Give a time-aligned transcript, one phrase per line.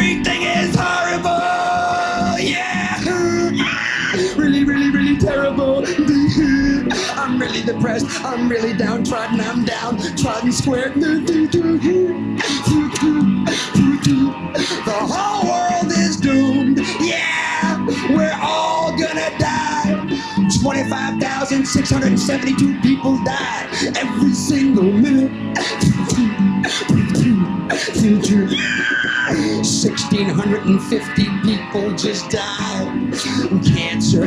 [0.00, 1.28] Everything is horrible.
[2.40, 2.96] Yeah.
[4.34, 5.84] Really, really, really terrible.
[7.18, 8.06] I'm really depressed.
[8.24, 9.42] I'm really downtrodden.
[9.42, 10.88] I'm downtrodden square.
[10.94, 11.20] The
[14.88, 16.78] whole world is doomed.
[16.98, 17.84] Yeah.
[18.08, 20.06] We're all gonna die.
[20.62, 25.30] 25,672 people die every single minute.
[29.30, 33.14] 1,650 people just died.
[33.64, 34.26] Cancer,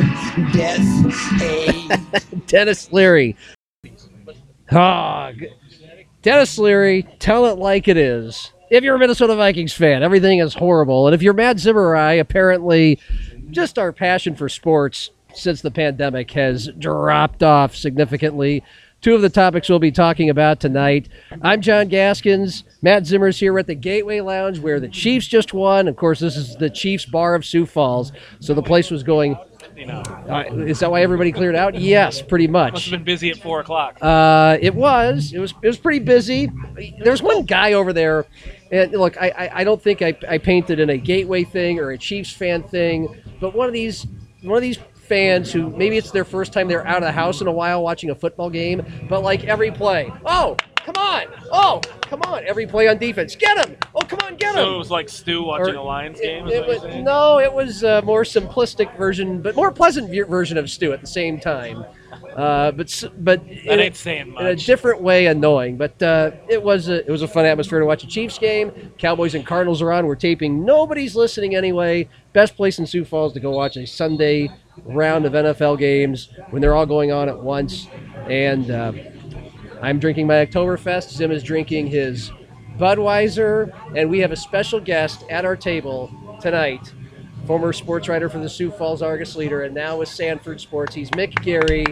[0.52, 2.24] death, AIDS.
[2.46, 3.36] Denis Leary.
[4.72, 5.32] Ah,
[6.22, 8.52] Denis Leary, tell it like it is.
[8.70, 11.06] If you're a Minnesota Vikings fan, everything is horrible.
[11.06, 12.98] And if you're Matt Zimmer I, apparently
[13.50, 18.64] just our passion for sports since the pandemic has dropped off significantly.
[19.04, 21.10] Two of the topics we'll be talking about tonight.
[21.42, 22.64] I'm John Gaskins.
[22.80, 25.88] Matt Zimmer's here at the Gateway Lounge where the Chiefs just won.
[25.88, 28.12] Of course, this is the Chiefs bar of Sioux Falls.
[28.40, 29.36] So the place was going.
[29.36, 31.74] Uh, is that why everybody cleared out?
[31.74, 32.72] Yes, pretty much.
[32.72, 33.98] Must have been busy at four o'clock.
[34.00, 35.34] Uh, it was.
[35.34, 35.52] It was.
[35.60, 36.50] It was pretty busy.
[36.98, 38.24] There's one guy over there,
[38.72, 41.90] and look, I, I, I don't think I, I painted in a Gateway thing or
[41.90, 44.06] a Chiefs fan thing, but one of these
[44.40, 47.40] one of these fans who maybe it's their first time they're out of the house
[47.40, 51.80] in a while watching a football game, but like every play, oh come on, oh
[52.02, 54.62] come on, every play on defense, get him, oh come on, get him.
[54.62, 56.46] So it was like Stu watching Or- a Lions game.
[56.46, 60.68] Is it was- no, it was a more simplistic version, but more pleasant version of
[60.70, 61.84] Stu at the same time.
[62.36, 64.08] Uh, but but in a-
[64.40, 65.76] in a different way, annoying.
[65.76, 68.72] But uh, it was a, it was a fun atmosphere to watch a Chiefs game.
[68.98, 70.06] Cowboys and Cardinals are on.
[70.06, 70.64] We're taping.
[70.64, 72.08] Nobody's listening anyway.
[72.32, 74.50] Best place in Sioux Falls to go watch a Sunday
[74.84, 77.88] round of NFL games when they're all going on at once.
[78.28, 78.92] And uh,
[79.82, 81.10] I'm drinking my Oktoberfest.
[81.10, 82.30] Zim is drinking his
[82.78, 86.92] Budweiser, and we have a special guest at our table tonight.
[87.46, 90.94] Former sports writer for the Sioux Falls Argus Leader, and now with Sanford Sports.
[90.94, 91.84] He's Mick Gary.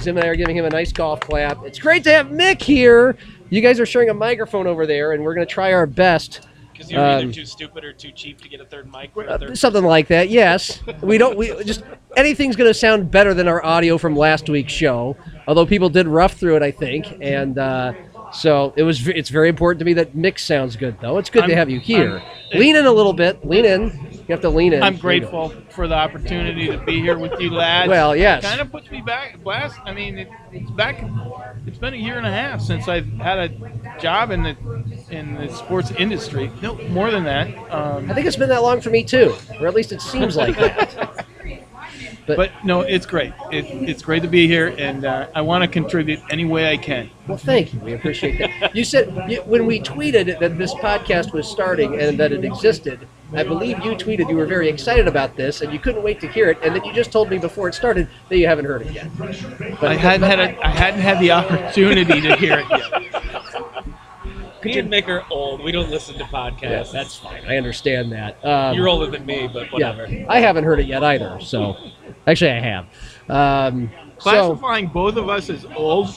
[0.00, 1.64] Zim and I are giving him a nice golf clap.
[1.64, 3.16] It's great to have Mick here.
[3.50, 6.47] You guys are sharing a microphone over there, and we're going to try our best.
[6.78, 9.12] Because you're either um, too stupid or too cheap to get a third mic.
[9.12, 10.28] For a Uh, third something like that.
[10.30, 11.36] Yes, we don't.
[11.36, 11.82] We just
[12.16, 15.16] anything's going to sound better than our audio from last week's show.
[15.48, 17.94] Although people did rough through it, I think, and uh,
[18.32, 19.08] so it was.
[19.08, 21.18] It's very important to me that mix sounds good, though.
[21.18, 22.18] It's good to I'm- have you here.
[22.20, 23.44] I'm- lean in a little bit.
[23.44, 24.08] Lean in.
[24.12, 24.82] You have to lean in.
[24.82, 27.88] I'm grateful for the opportunity to be here with you lads.
[27.88, 28.44] Well, yes.
[28.44, 29.38] Kind of puts me back.
[29.44, 31.02] Last, I mean, it, it's back.
[31.66, 34.54] It's been a year and a half since I've had a job in the
[35.10, 36.50] in the sports industry.
[36.62, 37.48] No, more than that.
[37.72, 40.36] Um, I think it's been that long for me too, or at least it seems
[40.36, 41.26] like that.
[42.26, 43.32] but no, it's great.
[43.50, 46.76] It, it's great to be here, and uh, I want to contribute any way I
[46.76, 47.10] can.
[47.26, 47.80] Well, thank you.
[47.80, 48.74] We appreciate that.
[48.74, 53.06] You said you, when we tweeted that this podcast was starting and that it existed,
[53.32, 56.28] I believe you tweeted you were very excited about this and you couldn't wait to
[56.28, 58.82] hear it, and then you just told me before it started that you haven't heard
[58.82, 59.08] it yet.
[59.80, 63.47] But I hadn't had a, I hadn't had the opportunity to hear it yet.
[64.68, 65.62] Me and Mick are old.
[65.64, 66.62] We don't listen to podcasts.
[66.62, 67.42] Yeah, that's fine.
[67.46, 68.44] I understand that.
[68.44, 70.06] Um, You're older than me, but whatever.
[70.06, 71.40] Yeah, I haven't heard it yet either.
[71.40, 71.74] So,
[72.26, 72.86] actually, I have.
[73.30, 76.08] Um, so, Classifying both of us as old,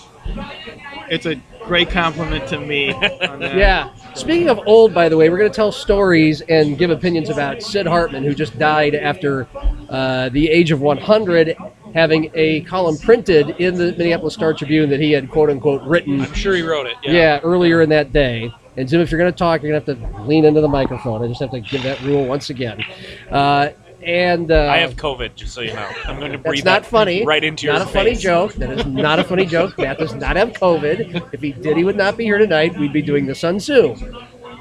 [1.10, 2.92] it's a great compliment to me.
[2.94, 3.42] on.
[3.58, 3.94] Yeah.
[4.16, 7.62] Speaking of old, by the way, we're going to tell stories and give opinions about
[7.62, 9.48] Sid Hartman, who just died after
[9.90, 11.56] uh, the age of 100,
[11.94, 16.22] having a column printed in the Minneapolis Star Tribune that he had quote unquote written.
[16.22, 16.96] I'm sure he wrote it.
[17.04, 17.40] Yeah, Yeah.
[17.44, 18.54] earlier in that day.
[18.78, 20.68] And Jim, if you're going to talk, you're going to have to lean into the
[20.68, 21.22] microphone.
[21.24, 22.82] I just have to give that rule once again.
[23.30, 23.70] Uh,
[24.02, 25.88] and uh, I have COVID, just so you know.
[26.06, 26.64] I'm going to breathe.
[26.64, 27.24] that's not funny.
[27.26, 28.54] right into your Not a funny joke.
[28.54, 29.78] That is not a funny joke.
[29.78, 31.32] Matt does not have COVID.
[31.34, 32.76] If he did, he would not be here tonight.
[32.80, 33.96] We'd be doing the Sun Tzu.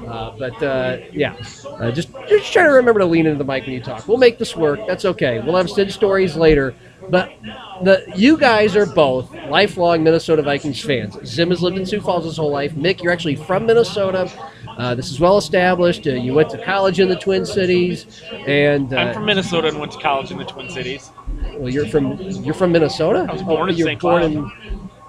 [0.05, 1.35] Uh, but uh, yeah,
[1.79, 4.07] uh, just just try to remember to lean into the mic when you talk.
[4.07, 4.79] We'll make this work.
[4.87, 5.39] That's okay.
[5.39, 6.73] We'll have Sid stories later.
[7.09, 7.33] But
[7.83, 11.17] the you guys are both lifelong Minnesota Vikings fans.
[11.25, 12.73] Zim has lived in Sioux Falls his whole life.
[12.73, 14.31] Mick, you're actually from Minnesota.
[14.77, 16.07] Uh, this is well established.
[16.07, 19.79] Uh, you went to college in the Twin Cities, and uh, I'm from Minnesota and
[19.79, 21.11] went to college in the Twin Cities.
[21.57, 23.25] well, you're from you're from Minnesota.
[23.29, 23.99] I was born in you're St.
[23.99, 24.23] Cloud.
[24.23, 24.51] in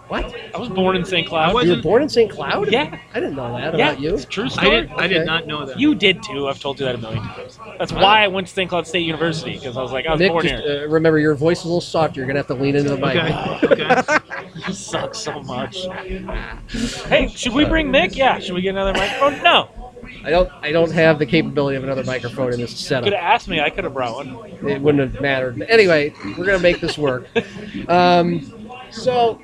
[0.08, 0.34] What?
[0.54, 1.26] I was born in St.
[1.26, 1.44] Cloud.
[1.44, 2.30] I You wasn't- were born in St.
[2.30, 2.70] Cloud?
[2.70, 2.98] Yeah.
[3.14, 4.14] I didn't know that yeah, about you.
[4.14, 4.80] it's a true I story.
[4.82, 4.90] did.
[4.92, 5.80] I did not know that.
[5.80, 6.48] You did too.
[6.48, 7.58] I've told you that a million times.
[7.78, 8.68] That's why I went to St.
[8.68, 10.84] Cloud State University because I was like, I was Nick, born just, here.
[10.86, 12.20] uh, remember your voice is a little softer.
[12.20, 13.16] You're gonna have to lean into the mic.
[13.16, 13.84] Okay.
[13.84, 14.18] okay.
[14.66, 15.86] You suck so much.
[17.08, 18.14] hey, should we bring Mick?
[18.14, 18.38] Yeah.
[18.38, 19.42] Should we get another microphone?
[19.42, 19.68] No.
[20.24, 20.50] I don't.
[20.60, 23.04] I don't have the capability of another microphone in this setup.
[23.04, 23.24] Could setup.
[23.24, 23.60] have asked me.
[23.60, 24.36] I could have brought one.
[24.68, 25.62] It wouldn't have mattered.
[25.68, 27.26] Anyway, we're gonna make this work.
[27.88, 28.61] Um,
[28.92, 29.40] so,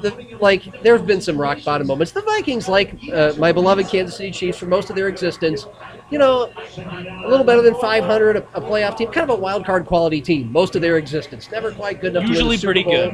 [0.00, 2.12] the, like, there have been some rock bottom moments.
[2.12, 5.66] The Vikings, like uh, my beloved Kansas City Chiefs, for most of their existence,
[6.10, 9.64] you know, a little better than 500, a, a playoff team, kind of a wild
[9.64, 10.50] card quality team.
[10.50, 12.28] Most of their existence, never quite good enough.
[12.28, 13.12] Usually pretty Bowl.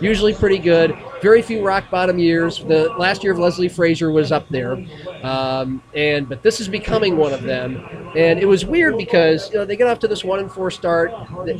[0.00, 0.96] Usually pretty good.
[1.20, 2.58] Very few rock bottom years.
[2.58, 4.84] The last year of Leslie Frazier was up there,
[5.22, 7.84] um, and but this is becoming one of them.
[8.16, 10.70] And it was weird because you know they get off to this one and four
[10.70, 11.12] start,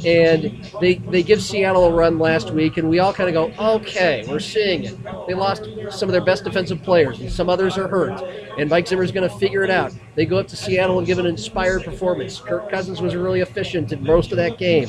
[0.04, 3.74] and they they give Seattle a run last week, and we all kind of go,
[3.74, 4.96] okay, we're seeing it.
[5.26, 8.22] They lost some of their best defensive players, and some others are hurt,
[8.58, 9.92] and Mike Zimmer's going to figure it out.
[10.14, 12.40] They go up to Seattle and give an inspired performance.
[12.40, 14.88] Kirk Cousins was really efficient in most of that game.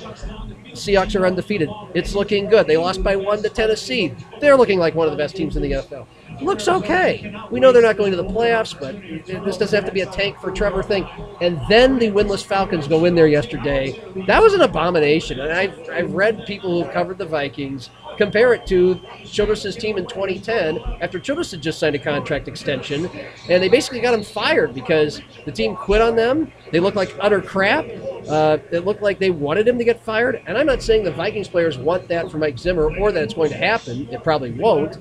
[0.71, 1.69] Seahawks are undefeated.
[1.93, 2.67] It's looking good.
[2.67, 4.13] They lost by one to Tennessee.
[4.39, 6.05] They're looking like one of the best teams in the NFL.
[6.41, 7.35] Looks okay.
[7.51, 8.95] We know they're not going to the playoffs, but
[9.43, 11.07] this doesn't have to be a tank for Trevor thing.
[11.41, 13.99] And then the winless Falcons go in there yesterday.
[14.27, 15.39] That was an abomination.
[15.39, 17.89] And I've, I've read people who covered the Vikings
[18.19, 23.09] compare it to Childress's team in 2010 after Childress had just signed a contract extension,
[23.49, 26.51] and they basically got him fired because the team quit on them.
[26.71, 27.85] They looked like utter crap.
[28.27, 31.11] Uh, it looked like they wanted him to get fired, and I'm not saying the
[31.11, 34.09] Vikings players want that for Mike Zimmer or that it's going to happen.
[34.11, 34.97] It probably won't.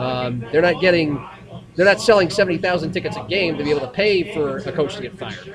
[0.00, 1.22] Um, they're not getting,
[1.76, 4.96] they're not selling 70,000 tickets a game to be able to pay for a coach
[4.96, 5.54] to get fired.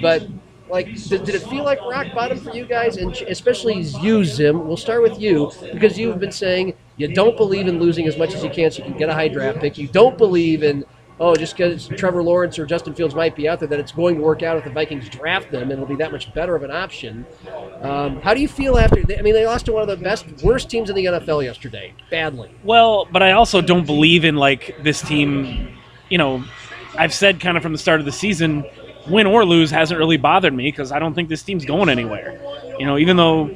[0.00, 0.28] But
[0.72, 4.66] like, did, did it feel like rock bottom for you guys, and especially you, Zim?
[4.66, 8.34] We'll start with you because you've been saying you don't believe in losing as much
[8.34, 9.76] as you can so you can get a high draft pick.
[9.76, 10.84] You don't believe in
[11.20, 14.16] oh, just because Trevor Lawrence or Justin Fields might be out there, that it's going
[14.16, 16.62] to work out if the Vikings draft them, and it'll be that much better of
[16.62, 17.26] an option.
[17.82, 19.00] Um, how do you feel after?
[19.16, 21.92] I mean, they lost to one of the best, worst teams in the NFL yesterday,
[22.10, 22.50] badly.
[22.64, 25.76] Well, but I also don't believe in like this team.
[26.08, 26.44] You know,
[26.98, 28.64] I've said kind of from the start of the season,
[29.06, 32.40] win or lose hasn't really bothered me because I don't think this team's going anywhere.
[32.78, 33.50] You know, even though,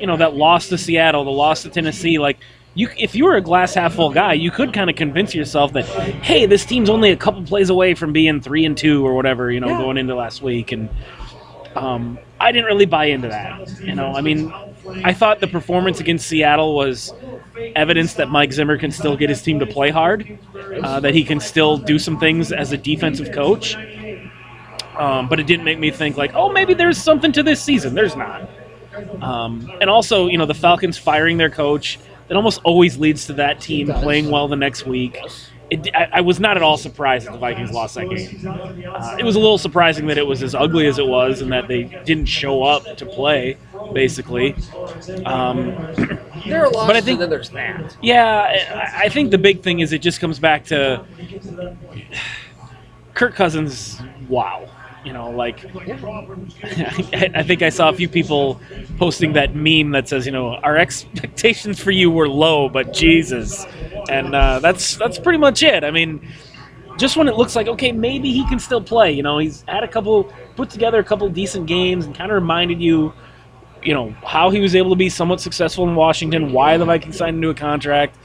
[0.00, 2.38] you know, that loss to Seattle, the loss to Tennessee, like
[2.74, 5.72] you, if you were a glass half full guy, you could kind of convince yourself
[5.74, 9.14] that, hey, this team's only a couple plays away from being three and two or
[9.14, 9.50] whatever.
[9.50, 9.78] You know, Yeah.
[9.78, 10.88] going into last week, and
[11.76, 13.80] um, I didn't really buy into that.
[13.80, 14.52] You know, I mean,
[15.04, 17.12] I thought the performance against Seattle was
[17.76, 20.38] evidence that Mike Zimmer can still get his team to play hard,
[20.82, 23.76] uh, that he can still do some things as a defensive coach.
[24.96, 27.94] Um, but it didn't make me think like, oh, maybe there's something to this season.
[27.94, 28.48] There's not.
[29.20, 31.98] Um, and also, you know, the Falcons firing their coach
[32.28, 35.18] that almost always leads to that team playing well the next week.
[35.70, 38.46] It, I, I was not at all surprised that the Vikings lost that game.
[38.46, 41.50] Uh, it was a little surprising that it was as ugly as it was and
[41.52, 43.56] that they didn't show up to play,
[43.92, 44.54] basically.
[45.24, 45.72] Um,
[46.46, 47.96] There are losses, But I think- and then there's that.
[48.02, 51.02] yeah, I, I think the big thing is it just comes back to
[53.14, 54.00] Kirk Cousins.
[54.28, 54.68] Wow,
[55.04, 55.64] you know, like
[56.64, 58.60] I, think I saw a few people
[58.98, 63.66] posting that meme that says, you know, our expectations for you were low, but Jesus,
[64.08, 65.84] and uh, that's that's pretty much it.
[65.84, 66.26] I mean.
[66.96, 69.10] Just when it looks like okay, maybe he can still play.
[69.10, 72.36] You know, he's had a couple, put together a couple decent games, and kind of
[72.36, 73.12] reminded you,
[73.82, 77.16] you know, how he was able to be somewhat successful in Washington, why the Vikings
[77.16, 78.16] signed him to a contract.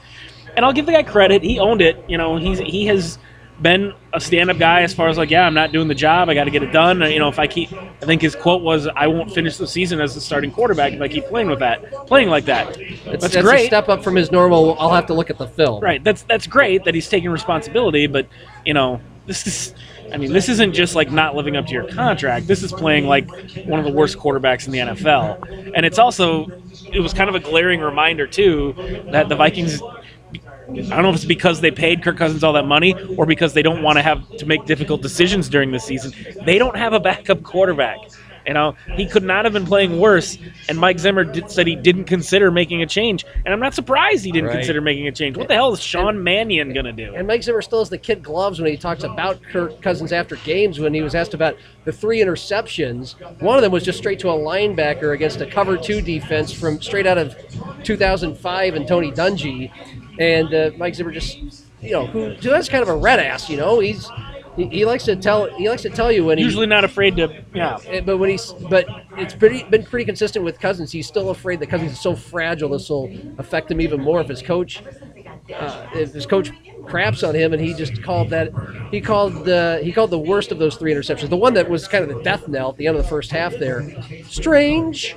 [0.54, 2.04] And I'll give the guy credit; he owned it.
[2.08, 3.18] You know, he's he has
[3.62, 6.28] been a stand-up guy as far as like, yeah, I'm not doing the job.
[6.28, 7.00] I got to get it done.
[7.02, 10.00] You know, if I keep, I think his quote was, "I won't finish the season
[10.00, 13.22] as the starting quarterback if I keep playing with that, playing like that." It's, That's,
[13.22, 13.66] that's a great.
[13.66, 14.76] step up from his normal.
[14.78, 15.82] I'll have to look at the film.
[15.82, 16.02] Right.
[16.02, 18.26] That's that's great that he's taking responsibility, but
[18.64, 19.74] you know, this is
[20.12, 22.46] I mean, this isn't just like not living up to your contract.
[22.46, 23.30] This is playing like
[23.66, 25.72] one of the worst quarterbacks in the NFL.
[25.74, 26.46] And it's also
[26.92, 28.74] it was kind of a glaring reminder too
[29.12, 29.80] that the Vikings
[30.70, 33.52] I don't know if it's because they paid Kirk Cousins all that money or because
[33.54, 36.12] they don't want to have to make difficult decisions during the season.
[36.44, 37.98] They don't have a backup quarterback.
[38.46, 40.38] You know, he could not have been playing worse.
[40.68, 43.26] And Mike Zimmer did, said he didn't consider making a change.
[43.44, 44.56] And I'm not surprised he didn't Right.
[44.56, 45.36] consider making a change.
[45.36, 47.14] What the hell is Sean Mannion going to do?
[47.14, 50.36] And Mike Zimmer still has the kid gloves when he talks about Kirk Cousins after
[50.36, 53.14] games when he was asked about the three interceptions.
[53.42, 56.80] One of them was just straight to a linebacker against a cover two defense from
[56.80, 57.36] straight out of
[57.84, 59.70] 2005 and Tony Dungy.
[60.20, 61.38] And uh, Mike Zimmer just,
[61.80, 63.80] you know, who that's kind of a red ass, you know.
[63.80, 64.08] He's
[64.56, 67.16] he, he likes to tell he likes to tell you when he's Usually not afraid
[67.16, 67.78] to, yeah.
[67.86, 68.86] Eh, But when he's, but
[69.16, 70.92] it's pretty been pretty consistent with Cousins.
[70.92, 72.68] He's still afraid that Cousins is so fragile.
[72.68, 74.82] This will affect him even more if his coach
[75.54, 76.50] uh, his coach
[76.86, 78.52] craps on him, and he just called that.
[78.90, 81.28] He called the he called the worst of those three interceptions.
[81.28, 83.30] The one that was kind of the death knell at the end of the first
[83.30, 83.54] half.
[83.54, 83.88] There,
[84.24, 85.16] strange.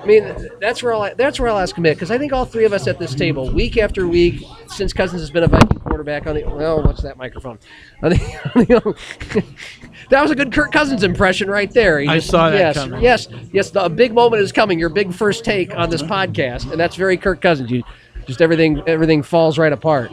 [0.00, 2.64] I mean, that's where I'll that's where I'll ask Mick because I think all three
[2.64, 6.26] of us at this table, week after week, since Cousins has been a Viking quarterback
[6.26, 7.58] on the well, what's that microphone?
[8.02, 8.16] On the,
[8.54, 9.44] on the-
[10.08, 12.00] that was a good Kirk Cousins impression right there.
[12.00, 13.02] He I saw that yes, coming.
[13.02, 14.78] Yes, yes, the, a big moment is coming.
[14.78, 17.70] Your big first take on this podcast, and that's very Kirk Cousins.
[17.70, 17.82] You
[18.26, 20.10] just everything everything falls right apart.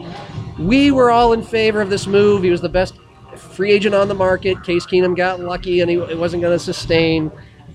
[0.59, 2.43] We were all in favor of this move.
[2.43, 2.95] He was the best
[3.35, 4.63] free agent on the market.
[4.63, 7.31] Case Keenum got lucky, and he it wasn't going to sustain.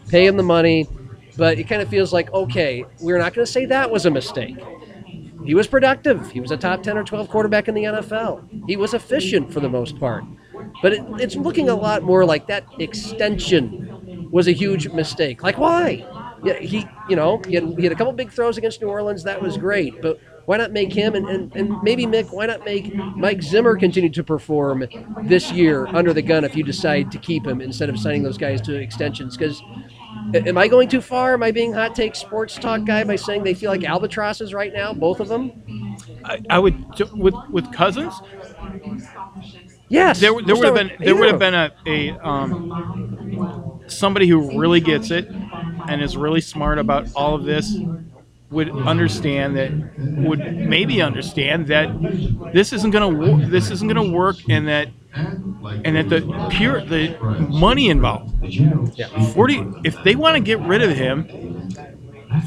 [0.09, 0.89] Pay him the money,
[1.37, 4.11] but it kind of feels like okay, we're not going to say that was a
[4.11, 4.57] mistake.
[5.45, 6.31] He was productive.
[6.31, 8.69] He was a top 10 or 12 quarterback in the NFL.
[8.69, 10.25] He was efficient for the most part.
[10.83, 15.43] But it, it's looking a lot more like that extension was a huge mistake.
[15.43, 16.07] Like, why?
[16.45, 19.25] Yeah, he, you know, he had, he had a couple big throws against New Orleans.
[19.25, 20.01] That was great.
[20.01, 23.77] But why not make him and, and, and maybe Mick, why not make Mike Zimmer
[23.77, 24.85] continue to perform
[25.23, 28.39] this year under the gun if you decide to keep him instead of signing those
[28.39, 29.37] guys to extensions?
[29.37, 29.63] Because
[30.35, 31.35] Am I going too far?
[31.35, 34.73] Am I being hot take sports talk guy by saying they feel like albatrosses right
[34.73, 35.97] now, both of them?
[36.25, 38.15] I, I would with with Cousins.
[39.89, 40.21] Yes.
[40.21, 44.81] There, there would have been there would have been a, a um, somebody who really
[44.81, 45.29] gets it
[45.89, 47.77] and is really smart about all of this
[48.53, 51.89] would understand that would maybe understand that
[52.53, 54.89] this isn't gonna wo- this isn't gonna work and that
[55.85, 57.17] and that the pure the
[57.49, 58.35] money involved
[58.97, 59.09] Yeah.
[59.35, 61.27] 40 if they want to get rid of him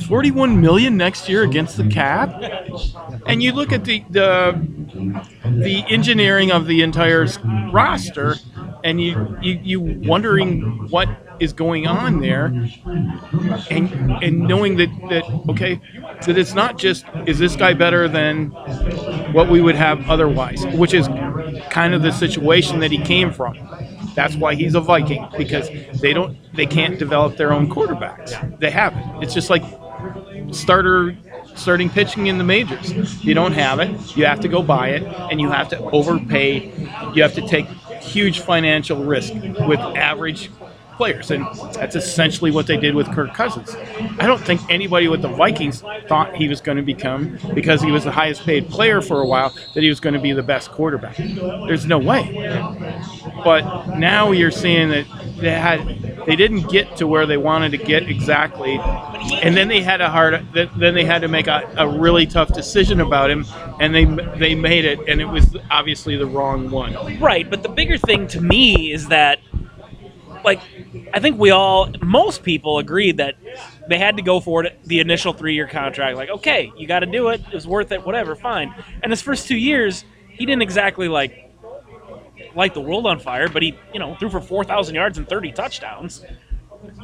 [0.08, 2.34] 41 million next year against the cap
[3.26, 4.68] and you look at the the
[5.44, 7.28] the engineering of the entire
[7.72, 8.36] roster
[8.84, 12.46] and you, you you wondering what is going on there
[13.70, 13.92] and
[14.24, 15.80] and knowing that that okay
[16.26, 18.50] that it's not just is this guy better than
[19.34, 21.08] what we would have otherwise which is
[21.70, 23.58] kind of the situation that he came from
[24.16, 28.72] that's why he's a Viking because they don't they can't develop their own quarterbacks they
[28.72, 29.64] haven't it's just like
[30.52, 31.16] starter
[31.56, 33.24] starting pitching in the majors.
[33.24, 34.16] You don't have it.
[34.16, 36.72] You have to go buy it, and you have to overpay.
[37.14, 37.68] You have to take
[38.02, 40.52] huge financial risk with average
[40.98, 43.76] players, and that's essentially what they did with Kirk Cousins.
[44.20, 47.92] I don't think anybody with the Vikings thought he was going to become because he
[47.92, 50.44] was the highest paid player for a while that he was going to be the
[50.44, 51.18] best quarterback.
[51.18, 52.32] There's no way.
[53.44, 55.06] But now you're seeing that
[55.38, 55.86] they had
[56.26, 58.80] they didn't get to where they wanted to get exactly,
[59.42, 62.54] and then they had a hard then they had to make a, a really tough
[62.54, 63.46] decision about him,
[63.80, 64.06] and they
[64.38, 66.96] they made it, and it was obviously the wrong one.
[67.20, 69.40] Right, but the bigger thing to me is that,
[70.44, 70.62] like,
[71.14, 73.36] I think we all, most people agreed that
[73.88, 76.18] they had to go for it, the initial three year contract.
[76.18, 77.42] Like, okay, you got to do it.
[77.48, 78.74] It was worth it, whatever, fine.
[79.04, 81.54] And his first two years, he didn't exactly, like,
[82.56, 85.52] light the world on fire, but he, you know, threw for 4,000 yards and 30
[85.52, 86.24] touchdowns.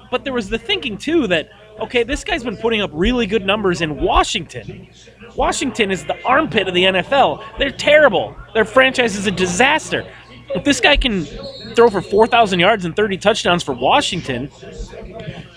[0.10, 3.46] But there was the thinking, too, that, okay, this guy's been putting up really good
[3.46, 4.90] numbers in Washington.
[5.36, 7.44] Washington is the armpit of the NFL.
[7.58, 8.36] They're terrible.
[8.54, 10.06] Their franchise is a disaster.
[10.56, 11.26] If this guy can
[11.76, 14.50] throw for 4,000 yards and 30 touchdowns for Washington,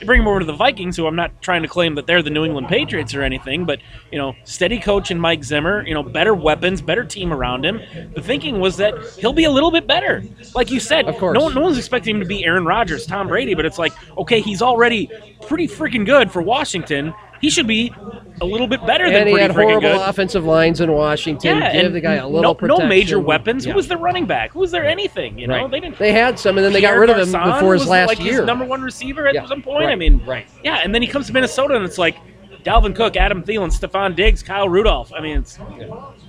[0.00, 2.22] you bring him over to the Vikings, who I'm not trying to claim that they're
[2.22, 3.80] the New England Patriots or anything, but
[4.12, 7.80] you know, steady coach and Mike Zimmer, you know, better weapons, better team around him.
[8.14, 10.22] The thinking was that he'll be a little bit better,
[10.54, 11.06] like you said.
[11.06, 11.36] Of course.
[11.36, 14.40] no, no one's expecting him to be Aaron Rodgers, Tom Brady, but it's like, okay,
[14.40, 15.10] he's already
[15.42, 17.14] pretty freaking good for Washington.
[17.44, 17.92] He should be
[18.40, 20.00] a little bit better than he had horrible good.
[20.00, 21.58] offensive lines in Washington.
[21.58, 22.84] Yeah, Give and the guy a no, little protection.
[22.84, 23.66] no major weapons.
[23.66, 23.72] Yeah.
[23.72, 24.52] Who was their running back?
[24.52, 25.38] Who was there anything?
[25.38, 25.70] You know, Right.
[25.70, 25.98] they didn't.
[25.98, 28.08] They had some, and then they got rid of him Garçon before his was, last
[28.08, 28.38] like year.
[28.38, 29.84] His number one receiver at Yeah, some point.
[29.88, 30.46] I mean, right.
[30.64, 32.16] Yeah, and then he comes to Minnesota, and it's like
[32.64, 35.12] Dalvin Cook, Adam Thielen, Stefon Diggs, Kyle Rudolph.
[35.14, 35.58] I mean, it's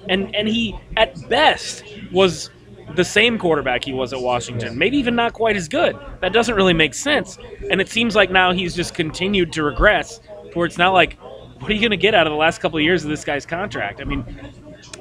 [0.10, 2.50] and and he at best was
[2.96, 4.78] the same quarterback he was at Washington.
[4.78, 5.98] Maybe even not quite as good.
[6.20, 7.38] That doesn't really make sense.
[7.72, 10.20] And it seems like now he's just continued to regress,
[10.56, 11.18] where it's not like,
[11.60, 13.24] what are you going to get out of the last couple of years of this
[13.24, 14.02] guy's contract?
[14.02, 14.26] I mean,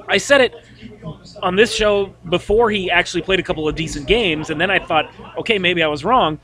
[0.07, 0.53] I said it
[1.41, 4.79] on this show before he actually played a couple of decent games, and then I
[4.79, 5.09] thought,
[5.39, 6.39] okay, maybe I was wrong.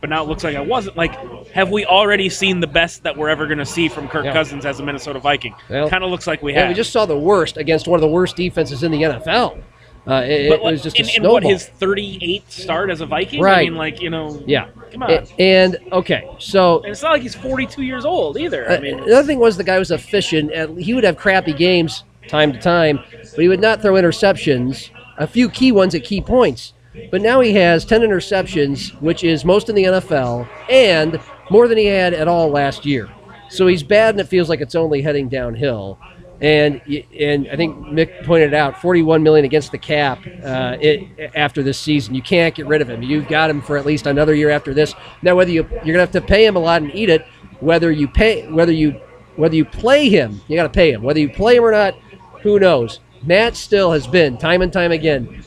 [0.00, 0.96] But now it looks like I wasn't.
[0.96, 1.14] Like,
[1.48, 4.32] have we already seen the best that we're ever going to see from Kirk Yeah.
[4.32, 5.54] Cousins as a Minnesota Viking?
[5.68, 6.68] Well, kind of looks like we Yeah, have.
[6.70, 9.60] we just saw the worst against one of the worst defenses in the NFL.
[10.06, 13.06] Uh, it, but it was just a in, in what his 38th start as a
[13.06, 13.44] Viking?
[13.44, 14.68] I mean, like you know, yeah.
[14.92, 15.26] Come on.
[15.38, 18.68] And okay, so and it's not like he's 42 years old either.
[18.70, 20.52] I Uh, the other thing was the guy was efficient.
[20.52, 24.90] At- He would have crappy games time to time, but he would not throw interceptions.
[25.18, 26.72] A few key ones at key points.
[27.10, 31.78] But now he has 10 interceptions, which is most in the NFL, and more than
[31.78, 33.08] he had at all last year.
[33.48, 35.98] So he's bad, and it feels like it's only heading downhill.
[36.40, 36.80] And
[37.18, 41.78] and I think Mick pointed out 41 million against the cap uh, it, after this
[41.78, 42.14] season.
[42.14, 43.02] You can't get rid of him.
[43.02, 44.94] You've got him for at least another year after this.
[45.22, 47.26] Now whether you you're gonna have to pay him a lot and eat it,
[47.60, 48.98] whether you pay whether you
[49.36, 51.02] whether you play him, you got to pay him.
[51.02, 51.94] Whether you play him or not,
[52.42, 53.00] who knows?
[53.22, 55.44] Matt still has been time and time again,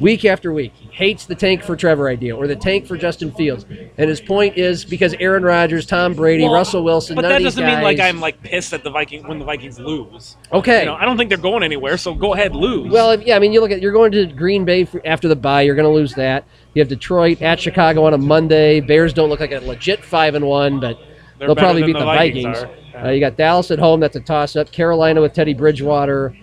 [0.00, 3.32] week after week, he hates the tank for Trevor idea or the tank for Justin
[3.32, 3.64] Fields.
[3.96, 7.64] And his point is because Aaron Rodgers, Tom Brady, Well, Russell Wilson, But that doesn't
[7.64, 10.36] mean like I'm like pissed at the Viking when the Vikings lose.
[10.52, 10.80] Okay.
[10.80, 11.96] You know, I don't think they're going anywhere.
[11.96, 12.90] So go ahead, lose.
[12.90, 15.28] Well, if, yeah, I mean, you look at you're going to Green Bay for, after
[15.28, 15.62] the bye.
[15.62, 16.44] You're going to lose that.
[16.74, 18.80] You have Detroit at Chicago on a Monday.
[18.80, 20.98] Bears don't look like a legit five and one, but
[21.38, 22.74] They're they'll probably beat the the Vikings Vikings.
[23.02, 24.00] Uh, you got Dallas at home.
[24.00, 24.72] That's a toss up.
[24.72, 26.34] Carolina with Teddy Bridgewater.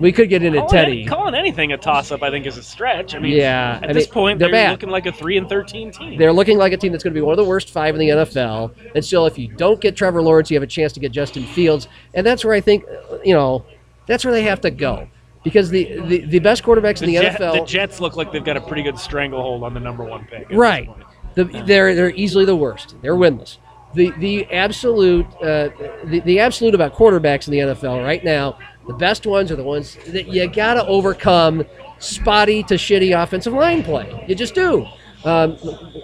[0.00, 1.04] We could get into calling, Teddy.
[1.04, 3.14] calling anything a toss up, I think, is a stretch.
[3.14, 5.48] I mean, Yeah, At I this mean, point, they're they're, looking like a three and
[5.48, 6.18] thirteen team.
[6.18, 8.00] They're looking like a team that's going to be one of the worst five in
[8.00, 8.74] the NFL.
[8.94, 11.44] And still, if you don't get Trevor Lawrence, you have a chance to get Justin
[11.44, 11.86] Fields.
[12.14, 13.64] And that's where I think, uh, you know,
[14.06, 15.06] that's where they have to go.
[15.44, 17.60] Because the, the, the best quarterbacks in the Jet- NFL.
[17.60, 20.46] the Jets look like they've got a pretty good stranglehold on the number one pick.
[20.50, 20.88] Right.
[21.34, 22.96] The, they're they're easily the worst.
[23.02, 23.58] They're winless.
[23.94, 25.70] The the absolute uh,
[26.04, 28.58] the, the absolute about quarterbacks in the NFL right now.
[28.90, 31.64] The best ones are the ones that you got to overcome
[32.00, 34.24] spotty to shitty offensive line play.
[34.26, 34.84] You just do.
[35.24, 35.56] Um,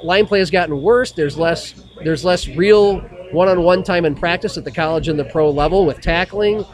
[0.04, 1.10] line play has gotten worse.
[1.10, 1.74] There's less
[2.04, 3.00] there's less real
[3.32, 6.64] one-on-one time in practice at the college and the pro level with tackling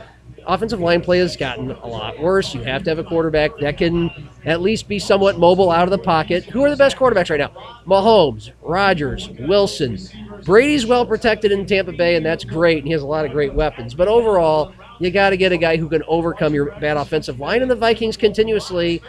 [0.47, 2.55] offensive line play has gotten a lot worse.
[2.55, 4.11] You have to have a quarterback that can
[4.45, 6.45] at least be somewhat mobile out of the pocket.
[6.45, 7.51] Who are the best quarterbacks right now?
[7.87, 9.99] Mahomes, Rodgers, Wilson.
[10.45, 12.79] Brady's well protected in Tampa Bay, and that's great.
[12.79, 13.95] And he has a lot of great weapons.
[13.95, 14.73] But overall,
[15.03, 17.63] you got to get a guy who can overcome your bad offensive line.
[17.63, 19.03] And the Vikings continuously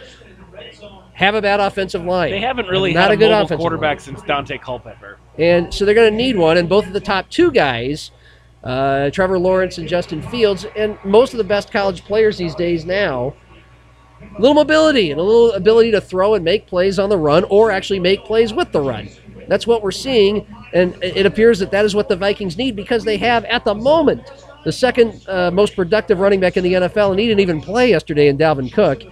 [1.14, 2.30] have a bad offensive line.
[2.30, 4.00] They haven't really not had a a good mobile offensive quarterback line.
[4.00, 5.18] since Daunte Culpepper.
[5.38, 6.56] And so they're going to need one.
[6.56, 8.10] And both of the top two guys,
[8.64, 12.84] uh, Trevor Lawrence and Justin Fields, and most of the best college players these days
[12.84, 13.34] now,
[14.20, 17.44] a little mobility and a little ability to throw and make plays on the run
[17.44, 19.08] or actually make plays with the run.
[19.48, 20.46] That's what we're seeing.
[20.72, 23.74] And it appears that that is what the Vikings need because they have, at the
[23.74, 24.22] moment,
[24.64, 27.90] the second uh, most productive running back in the NFL, and he didn't even play
[27.90, 29.02] yesterday in Dalvin Cook.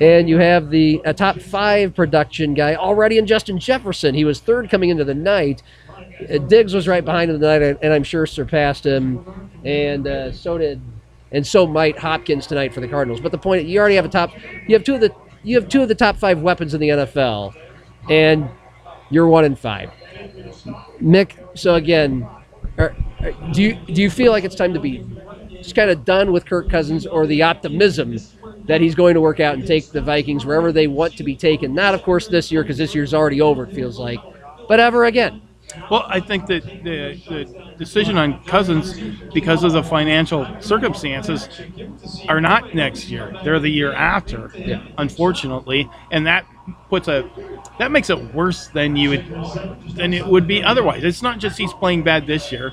[0.00, 4.14] And you have the a top five production guy already in Justin Jefferson.
[4.14, 5.62] He was third coming into the night.
[6.28, 9.50] Uh, Diggs was right behind him tonight, and I'm sure surpassed him.
[9.64, 10.80] And uh, so did,
[11.30, 13.20] and so might Hopkins tonight for the Cardinals.
[13.20, 14.30] But the point, you already have a top.
[14.66, 16.88] You have two of the you have two of the top five weapons in the
[16.88, 17.54] NFL,
[18.08, 18.48] and
[19.10, 19.90] you're one in five.
[21.00, 22.26] Mick, so again,
[22.78, 22.94] are-
[23.52, 25.04] do you do you feel like it's time to be
[25.60, 28.16] just kind of done with Kirk Cousins, or the optimism
[28.66, 31.36] that he's going to work out and take the Vikings wherever they want to be
[31.36, 31.72] taken?
[31.74, 33.64] Not, of course, this year because this year's already over.
[33.64, 34.18] It feels like,
[34.68, 35.40] but ever again.
[35.90, 39.00] Well, I think that the, the decision on Cousins,
[39.32, 41.48] because of the financial circumstances,
[42.28, 43.32] are not next year.
[43.44, 44.82] They're the year after, Yeah.
[44.98, 46.44] unfortunately, and that
[46.90, 47.28] puts a
[47.78, 49.24] that makes it worse than you would
[49.94, 51.04] than it would be otherwise.
[51.04, 52.72] It's not just he's playing bad this year.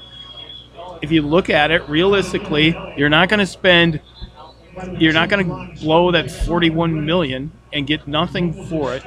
[1.02, 4.02] If you look at it realistically, you're not going to spend
[4.98, 9.04] you're not going to blow that 41 million and get nothing for it.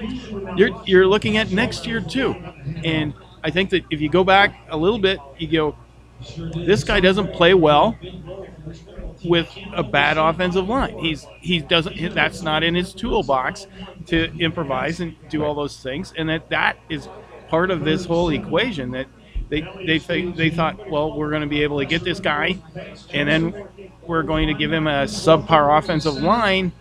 [0.57, 2.35] You're you're looking at next year too.
[2.85, 5.77] And I think that if you go back a little bit, you go
[6.55, 7.97] this guy doesn't play well
[9.25, 10.99] with a bad offensive line.
[10.99, 13.67] He's he doesn't that's not in his toolbox
[14.07, 17.09] to improvise and do all those things and that that is
[17.49, 19.07] part of this whole equation that
[19.61, 22.57] they they they thought well we're going to be able to get this guy
[23.13, 23.69] and then
[24.07, 26.73] we're going to give him a subpar offensive line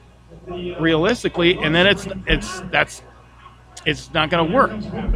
[0.48, 3.02] realistically and then it's it's that's
[3.86, 4.72] it's not going to work.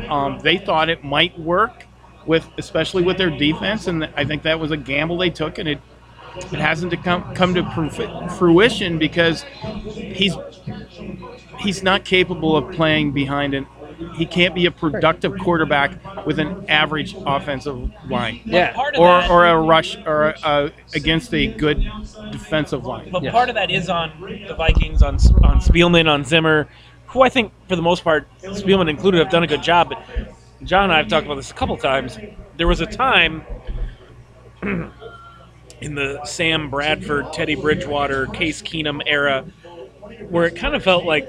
[0.09, 1.85] Um, they thought it might work
[2.25, 5.69] with, especially with their defense, and I think that was a gamble they took, and
[5.69, 5.79] it
[6.37, 9.43] it hasn't to come come to fruition because
[9.83, 10.35] he's
[11.59, 13.67] he's not capable of playing behind an.
[14.15, 18.75] He can't be a productive quarterback with an average offensive line, Yeah.
[18.97, 21.85] Or or a rush or a, against a good
[22.31, 23.09] defensive line.
[23.11, 23.31] but Yes.
[23.31, 24.11] part of that is on
[24.47, 26.67] the Vikings, on on Spielman, on Zimmer,
[27.07, 29.89] who I think for the most part, Spielman included, have done a good job.
[29.89, 30.03] But
[30.63, 32.17] John and I have talked about this a couple times.
[32.57, 33.43] There was a time
[34.61, 39.45] in the Sam Bradford, Teddy Bridgewater, Case Keenum era
[40.29, 41.27] where it kind of felt like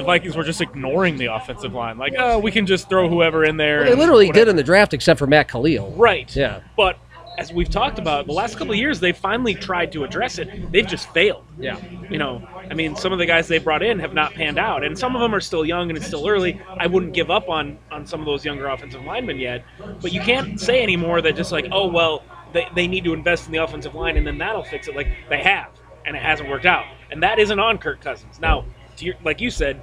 [0.00, 1.98] the Vikings were just ignoring the offensive line.
[1.98, 3.84] Like, oh, we can just throw whoever in there.
[3.84, 4.46] They literally whatever.
[4.46, 5.90] did in the draft, except for Matt Kalil.
[5.92, 6.34] Right.
[6.34, 6.60] Yeah.
[6.76, 6.98] But
[7.38, 10.72] as we've talked about, the last couple of years, they finally tried to address it.
[10.72, 11.44] They've just failed.
[11.58, 11.78] Yeah.
[12.10, 14.84] You know, I mean, some of the guys they brought in have not panned out,
[14.84, 16.60] and some of them are still young and it's still early.
[16.78, 19.64] I wouldn't give up on on some of those younger offensive linemen yet,
[20.00, 23.46] but you can't say anymore that just like, oh well, they, they need to invest
[23.46, 24.96] in the offensive line, and then that'll fix it.
[24.96, 25.68] Like they have,
[26.06, 28.40] and it hasn't worked out, and that isn't on Kirk Cousins.
[28.40, 28.64] Now,
[29.02, 29.82] your, like you said,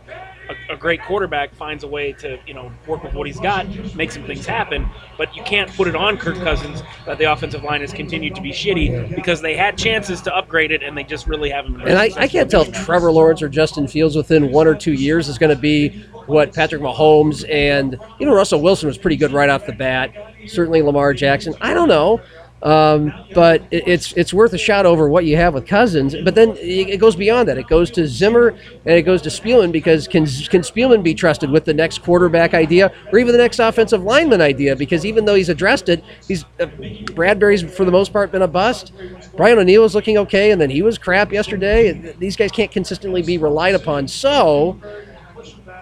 [0.49, 3.67] a, a great quarterback finds a way to you know work with what he's got,
[3.95, 7.63] make some things happen, but you can't put it on Kirk Cousins that the offensive
[7.63, 11.03] line has continued to be shitty because they had chances to upgrade it, and they
[11.03, 11.77] just really haven't.
[11.77, 12.73] Been And I, I can't tell if.
[12.73, 15.89] Trevor Lawrence or Justin Fields within one or two years is going to be
[16.27, 20.13] what Patrick Mahomes and even Russell Wilson was pretty good right off the bat.
[20.45, 21.55] Certainly Lamar Jackson.
[21.61, 22.21] I don't know.
[22.63, 26.15] Um, but it- it's it's worth a shot over what you have with Cousins.
[26.23, 27.57] But then it it goes beyond that.
[27.57, 31.51] It goes to Zimmer and it goes to Spielman because can can Spielman be trusted
[31.51, 34.75] with the next quarterback idea or even the next offensive lineman idea?
[34.75, 36.65] Because even though he's addressed it, he's uh,
[37.13, 38.91] Bradbury's for the most part been a bust.
[39.35, 42.13] Brian O'Neill is looking okay, and then he was crap yesterday.
[42.17, 44.07] These guys can't consistently be relied upon.
[44.07, 44.79] So.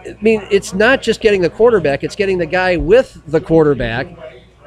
[0.07, 4.07] I mean, it's not just getting the quarterback; it's getting the guy with the quarterback.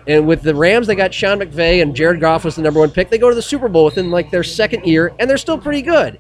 [0.09, 2.91] And with the Rams, they got Sean McVay and Jared Goff was the number one
[2.91, 3.11] pick.
[3.11, 5.83] They go to the Super Bowl within like their second year, and they're still pretty
[5.83, 6.19] good.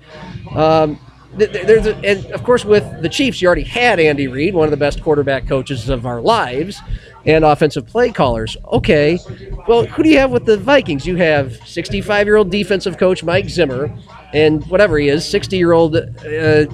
[0.54, 1.00] Um,
[1.38, 4.54] th- th- there's a, and of course, with the Chiefs, you already had Andy Reid,
[4.54, 6.78] one of the best quarterback coaches of our lives,
[7.24, 8.58] and offensive play callers.
[8.72, 9.18] Okay,
[9.66, 11.06] well, who do you have with the Vikings?
[11.06, 13.90] You have 65 year old defensive coach Mike Zimmer,
[14.34, 15.96] and whatever he is, 60 year old.
[15.96, 16.66] Uh,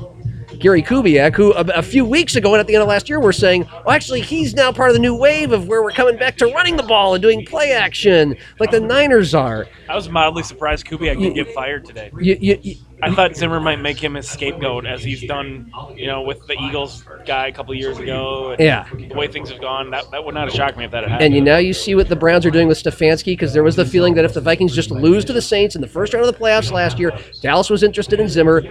[0.58, 3.20] Gary Kubiak, who a, a few weeks ago and at the end of last year
[3.20, 6.16] were saying, well, actually, he's now part of the new wave of where we're coming
[6.16, 9.66] back to running the ball and doing play action like the Niners are.
[9.88, 12.10] I was mildly surprised Kubiak didn't get fired today.
[12.18, 16.06] You, you, you, I thought Zimmer might make him his scapegoat, as he's done, you
[16.06, 18.52] know, with the Eagles guy a couple years ago.
[18.52, 18.86] And Yeah.
[18.92, 21.10] The way things have gone, that, that would not have shocked me if that had
[21.10, 21.26] happened.
[21.26, 23.76] and you now you see what the Browns are doing with Stefanski because there was
[23.76, 26.26] the feeling that if the Vikings just lose to the Saints in the first round
[26.26, 27.12] of the playoffs last year,
[27.42, 28.62] Dallas was interested in Zimmer.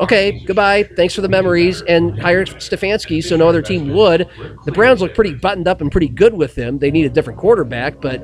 [0.00, 0.82] Okay, goodbye.
[0.96, 4.28] Thanks for the memories and hired Stefanski so no other team would.
[4.64, 6.78] The Browns look pretty buttoned up and pretty good with him.
[6.78, 8.22] They need a different quarterback, but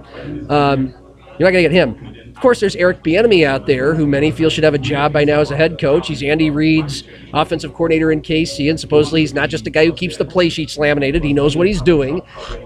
[0.51, 0.95] um,
[1.39, 2.26] you're not going to get him.
[2.37, 5.25] Of course, there's Eric Bieniemy out there, who many feel should have a job by
[5.25, 6.09] now as a head coach.
[6.09, 9.93] He's Andy Reid's offensive coordinator in KC, and supposedly he's not just a guy who
[9.95, 11.25] keeps the play sheets laminated.
[11.25, 12.21] He knows what he's doing,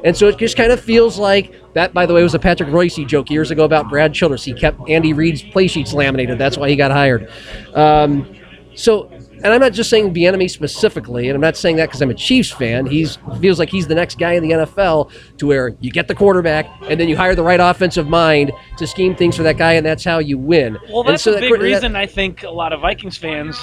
[0.05, 1.95] and so it just kind of feels like that.
[1.95, 4.43] By the way, was a Patrick Reusse joke years ago about Brad Childress.
[4.43, 6.37] He kept Andy Reid's play sheets laminated.
[6.37, 7.31] That's why he got hired.
[7.73, 8.27] Um,
[8.75, 9.09] so,
[9.43, 12.15] and I'm not just saying Bieniemy specifically, and I'm not saying that because I'm a
[12.15, 12.87] Chiefs fan.
[12.87, 16.15] He's feels like he's the next guy in the NFL to where you get the
[16.15, 19.73] quarterback and then you hire the right offensive mind to scheme things for that guy,
[19.75, 20.77] and that's how you win.
[20.91, 23.59] Well, And that's so a big that- reason I think a lot of Vikings fans.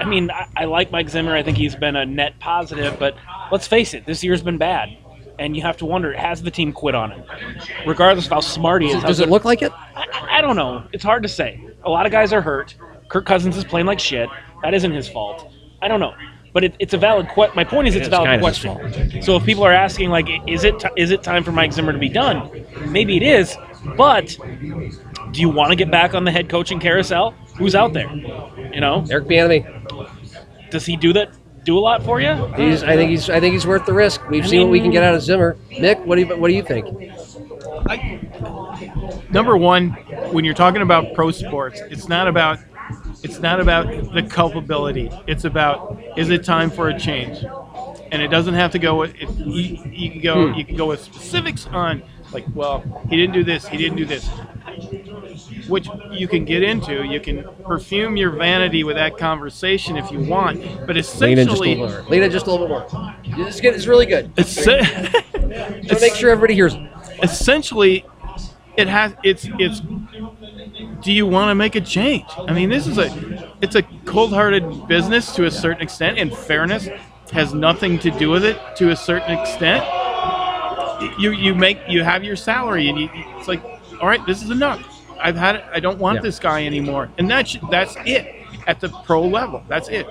[0.00, 1.34] I mean, I, I like Mike Zimmer.
[1.34, 3.16] I think he's been a net positive, but
[3.50, 4.90] let's face it, this year's been bad.
[5.40, 7.22] And you have to wonder, has the team quit on him?
[7.86, 9.02] Regardless of how smart he is.
[9.04, 9.70] Does it look like it?
[9.94, 10.82] I, I don't know.
[10.92, 11.64] It's hard to say.
[11.84, 12.74] A lot of guys are hurt.
[13.08, 14.28] Kirk Cousins is playing like shit.
[14.62, 15.50] That isn't his fault.
[15.80, 16.14] I don't know.
[16.52, 17.54] But it, it's a valid question.
[17.54, 19.22] My point is, it's a valid kind of question.
[19.22, 21.92] So if people are asking, like, is it t- is it time for Mike Zimmer
[21.92, 22.64] to be done?
[22.88, 23.56] Maybe it is.
[23.96, 24.36] But
[25.30, 27.32] do you want to get back on the head coaching carousel?
[27.58, 28.10] Who's out there?
[28.72, 30.70] You know, Eric Bieniemy.
[30.70, 31.32] does he do that?
[31.64, 32.34] Do a lot for you?
[32.56, 33.28] He's, I think he's.
[33.28, 34.26] I think he's worth the risk.
[34.30, 35.56] We've seen what we can get out of Zimmer.
[35.70, 36.86] Nick, what do you what do you think?
[39.30, 39.90] number one,
[40.32, 42.58] when you're talking about pro sports, it's not about
[43.22, 45.10] it's not about the culpability.
[45.26, 47.44] It's about is it time for a change?
[48.10, 50.58] And it doesn't have to go with it, you, you can go hmm.
[50.58, 52.02] you can go with specifics on
[52.32, 54.28] like, well, he didn't do this, he didn't do this.
[55.66, 57.04] Which you can get into.
[57.04, 60.62] You can perfume your vanity with that conversation if you want.
[60.86, 62.10] But Lean in just a essentially, little more.
[62.10, 63.14] Lean in just a little bit more.
[63.36, 63.74] This is good.
[63.74, 64.30] It's really good.
[64.38, 64.84] essen-
[65.88, 66.74] So make sure everybody hears.
[66.74, 66.80] it.
[67.22, 68.04] essentially
[68.78, 69.80] it has it's it's
[71.02, 72.24] do you want to make a change?
[72.36, 73.08] I mean this is a
[73.60, 76.88] it's a cold-hearted business to a certain extent and fairness
[77.32, 79.84] has nothing to do with it to a certain extent.
[81.18, 83.62] You you make you have your salary and you, it's like
[84.00, 84.80] all right this is enough.
[85.20, 86.22] I've had it i don't want Yeah.
[86.22, 87.10] this guy anymore.
[87.18, 88.34] And that's that's it
[88.68, 90.06] at the pro level that's it.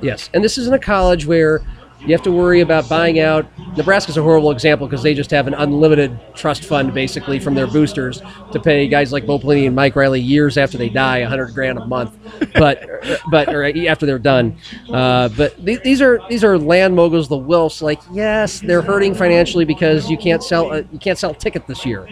[0.00, 1.62] Yes, and this isn't a college where
[2.06, 3.46] you have to worry about buying out.
[3.76, 7.66] Nebraska's a horrible example because they just have an unlimited trust fund basically from their
[7.66, 11.28] boosters to pay guys like Bo Pelini and Mike Riley years after they die, a
[11.28, 12.16] hundred grand a month,
[12.54, 12.86] but
[13.30, 14.56] but or after they're done.
[14.90, 17.82] Uh, but th- these are these are land moguls, the Wilfs.
[17.82, 21.66] Like yes, they're hurting financially because you can't sell a, you can't sell a ticket
[21.66, 22.06] this year.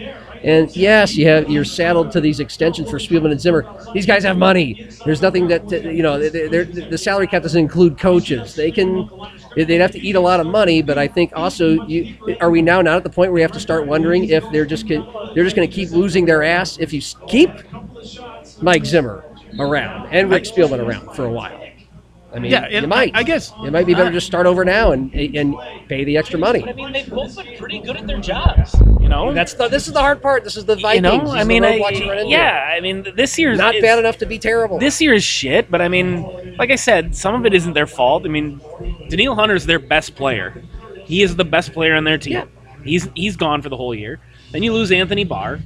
[0.45, 3.65] And yes, you have you're saddled to these extensions for Spielman and Zimmer.
[3.95, 4.87] These guys have money.
[5.03, 6.19] There's nothing that you know.
[6.19, 8.53] The salary cap doesn't include coaches.
[8.53, 9.09] They can
[9.55, 10.83] they'd have to eat a lot of money.
[10.83, 13.53] But I think also, you are we now not at the point where you have
[13.53, 16.93] to start wondering if they're just they're just going to keep losing their ass if
[16.93, 17.49] you keep
[18.61, 19.25] Mike Zimmer
[19.59, 21.64] around and Rick Spielman around for a while.
[22.35, 23.15] I mean, Yeah, you might.
[23.15, 25.55] I- I guess- it might be better I- to start over now and and
[25.87, 26.59] pay the extra money.
[26.59, 28.75] But I mean, they've both been pretty good at their jobs.
[28.99, 30.43] You know, That's the, this is the hard part.
[30.43, 31.03] This is the Vikings.
[31.05, 31.29] you Vikings.
[31.33, 31.39] know.
[31.39, 32.31] I mean, I, roadblocks you run into.
[32.31, 32.73] yeah.
[32.75, 34.79] I mean, this year's not bad enough to be terrible.
[34.79, 37.87] This year is shit, but I mean, like I said, some of it isn't their
[37.87, 38.25] fault.
[38.25, 38.59] I mean,
[39.09, 40.61] Danielle Hunter's their best player.
[41.05, 42.33] He is the best player on their team.
[42.33, 42.45] Yeah.
[42.83, 44.19] He's he's gone for the whole year.
[44.55, 45.59] Then you lose Anthony Barr.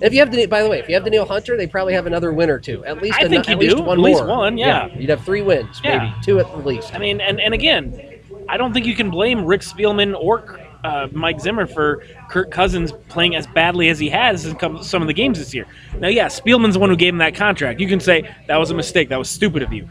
[0.00, 2.06] If you have, Danielle- by the way, if you have Danielle Hunter, they probably have
[2.06, 2.84] another win or two.
[2.84, 3.82] At least, I think you at least do.
[3.82, 4.36] one At least more.
[4.36, 4.86] one, yeah.
[4.96, 5.98] You'd have three wins, Yeah.
[5.98, 6.94] maybe two at the least.
[6.94, 8.00] I mean, and, and again,
[8.48, 12.92] I don't think you can blame Rick Spielman or uh, Mike Zimmer for Kirk Cousins
[13.08, 15.66] playing as badly as he has in some of the games this year.
[15.98, 17.80] Now, yeah, Spielman's the one who gave him that contract.
[17.80, 19.88] You can say that was a mistake, that was stupid of you.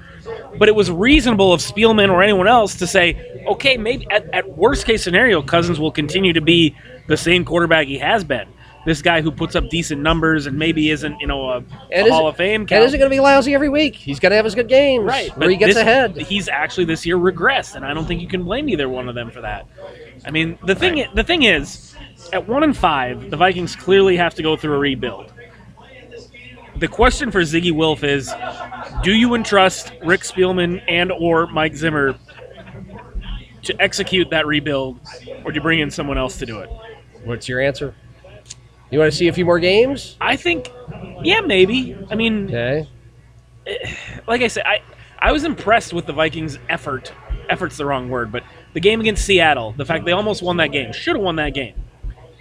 [0.58, 4.48] But it was reasonable of Spielman or anyone else to say, okay, maybe at, at
[4.58, 6.76] worst case scenario, Cousins will continue to be
[7.08, 8.48] the same quarterback he has been.
[8.86, 12.28] This guy who puts up decent numbers and maybe isn't, you know, a, a Hall
[12.28, 12.68] of Fame.
[12.70, 13.96] And isn't going to be lousy every week.
[13.96, 16.18] He's going to have his good games, Right, where he gets this- ahead.
[16.18, 19.16] He's actually this year regressed, and I don't think you can blame either one of
[19.16, 19.68] them for that.
[20.26, 21.96] I mean, the thing i- the thing is,
[22.32, 25.32] at one and five, the Vikings clearly have to go through a rebuild.
[26.78, 28.34] The question for Zygi Wilf is:
[29.04, 32.16] Do you entrust Rick Spielman and or Mike Zimmer
[33.64, 35.00] to execute that rebuild,
[35.46, 36.70] or do you bring in someone else to do it?
[37.24, 37.94] What's your answer?
[38.92, 40.18] You want to see a few more games?
[40.22, 40.72] I think,
[41.24, 41.96] yeah, maybe.
[42.12, 42.88] I mean, Okay.
[43.66, 43.96] Eh,
[44.28, 44.82] like I said, I
[45.20, 47.14] I was impressed with the Vikings' effort.
[47.50, 50.72] Effort's the wrong word, but the game against Seattle, the fact they almost won that
[50.72, 51.76] game, should have won that game.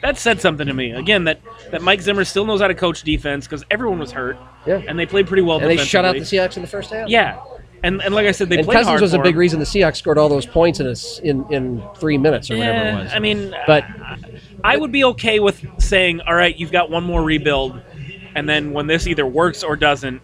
[0.02, 0.90] That said something to me.
[0.90, 1.40] Again, that,
[1.70, 4.82] that Mike Zimmer still knows how to coach defense because everyone was hurt, Yeah.
[4.88, 5.58] and they played pretty well.
[5.60, 6.38] And they shut out defensively.
[6.38, 7.08] the Seahawks in the first half.
[7.08, 7.40] Yeah,
[7.84, 9.60] and and like I said, they and played Cousins hard was a for big reason
[9.60, 12.78] the Seahawks scored all those points in a s in, in three minutes or whatever
[12.78, 13.12] it Yeah, was.
[13.14, 13.84] I mean, But-
[14.64, 17.80] I would be okay with saying, all right, you've got one more rebuild,
[18.34, 20.20] and then when this either works or doesn't,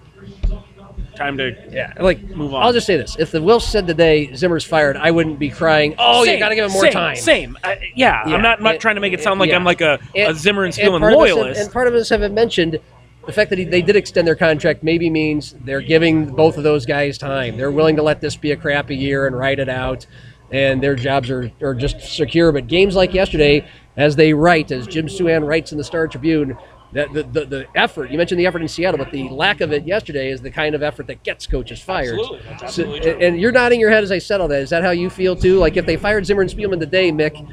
[1.18, 2.62] time to yeah, like move on.
[2.62, 5.94] I'll just say this: if the Wilf said today Zimmer's fired, I wouldn't be crying.
[5.98, 7.16] Oh, you got to give him more same, time.
[7.16, 7.59] Same.
[7.62, 9.57] I, yeah, Yeah, I'm not, I'm not and- trying to make it sound like yeah.
[9.57, 11.61] I'm like a, a Zimmer and Spielman us have- loyalist.
[11.61, 12.78] and part of us haven't mentioned
[13.26, 16.62] the fact that he, they did extend their contract maybe means they're giving both of
[16.62, 17.59] those guys time.
[17.59, 20.07] They're willing to let this be a crappy year and ride it out,
[20.50, 22.52] and their jobs are, are just secure.
[22.52, 26.57] But games like yesterday, as they write, as Jim Souhan writes in the Star Tribune,
[26.92, 29.87] the, the, the effort, you mentioned the effort in Seattle, but the lack of it
[29.87, 32.18] yesterday is the kind of effort that gets coaches fired.
[32.18, 32.40] Absolutely.
[32.48, 34.62] That's So- absolutely and, and you're nodding your head as I said all that.
[34.62, 35.59] Is that how you feel too?
[35.59, 37.46] Like if they fired Zimmer and Spielman today, Mick,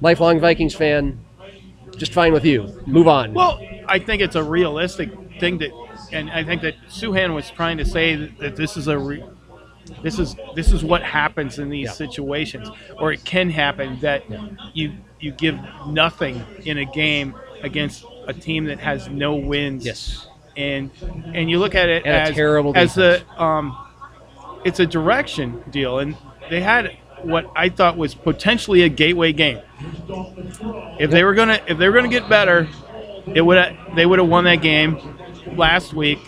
[0.00, 1.20] lifelong Vikings fan,
[1.96, 2.80] just fine with you.
[2.86, 3.34] Move on.
[3.34, 5.70] Well, I think it's a realistic thing that,
[6.12, 9.22] and I think that Souhan was trying to say that, that this is a, re,
[10.02, 11.92] this is this is what happens in these Yeah.
[11.92, 14.22] situations, or it can happen that
[14.74, 19.84] you you give nothing in a game against a team that has no wins.
[19.84, 20.28] yes.
[20.56, 20.90] and
[21.34, 23.24] and you look at it And a as terrible as defense.
[23.36, 23.76] a um,
[24.64, 26.16] it's a direction deal, and
[26.50, 29.60] they had what I thought was potentially a gateway game.
[31.00, 32.68] If they were gonna if they were gonna get better,
[33.26, 34.98] it would they would have won that game
[35.56, 36.18] last week,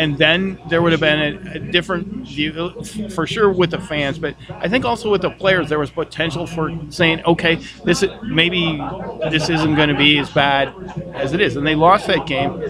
[0.00, 4.18] and then there would have been a, a different view for sure with the fans,
[4.18, 8.08] but I think also with the players there was potential for saying, okay, this is,
[8.22, 8.82] maybe
[9.30, 10.74] this isn't going to be as bad
[11.14, 12.62] as it is, and they lost that game,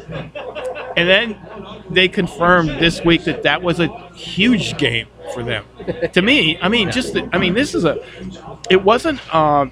[0.96, 1.38] and then
[1.88, 5.64] they confirmed this week that that was a huge game for them.
[6.12, 8.04] to me, I mean, just the, I mean, this is a
[8.68, 9.20] it wasn't.
[9.32, 9.70] Um,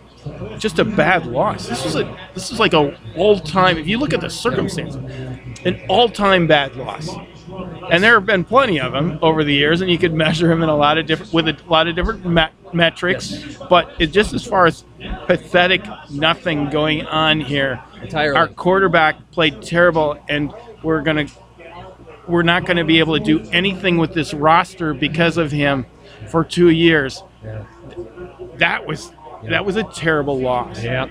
[0.59, 1.69] just a bad loss.
[1.69, 3.79] This was a this is like a all time.
[3.79, 4.97] If you look at the circumstances,
[5.65, 7.09] an all time bad loss.
[7.91, 10.63] And there have been plenty of them over the years, and you could measure them
[10.63, 13.57] in a lot of different with a lot of different me- metrics.
[13.69, 14.85] But it just as far as
[15.27, 17.83] pathetic, nothing going on here.
[18.03, 18.37] Entirely.
[18.37, 21.27] Our quarterback played terrible, and we're gonna
[22.27, 25.87] we're not going to be able to do anything with this roster because of him
[26.29, 27.23] for two years.
[28.57, 29.13] That was
[29.45, 30.83] that was a terrible loss.
[30.83, 31.09] Yeah.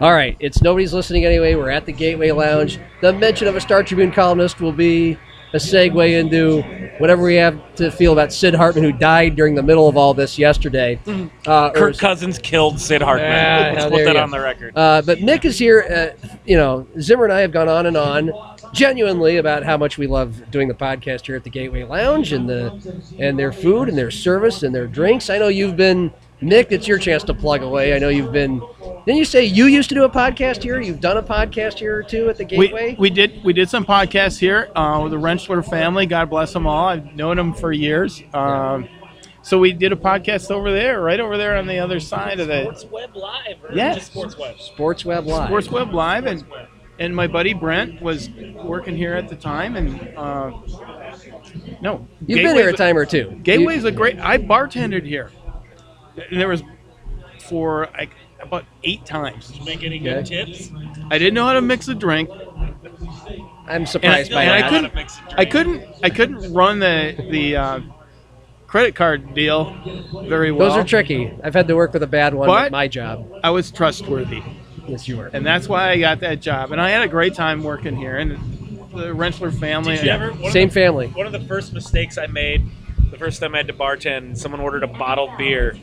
[0.00, 0.36] All right.
[0.40, 1.54] It's nobody's listening anyway.
[1.54, 2.78] We're at the Gateway Lounge.
[3.02, 5.18] The mention of a Star Tribune columnist will be
[5.52, 6.62] a segue into
[6.98, 10.12] whatever we have to feel about Sid Hartman, who died during the middle of all
[10.14, 10.98] this yesterday.
[11.46, 13.30] Uh, or- Kirk Cousins killed Sid Hartman.
[13.32, 14.20] Ah, Let's put that you.
[14.20, 14.72] on the record.
[14.76, 16.14] Uh, but Mick is here.
[16.22, 18.30] Uh, you know, Zimmer and I have gone on and on,
[18.74, 22.48] genuinely about how much we love doing the podcast here at the Gateway Lounge and
[22.48, 25.30] the and their food and their service and their drinks.
[25.30, 26.70] I know you've been Nick.
[26.70, 27.94] It's your chance to plug away.
[27.94, 28.60] I know you've been.
[29.06, 30.80] Didn't you say you used to do a podcast here?
[30.80, 32.90] You've done a podcast here or two at the Gateway.
[32.92, 36.06] We, we did we did some podcasts here uh, with the Rensselaer family.
[36.06, 36.88] God bless them all.
[36.88, 38.22] I've known them for years.
[38.34, 38.88] Um,
[39.42, 42.48] so we did a podcast over there, right over there on the other side of
[42.48, 43.96] the Sports Web Live or Yes.
[43.96, 44.60] just Sports Web?
[44.60, 45.46] Sports Web Live.
[45.48, 46.44] Sports Web Live, and
[46.98, 48.28] and my buddy Brent was
[48.62, 50.50] working here at the time, and uh,
[51.80, 53.38] No, You've been here a time or two.
[53.42, 54.18] Gateway's a great.
[54.18, 55.30] I bartended here.
[56.30, 56.62] And there was
[57.48, 59.58] for like about eight times.
[59.64, 60.70] Make any good tips?
[61.10, 62.76] I didn't know how to mix a drink, I'm
[63.68, 64.70] and, I, surprised by and I that.
[64.92, 65.38] couldn't.
[65.38, 65.84] I couldn't.
[66.02, 67.80] I couldn't run the the uh,
[68.66, 69.74] credit card deal
[70.24, 70.68] very well.
[70.68, 71.32] Those are tricky.
[71.42, 73.30] I've had to work with a bad one But- at my job.
[73.42, 74.42] I was trustworthy,
[74.86, 75.26] Yes, you were.
[75.32, 76.72] and that's why I got that job.
[76.72, 78.16] And I had a great time working here.
[78.18, 78.32] And
[78.92, 79.96] the Rentschler family.
[79.96, 80.32] Did you ever?
[80.32, 81.06] One Same the, family.
[81.08, 82.64] One of the first mistakes I made,
[83.10, 85.76] the first time I had to bartend, someone ordered a bottled beer,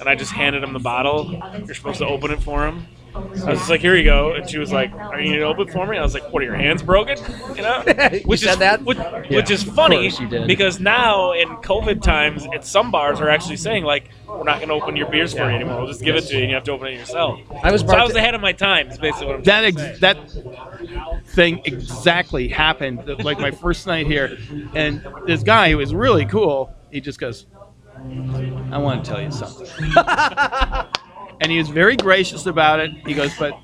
[0.00, 1.30] and I just handed him the bottle.
[1.64, 2.86] You're supposed to open it for him.
[3.12, 5.66] I was just like, "Here you go," and she was like, "Are you gonna open
[5.66, 7.18] it for me?" I was like, "What are your hands broken?"
[7.56, 7.82] You know,
[8.12, 8.84] You which said is that?
[8.84, 10.46] which, Yeah, which is of funny course you did.
[10.46, 14.74] because now in COVID times, at some bars are actually saying like, "We're not gonna
[14.74, 15.78] open your beers for you anymore.
[15.78, 17.80] We'll just give it to you, and you have to open it yourself." I was
[17.80, 18.88] So I bart- was ahead of my time.
[18.88, 19.94] Is basically what I'm that trying to ex-
[20.34, 20.42] say.
[20.44, 24.38] that thing exactly happened like my first night here
[24.74, 27.46] and this guy who was really cool he just goes
[28.72, 29.66] i want to tell you something.
[31.42, 32.90] And he was very gracious about it.
[33.06, 33.54] He goes but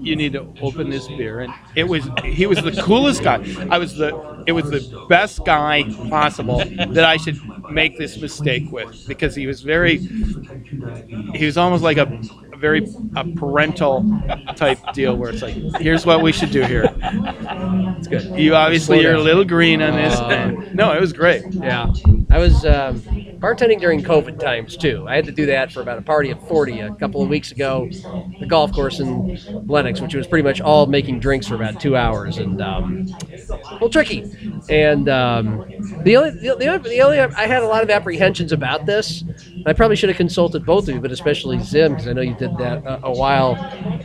[0.00, 1.40] you need to open this beer.
[1.40, 3.40] And it was he was the coolest guy.
[3.70, 4.14] I was the
[4.46, 6.58] it was the best guy possible
[6.90, 7.38] that i should
[7.70, 10.02] make this mistake with because he was very
[11.34, 12.08] he was almost like a,
[12.62, 14.04] very a parental
[14.56, 16.84] type deal where it's like here's what we should do here
[17.98, 18.38] It's good.
[18.38, 21.92] you obviously you're a little green on this Uh, and no it was great Yeah,
[22.30, 23.00] I was um,
[23.42, 25.04] bartending during COVID times too.
[25.08, 27.50] I had to do that for about a party of 40 a couple of weeks
[27.50, 27.88] ago,
[28.38, 31.96] the golf course in Lennox, which was pretty much all making drinks for about two
[31.96, 33.08] hours and um,
[33.80, 34.24] well, tricky.
[34.68, 35.64] And um,
[36.04, 39.24] the only the, the, only- the only I had a lot of apprehensions about this.
[39.66, 42.34] I probably should have consulted both of you, but especially Zim because I know you
[42.34, 43.54] did that a, a while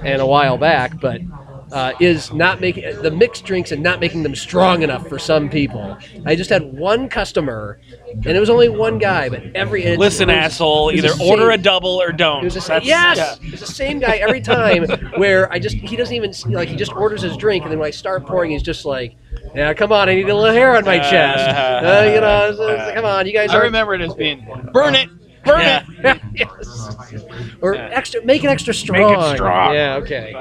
[0.04, 1.22] and a while back, but.
[1.70, 5.50] Uh, is not making the mixed drinks and not making them strong enough for some
[5.50, 5.98] people.
[6.26, 7.82] I just had one customer,
[8.14, 10.92] and it was only one guy, but every and it's- Listen, it was- asshole.
[10.94, 12.40] Either the order a double or don't.
[12.40, 13.50] it was the same, That's- yes, yeah.
[13.52, 14.86] it's the same guy every time.
[15.18, 17.88] where I just he doesn't even like he just orders his drink, and then when
[17.90, 19.18] I start pouring, he's just like,
[19.54, 22.60] "Yeah, come on, I need a little hair on my chest." Uh, you know, it's-
[22.60, 25.10] it's- come on, you guys i remember it as being burn it
[25.48, 25.84] burn Yeah.
[26.04, 27.24] it yes.
[27.62, 29.36] Or extra, make it extra strong.
[29.36, 29.74] strong.
[29.74, 30.34] Yeah, okay.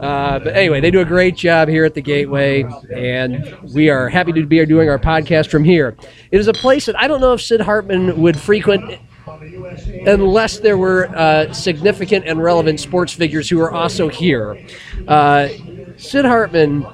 [0.00, 4.08] Uh, but anyway, they do a great job here at the Gateway, and we are
[4.10, 5.96] happy to be doing our podcast from here.
[6.30, 8.98] It is a place that I don't know if Sid Hartman would frequent
[10.06, 14.58] unless there were uh, significant and relevant sports figures who are also here.
[15.08, 15.48] Uh,
[15.96, 16.86] Sid Hartman,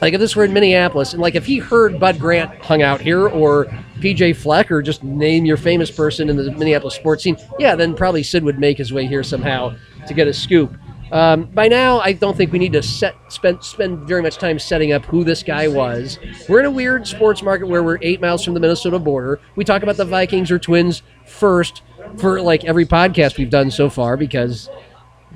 [0.00, 3.00] like if this were in Minneapolis, and like if he heard Bud Grant hung out
[3.00, 3.66] here or
[4.00, 7.94] PJ Fleck or just name your famous person in the Minneapolis sports scene, yeah, then
[7.94, 9.74] probably Sid would make his way here somehow
[10.06, 10.76] to get a scoop.
[11.10, 14.58] Um, by now, I don't think we need to set spend spend very much time
[14.58, 16.18] setting up who this guy was.
[16.48, 19.40] We're in a weird sports market where we're eight miles from the Minnesota border.
[19.56, 21.82] We talk about the Vikings or Twins first
[22.18, 24.68] for like every podcast we've done so far because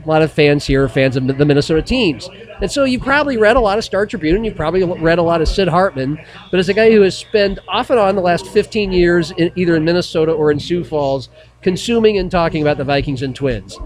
[0.05, 2.29] a lot of fans here are fans of the Minnesota teams.
[2.61, 5.23] And so you've probably read a lot of Star Tribune and you've probably read a
[5.23, 6.19] lot of Sid Hartman,
[6.51, 9.53] but as a guy who has spent off and on the last 15 years in
[9.57, 11.29] either in Minnesota or in Sioux Falls
[11.61, 13.79] consuming and talking about the Vikings and Twins.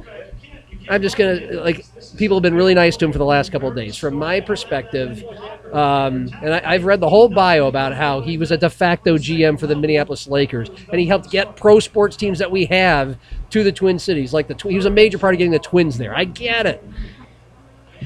[0.89, 1.85] I'm just gonna like
[2.17, 3.97] people have been really nice to him for the last couple of days.
[3.97, 5.25] From my perspective,
[5.73, 9.17] um, and I, I've read the whole bio about how he was a de facto
[9.17, 13.17] GM for the Minneapolis Lakers, and he helped get pro sports teams that we have
[13.59, 14.33] to the Twin Cities.
[14.33, 16.15] Like the Tw- he was a major part of getting the Twins there.
[16.15, 16.85] I get it,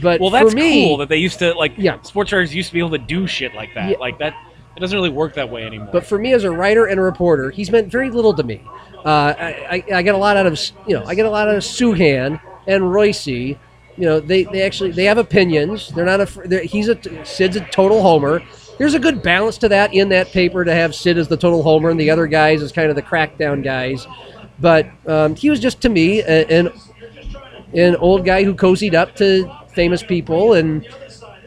[0.03, 1.73] but Well, that's me, cool that they used to like.
[1.77, 2.01] Yeah.
[2.03, 3.91] Sports writers used to be able to do shit like that.
[3.91, 3.99] Yeah.
[3.99, 4.35] Like that.
[4.77, 5.91] It doesn't really work that way anymore.
[5.93, 8.63] But for me as a writer and a reporter, he's meant very little to me.
[9.05, 11.49] Uh, I, I, I get a lot out of you know I get a lot
[11.49, 13.59] out of Souhan and Reusse.
[13.97, 15.89] You know they, they actually they have opinions.
[15.89, 18.43] They're not a they're, he's a Sid's a total homer.
[18.79, 21.63] There's a good balance to that in that paper to have Sid as the total
[21.63, 24.07] homer and the other guys as kind of the crackdown guys.
[24.61, 26.71] But um, he was just to me an
[27.73, 30.85] an old guy who cozied up to famous people and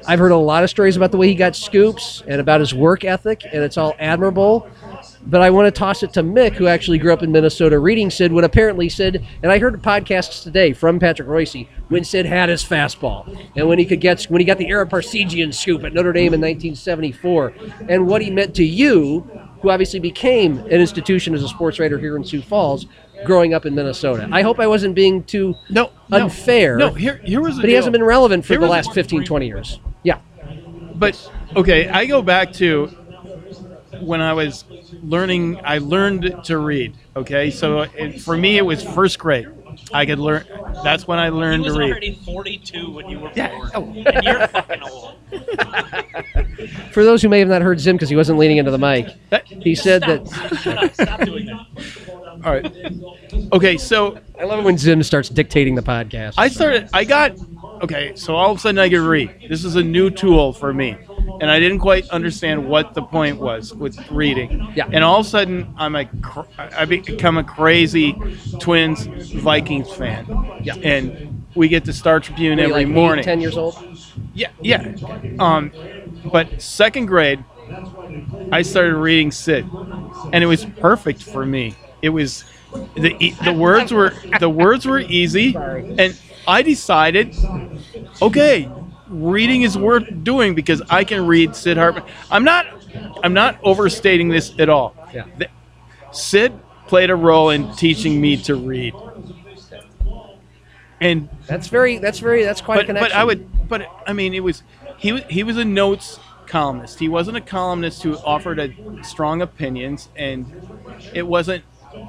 [0.05, 2.73] I've heard a lot of stories about the way he got scoops and about his
[2.73, 4.67] work ethic, and it's all admirable.
[5.25, 8.09] But I want to toss it to Mick, who actually grew up in Minnesota, reading
[8.09, 12.49] Sid, when apparently Sid, and I heard podcasts today from Patrick Reusse, when Sid had
[12.49, 15.93] his fastball, and when he could get, when he got the Ara Parseghian scoop at
[15.93, 17.53] Notre Dame in 1974,
[17.87, 19.25] and what he meant to you,
[19.63, 22.85] who obviously became an institution as a sports writer here in Sioux Falls,
[23.25, 24.27] growing up in Minnesota.
[24.29, 26.75] I hope I wasn't being too no, no unfair.
[26.75, 27.77] no here here was but he deal.
[27.77, 29.79] hasn't been relevant for Here the last 15, 20 years.
[30.03, 30.19] Yeah.
[30.95, 32.87] but okay i go back to
[34.01, 34.65] when i was
[35.01, 39.47] learning i learned to read okay so it, for me it was first grade
[39.93, 40.45] I could learn.
[40.83, 41.91] That's when I He learned was to read.
[41.91, 43.49] already 42 when you were Yeah.
[43.49, 43.71] born.
[43.75, 43.93] Oh.
[44.05, 45.15] And you're fucking old.
[46.91, 49.07] For those who may have not heard Zim because he wasn't leaning into the mic,
[49.29, 50.25] That- he said Stop.
[50.25, 50.57] that.
[50.59, 50.93] Shut up.
[50.93, 51.65] Stop doing that.
[52.45, 52.71] all right.
[53.53, 56.33] Okay, so I love it when Zim starts dictating the podcast.
[56.37, 56.89] I started.
[56.93, 57.33] I got.
[57.83, 59.47] Okay, so all of a sudden I get read.
[59.49, 60.95] This is a new tool for me,
[61.41, 64.71] and I didn't quite understand what the point was with reading.
[64.73, 64.87] Yeah.
[64.89, 66.09] And all of a sudden I'm a,
[66.57, 68.13] I become a crazy
[68.59, 70.25] Twins Vikings fan.
[70.63, 70.75] Yeah.
[70.75, 73.25] And we get the Star Tribune every like morning.
[73.25, 73.77] ten years old.
[74.33, 74.95] Yeah, yeah.
[75.39, 75.71] Um,
[76.31, 77.43] but second grade,
[78.53, 79.67] I started reading Sid,
[80.31, 81.75] and it was perfect for me.
[82.01, 82.45] It was
[82.95, 86.17] the the words were the words were easy, and
[86.47, 87.35] I decided,
[88.21, 88.69] okay,
[89.07, 92.03] reading is worth doing because I can read Sid Hartman.
[92.31, 92.65] I'm not
[93.23, 94.95] I'm not overstating this at all.
[95.13, 95.25] Yeah.
[95.37, 95.49] The-
[96.11, 96.53] Sid
[96.87, 98.93] played a role in teaching me to read.
[101.01, 101.97] And That's very.
[101.97, 102.43] That's very.
[102.43, 103.09] That's quite a connection.
[103.11, 104.63] but I would, but I mean, it was
[104.97, 106.99] he was he was a notes columnist.
[106.99, 110.45] He wasn't a columnist who offered a strong opinions, and
[111.13, 111.63] it wasn't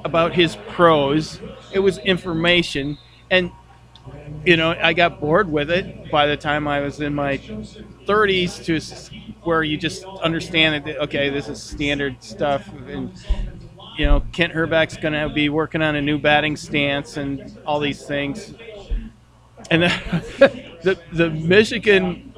[0.05, 1.41] about his prose.
[1.73, 2.97] It was information,
[3.29, 3.51] and
[4.45, 7.37] you know, I got bored with it by the time I was in my
[8.05, 13.11] 30s to where you just understand that okay, this is standard stuff, and
[13.97, 17.79] you know, Kent Hrbek's going to be working on a new batting stance and all
[17.79, 18.53] these things.
[19.71, 22.33] And the, the the Michigan,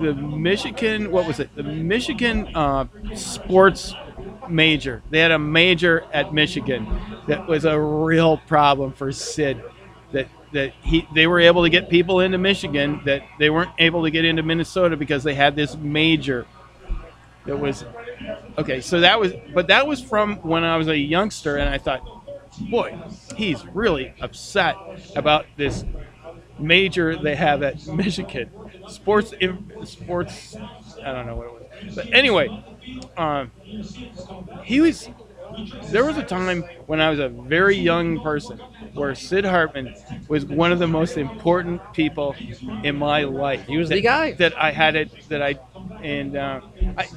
[0.00, 1.54] the Michigan, what was it?
[1.54, 3.94] The Michigan uh, sports
[4.48, 5.02] major.
[5.10, 6.86] They had a major at Michigan
[7.28, 9.62] that was a real problem for Sid.
[10.52, 14.10] That he they were able to get people into Michigan that they weren't able to
[14.10, 16.46] get into Minnesota because they had this major
[17.46, 17.84] that was
[18.58, 18.80] okay.
[18.80, 22.02] So that was, but that was from when I was a youngster, and I thought,
[22.70, 22.98] boy,
[23.36, 24.76] he's really upset
[25.16, 25.84] about this
[26.58, 28.50] major they have at Michigan.
[28.88, 29.34] Sports,
[29.84, 30.56] sports.
[31.04, 32.48] I don't know what it was, but anyway,
[33.16, 33.50] um,
[34.62, 35.08] he was.
[35.84, 38.58] There was a time when I was a very young person
[38.94, 39.94] where Sid Hartman
[40.28, 42.34] was one of the most important people
[42.82, 43.66] in my life.
[43.66, 44.32] He was that, the guy.
[44.32, 45.28] that I had it.
[45.28, 45.58] That I
[46.02, 46.60] and uh,
[46.96, 47.08] I.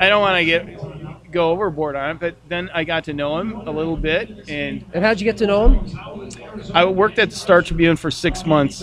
[0.00, 3.38] I don't want to get go overboard on it, but then I got to know
[3.38, 6.30] him a little bit, and and how'd you get to know him?
[6.74, 8.82] I worked at the Star Tribune for six months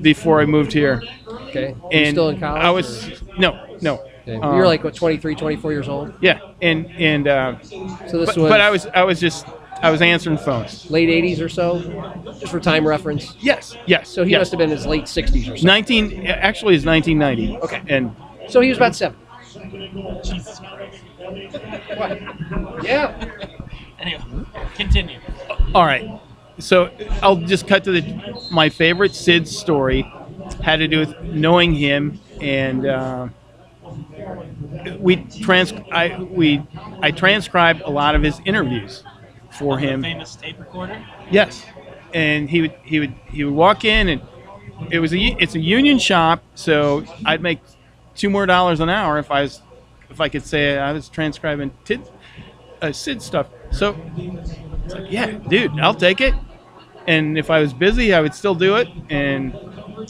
[0.00, 1.02] before I moved here.
[1.28, 1.74] Okay.
[1.92, 2.62] And still in college?
[2.62, 4.07] I was no, no.
[4.28, 4.38] Okay.
[4.46, 6.12] Um, You're like what, 23, 24 years old.
[6.20, 9.46] yeah, and and uh, So this but, was, but I was I was just
[9.80, 10.90] I was answering phones.
[10.90, 11.80] late 80s or so,
[12.38, 13.34] just for time reference.
[13.40, 14.08] Yes, yes.
[14.10, 14.40] So he yes.
[14.40, 15.66] must have been in his late 60s or so.
[15.66, 16.26] nineteen.
[16.26, 17.56] Actually, it's nineteen ninety.
[17.58, 17.82] Okay.
[17.88, 18.14] and
[18.48, 19.16] So he was about seven.
[20.22, 21.02] Jesus Christ.
[22.82, 23.30] Yeah.
[23.98, 24.22] Anyway,
[24.74, 25.18] continue.
[25.74, 26.20] all right.
[26.58, 26.90] So
[27.22, 30.02] I'll just cut to the my favorite Sid story
[30.62, 32.84] had to do with knowing him and.
[32.86, 33.28] Uh,
[34.98, 36.62] we trans I we
[37.00, 39.04] I transcribed a lot of his interviews
[39.50, 40.02] for him.
[40.02, 41.04] Famous tape recorder.
[41.30, 41.64] Yes,
[42.14, 44.22] and he would he would he would walk in and
[44.90, 47.60] it was a it's a union shop, so I'd make
[48.14, 49.62] two more dollars an hour if I was
[50.10, 52.02] if I could say I was transcribing tid,
[52.80, 53.48] uh, Sid stuff.
[53.70, 53.96] So
[54.88, 56.34] like, yeah, dude, I'll take it.
[57.06, 58.88] And if I was busy, I would still do it.
[59.08, 59.54] And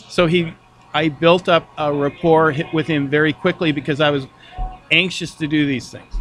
[0.09, 0.53] so he,
[0.99, 4.26] I built up a rapport with him very quickly because I was
[4.90, 6.12] anxious to do these things.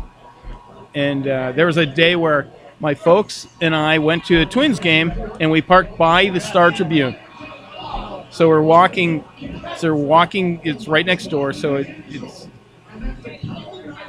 [0.94, 4.80] And uh, there was a day where my folks and I went to a Twins
[4.80, 7.16] game and we parked by the Star Tribune.
[8.30, 9.24] So we're walking.
[9.78, 10.62] So we're walking.
[10.64, 11.54] It's right next door.
[11.54, 12.48] So it, it's.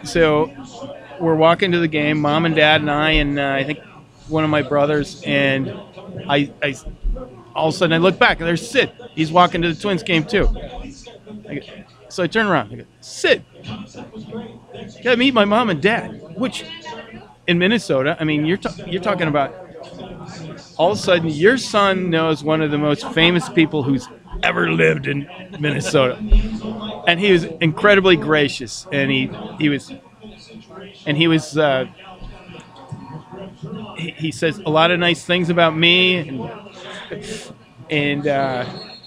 [0.05, 0.53] So
[1.19, 2.21] we're walking to the game.
[2.21, 3.79] Mom and Dad and I and uh, I think
[4.29, 5.71] one of my brothers and
[6.29, 6.53] I.
[6.63, 6.75] I
[7.59, 8.91] all of a sudden I look back and there's Sid.
[9.15, 10.49] He's walking to the Twins game too.
[11.49, 11.61] I go-
[12.09, 12.73] so I turn around.
[12.73, 13.45] I go, Sid,
[15.05, 16.37] gotta meet my mom and dad.
[16.37, 16.65] Which
[17.47, 19.55] in Minnesota, I mean, you're you're talking about
[20.77, 24.09] all of a sudden your son knows one of the most famous people who's
[24.43, 25.29] ever lived in
[25.59, 26.17] Minnesota,
[27.07, 29.93] and he was incredibly gracious, and he he was
[31.07, 31.59] and he was.
[31.59, 31.87] Uh,
[33.97, 36.41] he, he says a lot of nice things about me, and,
[37.91, 38.65] and uh,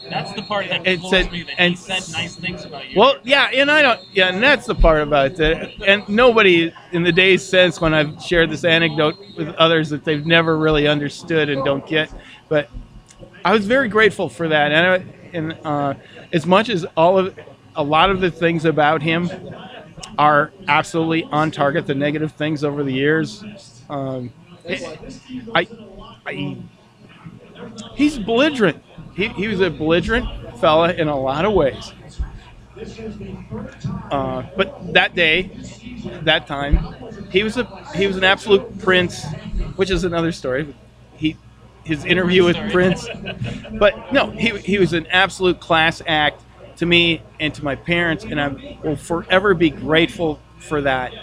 [0.10, 2.99] That's the part that It said- me that and- he said nice things about you.
[2.99, 5.80] Well, yeah, and I don't, yeah, and that's the part about it.
[5.86, 10.26] And nobody in the days since, when I've shared this anecdote with others, that they've
[10.26, 12.12] never really understood and don't get.
[12.49, 12.70] But
[13.45, 15.93] I was very grateful for that, and, I, and uh,
[16.34, 17.38] as much as all of,
[17.76, 19.30] a lot of the things about him
[20.20, 21.88] are absolutely on target.
[21.88, 23.43] The negative things over the years,
[23.89, 24.32] um,
[25.56, 25.68] I,
[26.26, 26.58] I,
[27.95, 28.84] he's belligerent.
[29.16, 30.28] He, he was a belligerent
[30.59, 31.93] fella in a lot of ways.
[34.09, 35.51] Uh, but that day,
[36.24, 36.95] that time,
[37.32, 39.26] he was a he was an absolute prince,
[39.76, 40.74] which is another story.
[41.16, 41.38] He
[41.84, 43.07] his interview with Prince,
[43.74, 46.41] but no, he he was an absolute class act
[46.78, 51.14] to me and to my parents, and I will forever be grateful for that.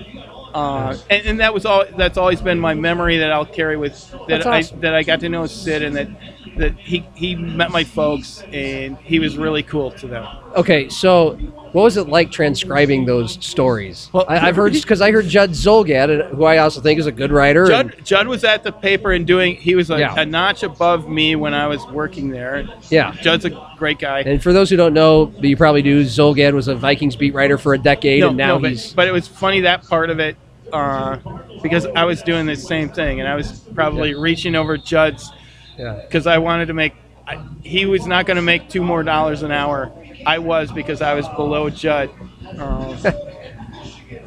[0.54, 1.84] Uh, and, and that was all.
[1.96, 4.80] That's always been my memory that I'll carry with that That's I awesome.
[4.80, 6.08] that I got to know Sid and that
[6.56, 10.26] that he he met my folks and he was really cool to them.
[10.56, 11.36] Okay, so
[11.72, 14.08] what was it like transcribing those stories?
[14.12, 17.12] Well, I, I've heard because I heard Judd Zulgad, who I also think is a
[17.12, 17.70] good writer.
[17.70, 19.56] and- Judd Judd was at the paper and doing.
[19.56, 20.14] He was a, Yeah.
[20.18, 22.66] a notch above me when I was working there.
[22.88, 23.12] yeah.
[23.12, 24.20] Judd's a great guy.
[24.20, 27.34] And for those who don't know, but you probably do, Zulgad was a Vikings beat
[27.34, 30.10] writer for a decade, no, and now no, he's but it was funny that part
[30.10, 30.36] of it
[30.72, 31.18] uh,
[31.62, 35.30] because I was doing the same thing and I was probably reaching over Judd's
[35.78, 36.00] yeah.
[36.02, 36.94] because I wanted to make.
[37.26, 39.92] I, he was not going to make two more dollars an hour.
[40.26, 42.10] I was because I was below Judd.
[42.58, 43.12] Uh,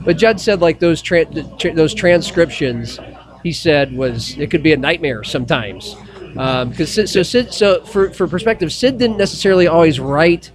[0.04, 3.00] But Judd said like those tra- tra- those transcriptions,
[3.44, 5.96] he said was it could be a nightmare sometimes.
[6.34, 10.52] Because Sid, so Sid, so for for perspective, Sid didn't necessarily always write.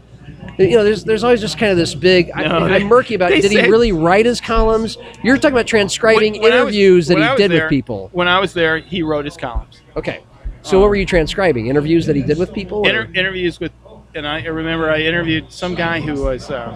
[0.58, 2.30] You know, there's there's always just kind of this big.
[2.34, 3.30] I, No, I'm murky about.
[3.30, 4.96] they Did he really write his columns?
[5.22, 8.10] You're talking about transcribing when- when I was- interviews that he did there- with people.
[8.12, 9.80] When I was there, he wrote his columns.
[9.96, 10.20] Okay,
[10.62, 11.66] so what were you transcribing?
[11.68, 12.86] Interviews that he did with people?
[12.88, 13.70] Inter- interviews with,
[14.16, 16.72] and I remember I interviewed some guy who was, uh,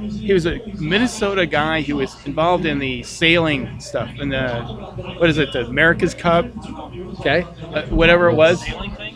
[0.00, 4.62] he was a Minnesota guy who was involved in the sailing stuff and the,
[5.18, 6.46] what is it, the America's Cup,
[7.20, 7.42] okay,
[7.74, 8.66] uh, whatever it was.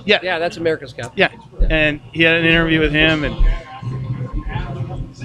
[0.05, 1.13] Yeah, yeah, that's America's Cup.
[1.17, 1.33] yeah.
[1.69, 3.35] And he had an interview with him, and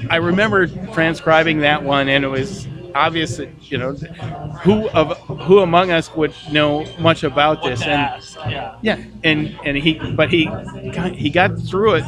[0.09, 5.59] I remember transcribing that one, and it was obvious that you know who of who
[5.59, 8.23] among us would know much about this, and?
[8.49, 8.77] Yeah.
[8.81, 12.03] yeah, and and he, but he, got, he got through it,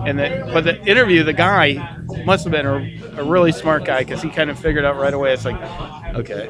[0.00, 4.00] and the but the interview, the guy must have been a, a really smart guy
[4.00, 5.32] because he kind of figured out right away.
[5.32, 5.60] It's like,
[6.14, 6.48] okay,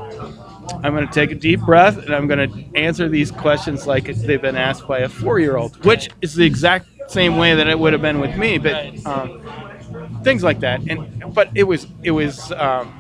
[0.83, 4.05] I'm going to take a deep breath and I'm going to answer these questions like
[4.07, 7.93] they've been asked by a four-year-old, which is the exact same way that it would
[7.95, 10.81] have been with me, but um, things like that.
[10.89, 12.53] And but it was it was.
[12.53, 12.95] Um,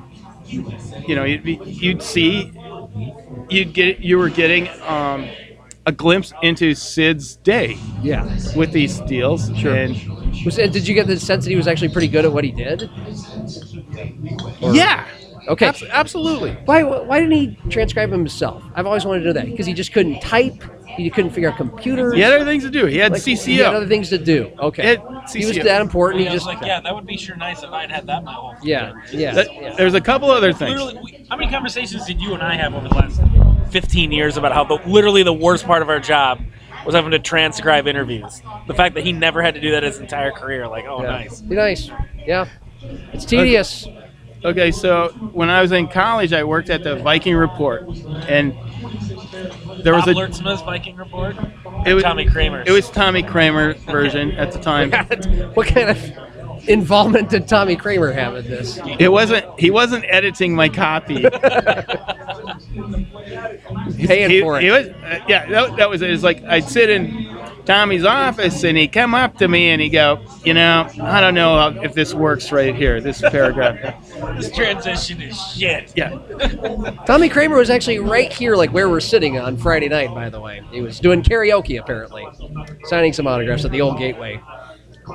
[0.51, 2.51] you know, you'd, be- you'd see,
[3.51, 5.28] you'd get, you were getting um,
[5.84, 8.24] a glimpse into Sid's day Yeah.
[8.57, 9.55] with these deals.
[9.59, 9.74] Sure.
[9.74, 9.94] And
[10.44, 12.44] Was, and did you get the sense that he was actually pretty good at what
[12.44, 12.88] he did?
[14.62, 15.06] Or- yeah,
[15.48, 15.66] Okay.
[15.66, 16.52] abs- absolutely.
[16.64, 18.62] Why, why didn't he transcribe himself?
[18.74, 20.62] I've always wanted to know that because he just couldn't type.
[20.96, 22.14] He couldn't figure out computers.
[22.14, 22.86] He had other things to do.
[22.86, 23.44] He had Like, CCO.
[23.46, 24.50] He had other things to do.
[24.58, 24.82] Okay.
[24.82, 25.02] He had
[25.32, 26.24] He was that important.
[26.24, 28.06] Yeah, He I was just like, yeah, that would be sure nice if I'd had
[28.08, 29.74] that my whole yeah, yeah, That- yeah.
[29.76, 30.70] There's a couple other things.
[30.72, 33.20] Literally, we, how many conversations did you and I have over the last
[33.70, 36.40] 15 years about how the, literally the worst part of our job
[36.84, 38.42] was having to transcribe interviews?
[38.66, 40.68] The fact that he never had to do that his entire career.
[40.68, 41.10] Like, oh, yeah.
[41.10, 41.40] nice.
[41.40, 41.90] Be nice.
[42.26, 42.48] Yeah.
[43.12, 43.86] It's tedious.
[44.44, 47.82] Okay, so when I was in college, I worked at the Viking Report,
[48.28, 48.52] and
[49.82, 51.36] there was Bob a Lurtsema's Viking Report.
[51.84, 52.62] it was Tommy Kramer.
[52.64, 54.92] It was Tommy Kramer version at the time.
[55.54, 58.78] what kind of involvement did Tommy Kramer have in this?
[59.00, 59.44] It wasn't.
[59.58, 61.22] He wasn't editing my copy.
[63.97, 64.64] Paying he, for it.
[64.64, 66.11] he was, uh, yeah, that, that was it.
[66.11, 67.36] It's like I'd sit in
[67.68, 71.34] Tommy's office and he'd come up to me and he'd go, you know, I don't
[71.34, 74.09] know if this works right here, this paragraph.
[74.36, 75.93] this transition is shit.
[75.95, 76.18] Yeah.
[77.07, 80.14] Tommy Kramer was actually right here, like where we're sitting on Friday night.
[80.14, 82.26] By the way, he was doing karaoke apparently,
[82.84, 84.41] signing some autographs at the old Gateway.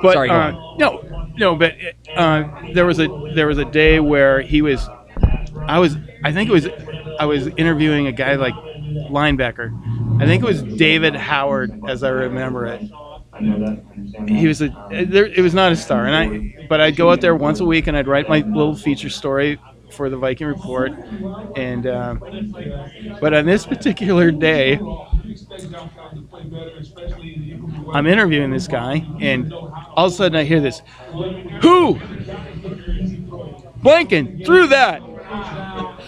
[0.02, 1.74] But Sorry, uh, no, no, but
[2.14, 4.88] uh, there was a there was a day where he was,
[5.66, 6.68] I was, I think it was,
[7.18, 8.54] I was interviewing a guy like
[9.10, 9.72] linebacker.
[10.20, 12.82] I think it was David Howard, as I remember it.
[14.28, 17.34] He was a, it was not a star, and I, but I'd go out there
[17.34, 19.58] once a week and I'd write my little feature story
[19.90, 20.92] for the Viking Report,
[21.56, 22.22] and um,
[23.20, 24.78] but on this particular day,
[27.92, 30.82] I'm interviewing this guy, and all of a sudden I hear this,
[31.62, 31.98] "Who?
[33.82, 35.02] Blanking through that."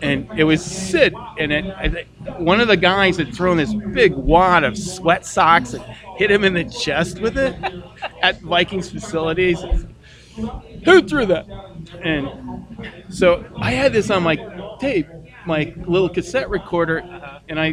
[0.00, 3.74] And it was Sid, and it, I think one of the guys had thrown this
[3.74, 5.82] big wad of sweat socks and
[6.16, 7.56] hit him in the chest with it
[8.22, 9.58] at Vikings facilities.
[10.84, 11.46] Who threw that?
[12.00, 12.64] And
[13.08, 14.36] so I had this on my
[14.78, 15.08] tape,
[15.46, 16.98] my little cassette recorder,
[17.48, 17.70] and I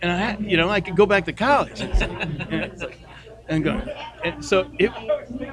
[0.00, 1.80] and I had, you know, I could go back to college.
[3.48, 3.92] and, it's and go.
[4.24, 4.90] And so it,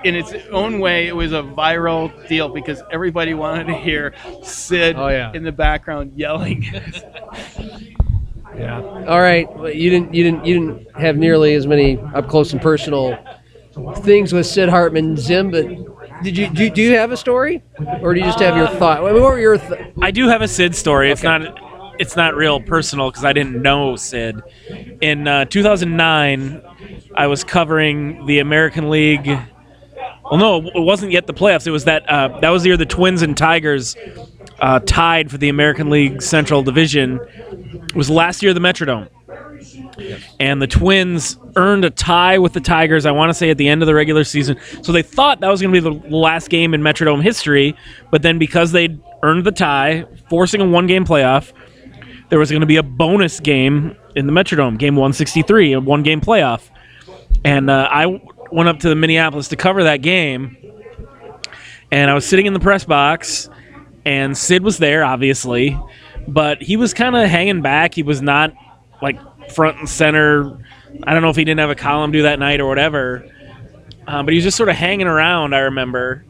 [0.03, 4.13] in its own way, it was a viral deal because everybody wanted to hear
[4.43, 5.31] Sid Oh, yeah.
[5.33, 6.65] in the background yelling.
[8.53, 8.81] Yeah.
[9.07, 9.51] All right.
[9.55, 10.13] Well, you didn't.
[10.13, 10.45] You didn't.
[10.45, 13.17] You didn't have nearly as many up close and personal
[13.99, 15.51] things with Sid Hartman, Zim.
[15.51, 15.67] But
[16.21, 16.69] did you do?
[16.69, 17.63] Do you have a story,
[18.01, 19.03] or do you just have your thought?
[19.03, 19.57] What were your?
[19.57, 21.11] Th- I do have a Sid story.
[21.11, 21.41] It's not
[22.01, 24.41] it's not real personal because I didn't know Sid.
[25.01, 26.61] In uh, 2009,
[27.13, 29.27] I was covering the American League.
[29.27, 31.67] Well, no, it wasn't yet the playoffs.
[31.67, 33.95] It was that uh, that was the year the Twins and Tigers
[34.59, 37.19] uh, tied for the American League Central Division.
[37.51, 39.07] It was last year the Metrodome.
[40.39, 43.67] And the Twins earned a tie with the Tigers, I want to say, at the
[43.67, 44.57] end of the regular season.
[44.81, 47.75] So they thought that was going to be the last game in Metrodome history.
[48.09, 51.53] But then because they'd earned the tie, forcing a one game playoff,
[52.31, 56.01] there was going to be a bonus game in the Metrodome, game 163, a one
[56.01, 56.69] game playoff.
[57.43, 58.21] And uh, I
[58.51, 60.55] went up to the Minneapolis to cover that game.
[61.91, 63.49] And I was sitting in the press box,
[64.05, 65.77] and Sid was there, obviously,
[66.25, 67.93] but he was kind of hanging back.
[67.93, 68.53] He was not
[69.01, 69.19] like
[69.51, 70.57] front and center.
[71.03, 73.29] I don't know if he didn't have a column due that night or whatever,
[74.07, 75.53] um, but he was just sort of hanging around.
[75.53, 76.23] I remember,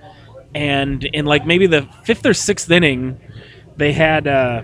[0.55, 3.21] and in like maybe the fifth or sixth inning,
[3.77, 4.63] they had uh,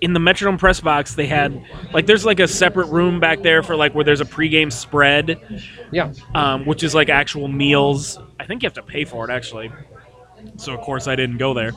[0.00, 3.62] in the Metrodome press box they had like there's like a separate room back there
[3.62, 5.40] for like where there's a pregame spread,
[5.92, 6.12] yeah.
[6.34, 8.18] um, which is like actual meals.
[8.38, 9.72] I think you have to pay for it actually.
[10.56, 11.72] So of course I didn't go there.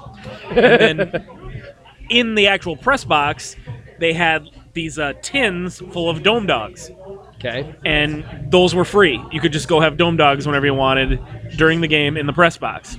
[0.50, 1.28] And then
[2.10, 3.56] in the actual press box,
[4.00, 6.92] they had these uh, tins full of dome dogs,
[7.36, 7.74] Okay.
[7.86, 9.24] and those were free.
[9.32, 11.20] You could just go have dome dogs whenever you wanted
[11.58, 12.98] during the game in the press box.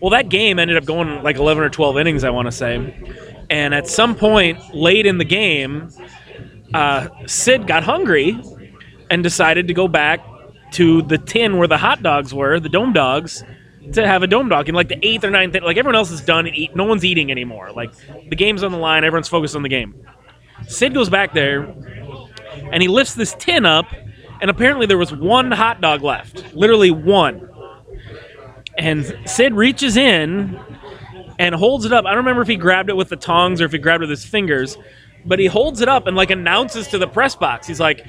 [0.00, 2.98] Well, that game ended up going like 11 or 12 innings, I want to say.
[3.52, 5.90] And at some point late in the game,
[6.72, 8.42] uh, Sid got hungry
[9.10, 10.24] and decided to go back
[10.72, 13.44] to the tin where the hot dogs were, the dome dogs,
[13.92, 15.54] to have a dome dog in like the eighth or ninth.
[15.54, 16.74] Like everyone else is done and eat.
[16.74, 17.70] No one's eating anymore.
[17.72, 17.92] Like
[18.30, 19.04] the game's on the line.
[19.04, 20.02] Everyone's focused on the game.
[20.66, 21.74] Sid goes back there
[22.70, 23.84] and he lifts this tin up,
[24.40, 27.50] and apparently there was one hot dog left, literally one.
[28.78, 30.58] And Sid reaches in
[31.38, 32.04] and holds it up.
[32.04, 34.08] I don't remember if he grabbed it with the tongs or if he grabbed it
[34.08, 34.76] with his fingers,
[35.24, 37.66] but he holds it up and like announces to the press box.
[37.66, 38.06] He's like,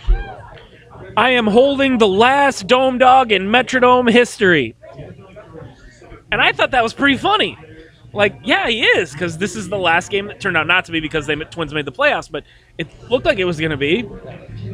[1.15, 4.75] "I am holding the last dome dog in Metrodome history."
[6.31, 7.57] And I thought that was pretty funny.
[8.13, 10.91] Like, yeah, he is because this is the last game that turned out not to
[10.91, 12.43] be because they Twins made the playoffs, but
[12.77, 14.07] it looked like it was going to be.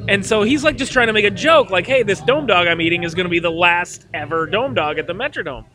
[0.09, 2.67] And so he's like just trying to make a joke, like, "Hey, this dome dog
[2.67, 5.65] I'm eating is going to be the last ever dome dog at the Metrodome."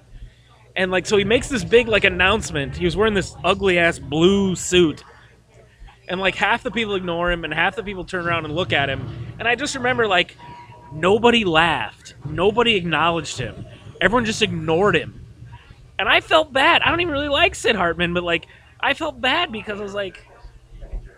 [0.77, 2.77] And like, so he makes this big like announcement.
[2.77, 5.05] He was wearing this ugly ass blue suit,
[6.09, 8.73] and like half the people ignore him, and half the people turn around and look
[8.73, 9.09] at him.
[9.39, 10.37] And I just remember like
[10.93, 13.67] nobody laughed, nobody acknowledged him,
[14.01, 15.25] everyone just ignored him
[15.99, 16.83] and I felt bad.
[16.83, 18.47] I don't even really like Sid Hartman, but like
[18.81, 20.27] I felt bad because I was like,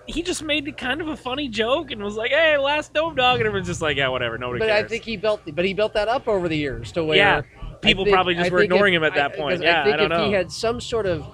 [0.06, 3.40] he just made kind of a funny joke and was like, "Hey, last dome dog,"
[3.40, 5.74] and everyone's just like, "Yeah, whatever, nobody But cares." I think he built, but he
[5.74, 7.42] built that up over the years to where Yeah,
[7.82, 9.62] people think- probably just I were ignoring if- him at that I- point.
[9.62, 10.26] Yeah, I think I don't if know.
[10.26, 11.24] he had some sort of,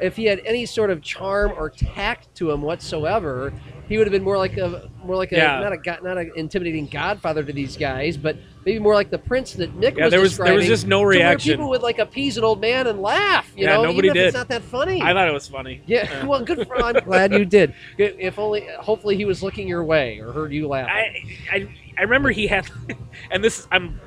[0.00, 3.52] if he had any sort of charm or tact to him whatsoever,
[3.88, 5.60] he would have been more like a more like a Yeah.
[5.60, 9.54] not a not an intimidating godfather to these guys, but maybe more like the prince
[9.54, 11.54] that Nick Yeah, was there was- there was just no reaction.
[11.54, 13.50] people would like appease an old man and laugh.
[13.56, 15.00] You Yeah, know, nobody even if it's not that funny.
[15.00, 15.80] I thought it was funny.
[15.86, 16.84] yeah, well, good for.
[16.84, 17.72] I'm glad you did.
[17.96, 20.88] If only, hopefully, he was looking your way or heard you laugh.
[20.90, 22.66] I, I I remember he had,
[23.32, 23.98] and this I'm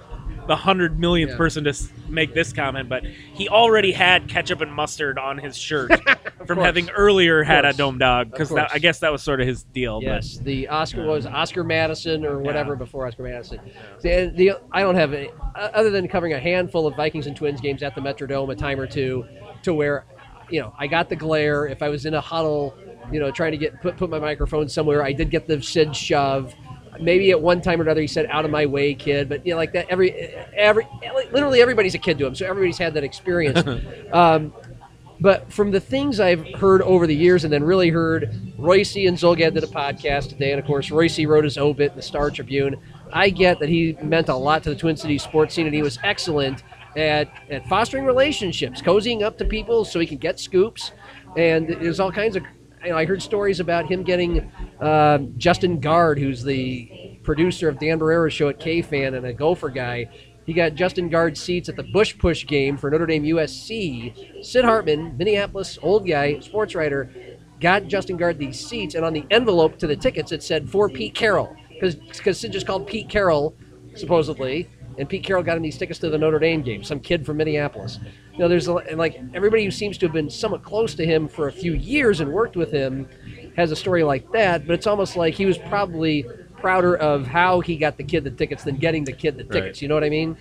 [0.47, 1.37] the hundred millionth Yeah.
[1.37, 1.73] person to
[2.09, 5.91] make this comment, but he already had ketchup and mustard on his shirt
[6.47, 6.65] from course.
[6.65, 8.51] having earlier had a dome dog because.
[8.51, 9.99] I guess that was sort of his deal.
[10.01, 12.79] Yes, the Oscar was um, Oscar Madison or whatever Yeah.
[12.79, 13.59] before Oscar Madison.
[14.01, 17.61] The, the I don't have any other than covering a handful of Vikings and Twins
[17.61, 19.25] games at the Metrodome a time or two,
[19.63, 20.05] to where,
[20.49, 21.65] you know, I got the glare.
[21.67, 22.75] If I was in a huddle,
[23.11, 25.95] you know, trying to get put put my microphone somewhere, I did get the Sid
[25.95, 26.53] shove.
[26.99, 29.51] Maybe at one time or another he said "out of my way, kid," but you
[29.53, 29.87] know, like that.
[29.89, 30.87] Every every
[31.31, 33.61] literally everybody's a kid to him, so everybody's had that experience.
[34.13, 34.53] um,
[35.21, 39.15] but from the things I've heard over the years, and then really heard Reusse and
[39.15, 42.31] Zulgad did a podcast today, and of course Reusse wrote his obit in the Star
[42.31, 42.75] Tribune.
[43.13, 45.83] I get that he meant a lot to the Twin Cities sports scene, and he
[45.83, 46.63] was excellent
[46.97, 50.91] at, at fostering relationships, cozying up to people so he can get scoops,
[51.37, 52.43] and there's all kinds of.
[52.83, 57.79] You know, I heard stories about him getting uh, Justin Gaard, who's the producer of
[57.79, 60.09] Dan Barreiro's show at KFAN and a Gopher guy.
[60.45, 64.43] He got Justin Gaard seats at the Bush Push game for Notre Dame USC.
[64.43, 67.11] Sid Hartman, Minneapolis old guy, sports writer,
[67.59, 70.89] got Justin Gaard these seats, and on the envelope to the tickets it said for
[70.89, 73.55] Pete Carroll because Sid just called Pete Carroll
[73.95, 74.67] supposedly,
[74.97, 76.83] and Pete Carroll got him these tickets to the Notre Dame game.
[76.83, 77.99] Some kid from Minneapolis.
[78.33, 81.05] You know, there's a, and like everybody who seems to have been somewhat close to
[81.05, 83.07] him for a few years and worked with him
[83.55, 86.25] has a story like that, but it's almost like he was probably
[86.57, 89.81] prouder of how he got the kid the tickets than getting the kid the tickets.
[89.81, 90.37] You know what I mean?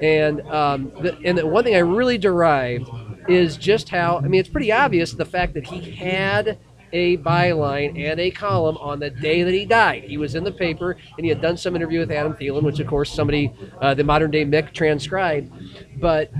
[0.00, 2.88] And um, the, and the one thing I really derived
[3.28, 6.58] is just how I mean it's pretty obvious the fact that he had
[6.92, 10.04] a byline and a column on the day that he died.
[10.04, 12.80] He was in the paper and he had done some interview with Adam Thielen, which
[12.80, 15.52] of course somebody, uh, the modern day Mick, transcribed.
[15.98, 16.30] But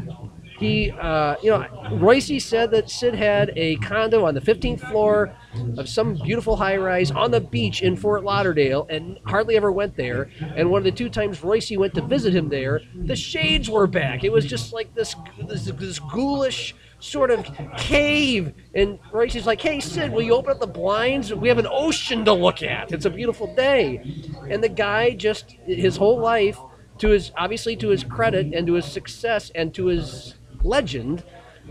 [0.59, 5.37] he, uh, you know, Reusse said that Sid had a condo on the 15th floor
[5.77, 9.97] of some beautiful high rise on the beach in Fort Lauderdale and hardly ever went
[9.97, 10.31] there.
[10.41, 13.87] And one of the two times Reusse went to visit him there, the shades were
[13.87, 14.25] back.
[14.25, 15.15] It was just like this,
[15.47, 18.53] this, this ghoulish sort of cave.
[18.75, 21.33] And is like, hey, Sid, will you open up the blinds?
[21.33, 22.93] We have an ocean to look at.
[22.93, 24.25] It's a beautiful day.
[24.49, 26.59] And the guy just, his whole life,
[26.99, 31.23] to his obviously to his credit and to his success and to his legend,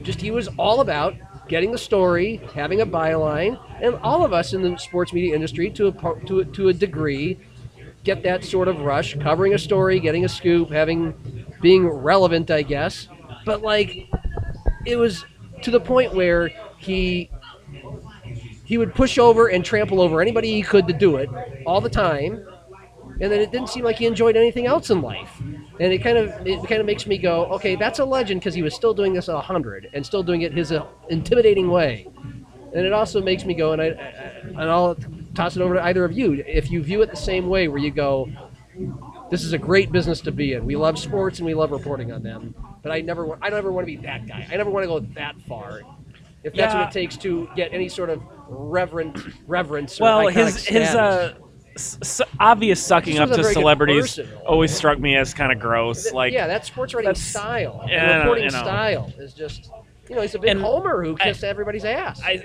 [0.04, 1.16] just he was all about
[1.48, 5.70] getting the story, having a byline, and all of us in the sports media industry,
[5.72, 7.40] to a to a, to a degree,
[8.04, 11.14] get that sort of rush, covering a story, getting a scoop, having
[11.62, 13.08] being relevant, I guess.
[13.46, 14.10] But like,
[14.86, 15.26] it was
[15.62, 17.30] to the point where he
[18.64, 21.30] he would push over and trample over anybody he could to do it
[21.66, 22.46] all the time.
[23.22, 25.40] And then it didn't seem like he enjoyed anything else in life.
[25.80, 28.54] And it kind of it kind of makes me go okay that's a legend because
[28.54, 32.08] he was still doing this at 100 and still doing it his uh, intimidating way.
[32.74, 33.92] And it also makes me go and I, I
[34.48, 34.96] and I'll
[35.34, 36.44] toss it over to either of you.
[36.46, 38.30] If you view it the same way where you go
[39.32, 40.66] this is a great business to be in.
[40.66, 42.54] We love sports and we love reporting on them
[42.86, 44.84] but I never wa- I don't ever want to be that guy I never want
[44.84, 45.82] to go that far
[46.44, 46.82] if that's Yeah.
[46.82, 49.18] what it takes to get any sort of reverent
[49.48, 51.34] reverence Well, his his uh,
[51.76, 56.14] s- obvious sucking up to celebrities always struck me as kind of gross.
[56.14, 58.62] Like, yeah, that sports writing style, yeah, reporting you know.
[58.62, 59.72] style is just
[60.10, 62.22] you know he's a big And homer who I- kissed everybody's ass.
[62.24, 62.44] I,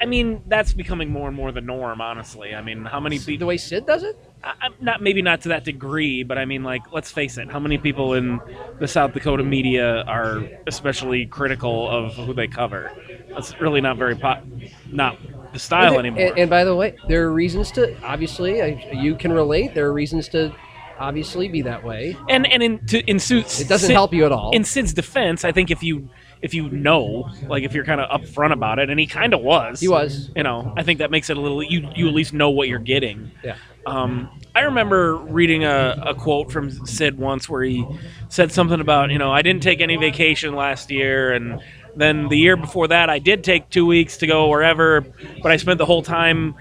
[0.00, 2.00] I mean, that's becoming more and more the norm.
[2.00, 3.38] Honestly, I mean, how many people?
[3.38, 4.16] the way Sid does it.
[4.42, 7.50] I- not maybe not to that degree, but I mean, like, let's face it.
[7.50, 8.40] How many people in
[8.78, 12.92] the South Dakota media are especially critical of who they cover?
[13.30, 14.44] That's really not very pop,
[14.90, 15.18] not
[15.52, 16.20] the style and, anymore.
[16.30, 19.74] and, and by the way, there are reasons to obviously I, you can relate.
[19.74, 20.54] There are reasons to
[20.98, 22.16] obviously be that way.
[22.28, 24.50] and and in to, in Suits, It doesn't Sid- help you at all.
[24.52, 26.08] In Sid's defense, I think if you
[26.42, 29.40] if you know, like if you're kind of upfront about it, and he kind of
[29.40, 30.30] was, He was.
[30.36, 31.62] You know, I think that makes it a little.
[31.62, 33.30] You you at least know what you're getting.
[33.44, 33.56] Yeah.
[33.86, 37.86] Um, I remember reading a, a quote from Sid once where he
[38.28, 41.62] said something about, you know, I didn't take any vacation last year, and
[41.96, 45.06] then the year before that, I did take two weeks to go wherever,
[45.42, 46.54] but I spent the whole time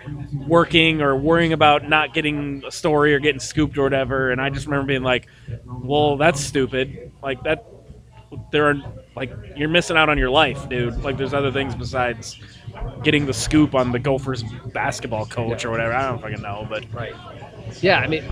[0.48, 4.32] working or worrying about not getting a story or getting scooped or whatever.
[4.32, 5.28] And I just remember being like,
[5.66, 7.12] well, that's stupid.
[7.22, 7.66] Like, that,
[8.52, 8.76] there are,
[9.18, 11.04] like, you're missing out on your life, dude.
[11.04, 12.40] Like, there's other things besides
[13.04, 14.44] getting the scoop on the Gophers
[14.74, 15.94] basketball coach or whatever.
[15.94, 17.14] I don't fucking know, but Right.
[17.82, 18.24] Yeah, I mean,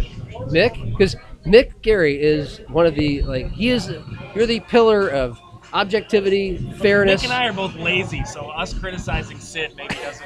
[0.50, 1.16] Mick, because
[1.46, 3.92] Mick Garry is one of the like he is.
[4.34, 5.38] You're the pillar of
[5.74, 7.22] objectivity, fairness.
[7.24, 10.26] Nick and I are both lazy, so us criticizing Sid maybe doesn't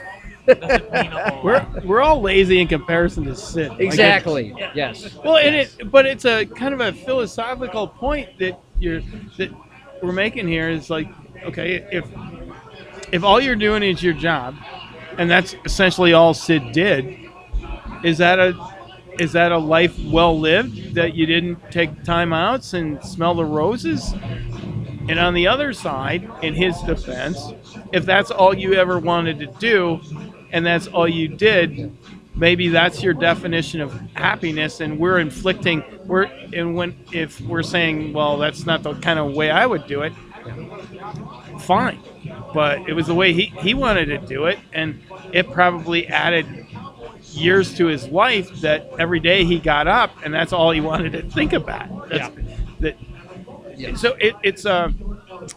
[0.62, 1.86] doesn't mean a whole We're lot.
[1.86, 3.70] we're all lazy in comparison to Sid.
[3.72, 4.54] Like, Exactly.
[4.76, 5.16] yes.
[5.24, 9.02] Well, and it, but it's a kind of a philosophical point that you're
[9.38, 9.50] that
[10.02, 11.08] we're making here is like,
[11.44, 12.06] okay, if
[13.12, 14.56] if all you're doing is your job,
[15.18, 17.18] and that's essentially all Sid did,
[18.04, 18.54] is that a
[19.20, 23.46] is that a life well lived that you didn't take time outs and smell the
[23.46, 24.14] roses?
[25.10, 27.54] And on the other side, in his defense,
[27.92, 30.00] if that's all you ever wanted to do,
[30.52, 31.92] and that's all you did,
[32.40, 38.14] maybe that's your definition of happiness and we're inflicting we're and when if we're saying
[38.14, 40.14] well that's not the kind of way i would do it
[41.60, 42.00] fine.
[42.54, 46.48] But it was the way he, he wanted to do it and it probably added
[47.32, 51.12] years to his life that every day he got up and that's all he wanted
[51.14, 52.10] to think about.
[52.10, 52.36] That's,
[52.80, 52.98] that
[53.98, 54.92] so it, it's uh,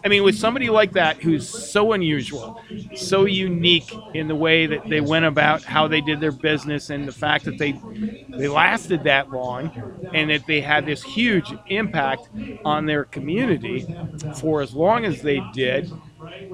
[0.05, 2.55] I mean, with somebody like that who's so unusual,
[2.93, 7.07] so unique in the way that they went about how they did their business, and
[7.07, 7.81] the fact that they
[8.37, 9.71] they lasted that long,
[10.13, 12.29] and that they had this huge impact
[12.65, 13.87] on their community
[14.31, 15.91] for as long as they did.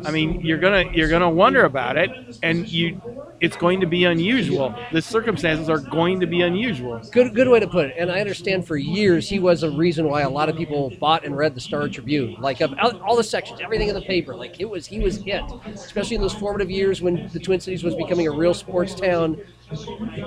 [0.06, 2.10] I mean, you're gonna you're gonna wonder about it,
[2.44, 3.02] and you,
[3.42, 4.76] it's going to be unusual.
[4.92, 7.02] The circumstances are going to be unusual.
[7.12, 7.96] Good, good way to put it.
[7.98, 11.26] And I understand for years he was a reason why a lot of people bought
[11.26, 12.36] and read the Star Tribune.
[12.40, 14.36] Like of all all the sections, everything in the paper.
[14.36, 15.44] Like it was, he was it.
[15.66, 19.38] Especially in those formative years when the Twin Cities was becoming a real sports town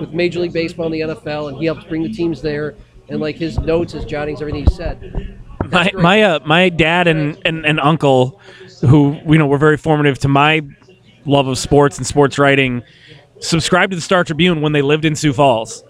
[0.01, 2.75] with Major League Baseball and the NFL, and he helped bring the teams there.
[3.09, 5.39] And like his notes, his jottings, everything he said.
[5.71, 6.03] my great.
[6.03, 8.41] my uh, my dad and, and, and uncle,
[8.83, 10.61] who you know were very formative to my
[11.25, 12.83] love of sports and sports writing,
[13.41, 15.83] subscribed to the Star Tribune when they lived in Sioux Falls,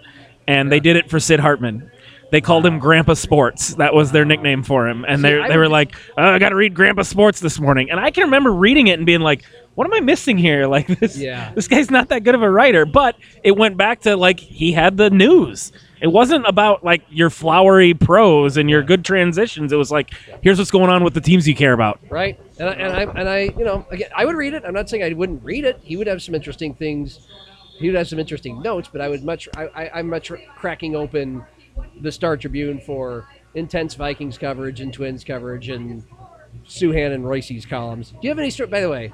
[0.46, 1.90] and they did it for Sid Hartman.
[2.30, 3.74] They called him Grandpa Sports.
[3.74, 6.56] That was their nickname for him, and they they were like, oh, "I got to
[6.56, 9.86] read Grandpa Sports this morning." And I can remember reading it and being like, "What
[9.86, 10.66] am I missing here?
[10.72, 11.52] Like this, Yeah.
[11.54, 14.72] this guy's not that good of a writer." But it went back to like he
[14.72, 15.72] had the news.
[16.02, 19.72] It wasn't about like your flowery prose and your good transitions.
[19.72, 22.00] It was like, here's what's going on with the teams you care about.
[22.10, 22.40] right?
[22.58, 24.64] And I, and I, and I, you know, again, I would read it.
[24.66, 25.78] I'm not saying I wouldn't read it.
[25.80, 27.28] He would have some interesting things.
[27.78, 30.96] He would have some interesting notes, but I would much, I, I, I'm much cracking
[30.96, 31.44] open
[32.00, 36.02] the Star Tribune for intense Vikings coverage and Twins coverage and
[36.66, 38.10] Souhan and Reusse's columns.
[38.10, 38.50] Do you have any?
[38.66, 39.12] By the way,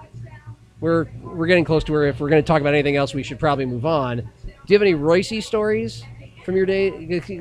[0.80, 3.22] we're we're getting close to where if we're going to talk about anything else, we
[3.22, 4.18] should probably move on.
[4.18, 4.22] Do
[4.68, 6.02] you have any Royce stories
[6.48, 6.90] from your day?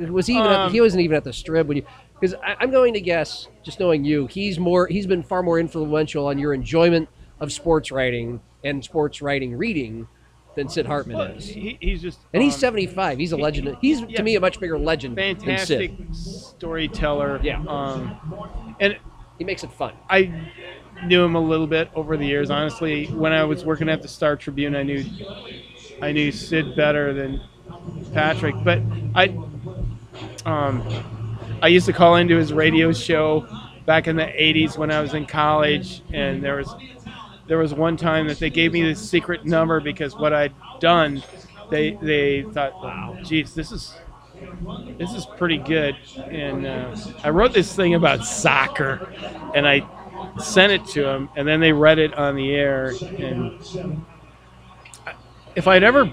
[0.10, 0.52] Was he even?
[0.52, 1.86] at, Um, he wasn't even at the strip when you.
[2.20, 4.86] Because I'm going to guess, just knowing you, he's more.
[4.88, 7.08] He's been far more influential on your enjoyment
[7.40, 10.08] of sports writing and sports writing reading
[10.58, 11.48] than Sid Hartman Well, is.
[11.48, 13.18] he, he's just And he's um, 75.
[13.18, 13.78] He's a legend.
[13.80, 17.40] He's to me a much bigger legend fantastic storyteller.
[17.42, 17.64] Yeah.
[17.66, 18.98] Um, and
[19.38, 19.94] He makes it fun.
[20.10, 20.50] I
[21.06, 22.50] knew him a little bit over the years.
[22.50, 25.06] Honestly, when I was working at the Star Tribune, I knew
[26.02, 27.40] I knew Sid better than
[28.14, 28.56] Patrick.
[28.64, 28.82] But
[29.16, 29.36] I
[30.46, 30.84] um,
[31.62, 33.48] I used to call into his radio show
[33.86, 36.74] back in the '80s when I was in college, and there was
[37.48, 41.24] there was one time that they gave me this secret number because what I'd done,
[41.70, 43.96] they they thought, wow, geez, this is
[44.98, 45.96] this is pretty good.
[46.30, 49.12] And uh, I wrote this thing about soccer,
[49.56, 49.88] and I
[50.40, 52.94] sent it to them, and then they read it on the air.
[53.18, 53.60] And
[55.56, 56.12] if I'd ever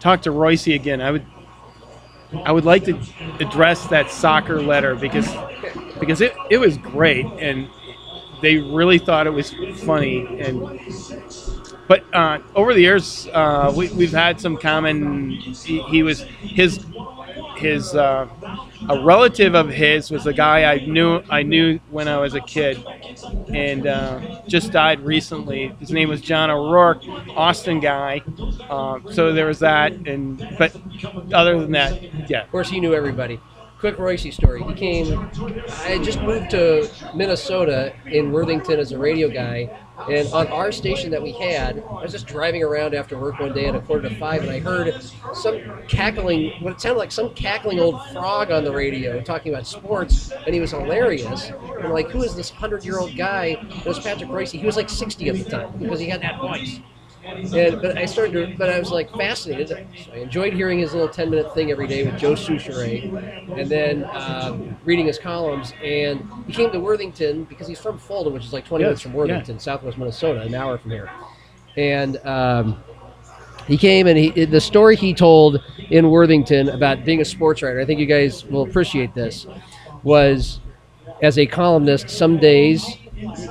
[0.00, 1.26] talk to Reusse again, I would
[2.44, 2.98] I would like to
[3.40, 5.28] address that soccer letter because
[5.98, 7.68] because it, it was great and
[8.40, 9.52] they really thought it was
[9.82, 10.80] funny and
[11.88, 16.84] but uh, over the years uh, we, we've had some common he, he was his
[17.60, 18.28] his uh,
[18.88, 22.40] a relative of his was a guy I knew I knew when I was a
[22.40, 22.84] kid,
[23.54, 25.68] and uh, just died recently.
[25.78, 27.02] His name was John O'Rourke,
[27.36, 28.22] Austin guy.
[28.68, 30.74] Um, so there was that, and but
[31.32, 32.42] other than that, yeah.
[32.42, 33.38] Of course, he knew everybody.
[33.80, 34.62] Quick Reusse story.
[34.62, 35.30] He came.
[35.84, 39.70] I just moved to Minnesota in Worthington as a radio guy,
[40.10, 43.54] and on our station that we had, I was just driving around after work one
[43.54, 45.02] day at a quarter to five, and I heard
[45.32, 49.66] some cackling, what it sounded like some cackling old frog on the radio talking about
[49.66, 51.50] sports, and he was hilarious.
[51.82, 53.56] I'm like, who is this hundred-year-old guy?
[53.62, 54.60] It was Patrick Reusse.
[54.60, 56.80] He was like 60 at the time because he had that voice.
[57.24, 59.68] And but I started to, but I was like fascinated.
[59.68, 63.02] So I enjoyed hearing his little ten minute thing every day with Joe Soucheray,
[63.58, 65.72] and then um, reading his columns.
[65.82, 69.02] And he came to Worthington because he's from Fulda, which is like twenty Yes, minutes
[69.02, 71.10] from Worthington, Southwest Minnesota, an hour from here.
[71.76, 72.82] And um,
[73.66, 77.80] he came and he the story he told in Worthington about being a sports writer.
[77.80, 79.46] I think you guys will appreciate this.
[80.02, 80.60] Was
[81.22, 82.96] as a columnist, some days,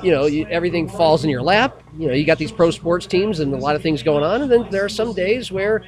[0.02, 1.82] you know, you, everything falls in your lap.
[1.98, 4.42] You know, you got these pro sports teams and a lot of things going on,
[4.42, 5.82] and then there are some days where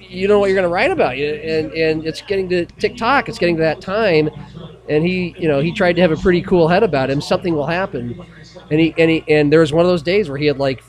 [0.00, 1.16] you don't know what you're going to write about.
[1.16, 3.28] You and and it's getting to TikTok.
[3.28, 4.30] It's getting to that time,
[4.88, 7.20] and he, you know, he tried to have a pretty cool head about him.
[7.20, 8.20] Something will happen,
[8.70, 10.82] and he and he and there was one of those days where he had like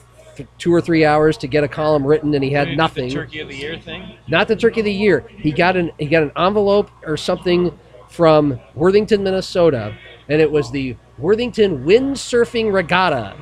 [0.58, 3.40] two or three hours to get a column written, and he had nothing the Turkey
[3.40, 4.18] of the year thing.
[4.28, 5.26] not the turkey of the year.
[5.38, 7.78] He got an he got an envelope or something
[8.10, 9.96] from Worthington, Minnesota,
[10.30, 13.36] and it was the Worthington Windsurfing Regatta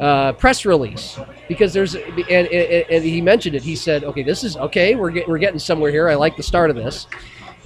[0.00, 1.18] uh, press release.
[1.48, 3.62] Because there's and, and, and he mentioned it.
[3.62, 4.94] He said, "Okay, this is okay.
[4.94, 6.08] We're get, we're getting somewhere here.
[6.08, 7.06] I like the start of this."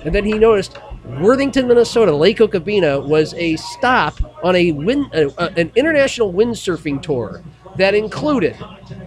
[0.04, 0.78] And then he noticed
[1.20, 7.02] Worthington, Minnesota, Lake Okabena was a stop on a wind, uh, uh, an international windsurfing
[7.02, 7.42] tour
[7.76, 8.56] that included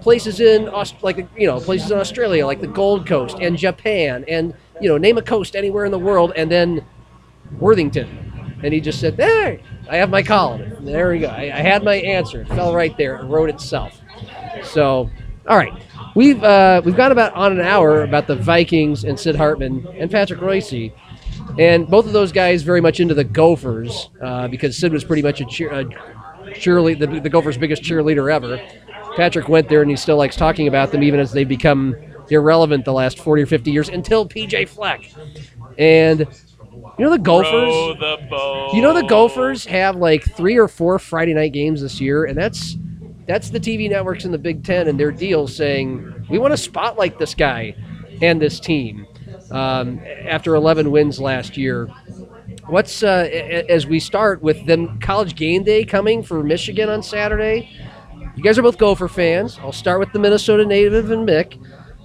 [0.02, 4.26] places in Aus- like you know places in Australia like the Gold Coast and Japan
[4.28, 6.84] and you know name a coast anywhere in the world and then
[7.60, 8.58] Worthington.
[8.64, 10.86] And he just said, "There, I have my column.
[10.86, 11.28] There we go.
[11.28, 12.42] I, I had my answer.
[12.42, 13.18] It fell right there.
[13.18, 14.02] It wrote itself."
[14.64, 15.10] So,
[15.48, 15.74] all right,
[16.16, 20.10] we've uh, we've got about on an hour about the Vikings and Sid Hartman and
[20.10, 20.94] Patrick Reusse,
[21.60, 25.22] and both of those guys very much into the Gophers uh, because Sid was pretty
[25.22, 25.86] much a cheer, a
[26.52, 28.60] cheerlead, the, the Gophers' biggest cheerleader ever.
[29.16, 31.96] Patrick went there and he still likes talking about them even as they become
[32.30, 35.10] irrelevant the last 40 or 50 years until PJ Fleck.
[35.78, 36.28] And
[36.98, 38.00] you know the Gophers.
[38.00, 38.70] The.
[38.74, 42.38] You know the Gophers have like three or four Friday night games this year, and
[42.38, 42.78] that's
[43.28, 46.58] that's the TV networks in the Big Ten and their deals saying we want to
[46.58, 47.76] spotlight this guy
[48.22, 49.08] and this team
[49.52, 51.88] um, after 11 wins last year.
[52.68, 53.30] What's uh,
[53.70, 57.70] as we start with them college game day coming for Michigan on Saturday?
[58.36, 59.60] You guys are both Gopher fans.
[59.62, 61.60] I'll start with the Minnesota native and Mick.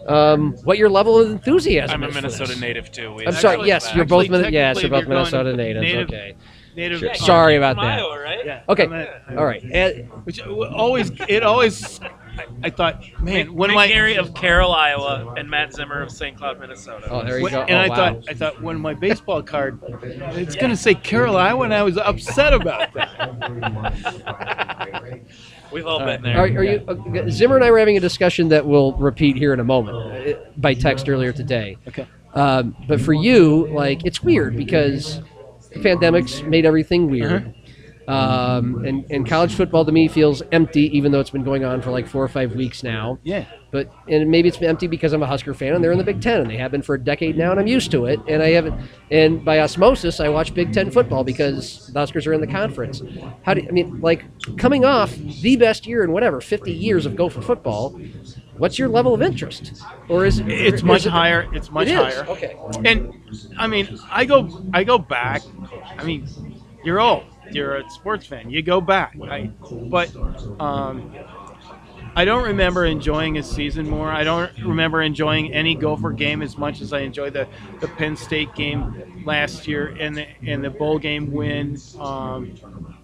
[0.07, 2.61] Um, what your level of enthusiasm I'm a is for Minnesota this.
[2.61, 3.13] native too.
[3.15, 3.67] We- I'm sorry.
[3.67, 4.29] Yes, you're both.
[4.29, 5.83] Min- yes, you're both you're Minnesota natives.
[5.85, 6.35] native- okay.
[6.77, 7.01] Native.
[7.01, 7.11] Sure.
[7.11, 7.99] uh, Sorry about From that.
[7.99, 8.47] Iowa, right?
[8.47, 8.63] Yeah.
[8.69, 8.85] Okay.
[8.85, 9.63] I'm a- All right.
[9.63, 14.73] And- Which always, it always, I, I thought, man, when Mick my Garry of Carroll,
[14.73, 16.37] Iowa, and Matt Zimmer of St.
[16.37, 17.09] Cloud, Minnesota.
[17.11, 17.63] oh, there you when- go.
[17.63, 17.97] and oh, I wow.
[17.97, 21.99] thought, I thought when my baseball card, it's gonna say Carroll, Iowa, and I was
[21.99, 23.11] upset about that.
[25.73, 26.23] We've all All been right.
[26.23, 26.37] there.
[26.37, 29.53] Are, are you uh, Zimmer and I were having a discussion that we'll repeat here
[29.53, 31.77] in a moment uh, by text earlier today.
[31.89, 32.07] Okay.
[32.35, 35.21] Um, but for you, like it's weird because
[35.83, 37.47] pandemic's made everything weird.
[37.47, 37.57] Uh-huh.
[38.11, 41.81] Um, and, and college football to me feels empty, even though it's been going on
[41.81, 43.19] for like four or five weeks now.
[43.23, 43.45] Yeah.
[43.73, 46.21] But and maybe it's empty because I'm a Husker fan and they're in the Big
[46.21, 48.43] Ten and they have been for a decade now and I'm used to it and
[48.43, 48.75] I haven't
[49.11, 53.01] and by osmosis I watch Big Ten football because the Huskers are in the conference.
[53.45, 54.25] How do you, I mean like
[54.59, 57.91] coming off the best year in whatever 50 years of Gopher football?
[58.57, 59.83] What's your level of interest?
[60.09, 61.49] Or is it, It's or much it- higher.
[61.55, 62.27] It's much It is, higher.
[62.29, 62.57] Okay.
[62.85, 63.15] And
[63.57, 65.43] I mean, I go, I go back.
[65.97, 66.27] I mean,
[66.85, 67.25] you're old.
[67.53, 68.51] You're a sports fan.
[68.51, 69.17] You go back.
[69.23, 69.51] I,
[69.89, 70.15] but
[70.61, 71.11] um,
[72.17, 74.09] I don't remember enjoying a season more.
[74.09, 77.49] I don't remember enjoying any Gopher game as much as I enjoyed the,
[77.81, 81.79] the Penn State game last year and the and the bowl game win.
[81.99, 82.55] Um,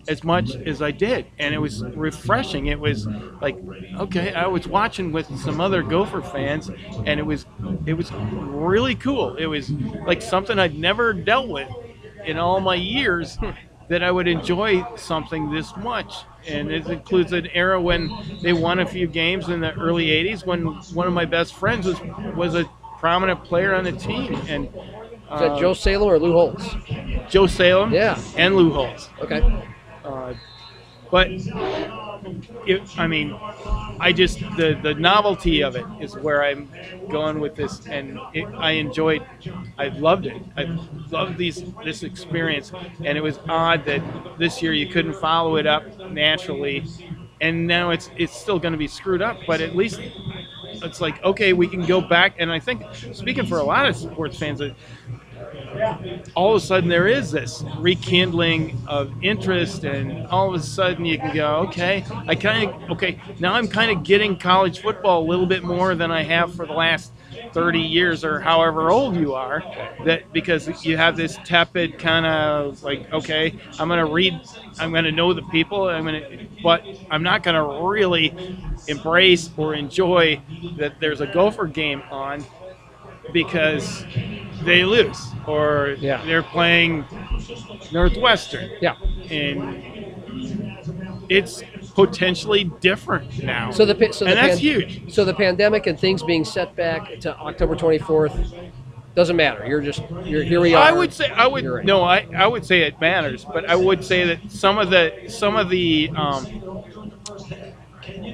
[0.08, 2.66] as much as I did, and it was refreshing.
[2.66, 3.06] It was
[3.40, 3.58] like,
[3.98, 6.70] okay, I was watching with some other Gopher fans,
[7.04, 7.46] and it was,
[7.86, 9.36] it was really cool.
[9.36, 11.68] It was like something I'd never dealt with
[12.24, 13.38] in all my years.
[13.88, 16.12] That I would enjoy something this much,
[16.46, 18.10] and it includes an era when
[18.42, 20.44] they won a few games in the early '80s.
[20.46, 22.00] When one of my best friends was
[22.34, 22.64] was a
[22.98, 24.72] prominent player on the team, and Is
[25.40, 26.74] that uh, Joe Salem or Lou Holtz?
[27.28, 28.18] Joe Salem, Yeah.
[28.36, 29.10] and Lou Holtz.
[29.20, 29.42] Okay.
[30.04, 30.34] Uh,
[31.10, 31.28] but
[32.64, 33.40] it, I mean,
[33.98, 36.70] I just the the novelty of it is where I'm
[37.08, 39.26] going with this, and it, I enjoyed.
[39.78, 40.42] I loved it.
[40.56, 40.66] I
[41.10, 42.72] loved these this experience,
[43.04, 44.02] and it was odd that
[44.36, 46.88] this year you couldn't follow it up naturally,
[47.40, 49.44] and now it's it's still going to be screwed up.
[49.46, 50.02] But at least
[50.82, 53.96] it's like okay, we can go back, and I think speaking for a lot of
[53.96, 54.60] sports fans,
[56.34, 61.04] all of a sudden there is this rekindling of interest and all of a sudden
[61.04, 65.22] you can go okay i kind of okay now i'm kind of getting college football
[65.22, 67.12] a little bit more than i have for the last
[67.52, 69.64] 30 years or however old you are.
[70.04, 74.40] That because you have this tepid kind of like okay i'm going to read
[74.78, 78.34] i'm going to know the people i'm going to but i'm not going to really
[78.86, 80.40] embrace or enjoy
[80.76, 82.46] that there's a gopher game on
[83.32, 84.04] because
[84.62, 86.24] they lose or Yeah.
[86.24, 87.04] they're playing
[87.92, 88.70] Northwestern.
[88.80, 88.94] Yeah.
[89.30, 89.82] And
[91.28, 91.62] it's
[91.94, 93.70] potentially different now.
[93.70, 95.12] So the so the and that's pan- huge.
[95.12, 98.54] So the pandemic and things being set back to October 24th
[99.14, 99.64] doesn't matter.
[99.66, 100.82] You're just you're here we are.
[100.82, 101.84] I would say I would right.
[101.84, 105.24] no I, I would say it matters, but I would say that some of the
[105.28, 106.84] some of the um,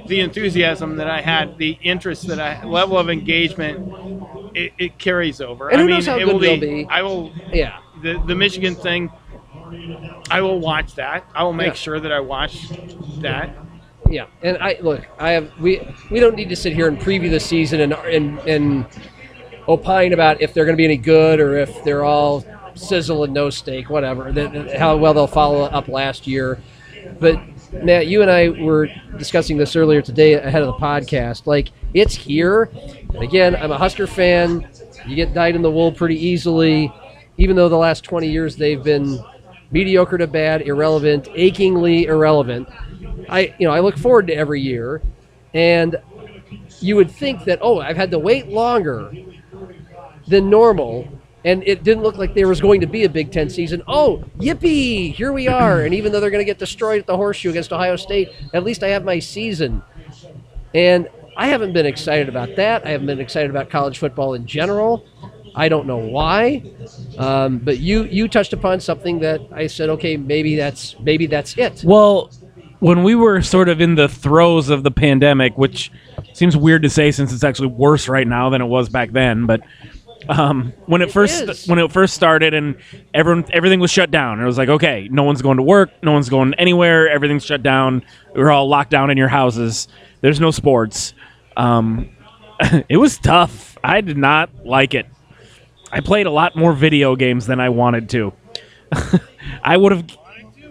[0.07, 5.41] the enthusiasm that I had, the interest that I level of engagement, it, it carries
[5.41, 5.69] over.
[5.69, 6.87] And I who mean, knows how it good will be, be.
[6.91, 7.79] I will Yeah.
[8.03, 9.11] the the Michigan thing.
[10.31, 11.25] I will watch that.
[11.35, 11.73] I will make Yeah.
[11.75, 12.69] sure that I watch
[13.21, 13.51] that.
[14.11, 15.07] Yeah, and I look.
[15.19, 15.81] I have we
[16.11, 18.85] we don't need to sit here and preview the season and and and
[19.69, 22.45] opine about if they're going to be any good or if they're all
[22.75, 24.33] sizzle and no steak, whatever.
[24.33, 26.59] That how well they'll follow up last year.
[27.21, 27.41] But
[27.73, 31.47] Matt, you and I were discussing this earlier today ahead of the podcast.
[31.47, 32.71] Like it's here.
[33.15, 34.69] And again, I'm a Husker fan.
[35.07, 36.93] You get dyed in the wool pretty easily,
[37.37, 39.23] even though the last 20 years they've been
[39.71, 42.69] mediocre to bad, irrelevant, achingly irrelevant.
[43.29, 45.03] I you know I look forward to every year,
[45.55, 45.97] and
[46.81, 49.13] you would think that oh I've had to wait longer
[50.29, 51.09] than normal,
[51.45, 53.83] and it didn't look like there was going to be a Big Ten season.
[53.89, 55.15] Oh yippee!
[55.15, 57.73] Here we are, and even though they're going to get destroyed at the Horseshoe against
[57.73, 59.83] Ohio State, at least I have my season,
[60.75, 62.87] and I haven't been excited about that.
[62.87, 65.05] I haven't been excited about college football in general.
[65.55, 66.63] I don't know why,
[67.19, 71.57] um, but you you touched upon something that I said, okay, maybe that's maybe that's
[71.59, 71.83] it.
[71.85, 72.31] Well,
[72.81, 75.93] when we were sort of in the throes of the pandemic, which
[76.33, 79.45] seems weird to say since it's actually worse right now than it was back then,
[79.47, 79.61] but
[80.29, 81.67] um, when it, It first is.
[81.67, 82.77] when it first started and
[83.15, 86.13] everyone everything was shut down, it was like okay, no one's going to work, no
[86.13, 88.03] one's going anywhere, everything's shut down.
[88.35, 89.89] We're all locked down in your houses.
[90.21, 91.15] There's no sports.
[91.57, 92.11] Um,
[92.89, 93.77] it was tough.
[93.83, 95.07] I did not like it.
[95.91, 98.33] I played a lot more video games than I wanted to.
[99.63, 100.05] I would have,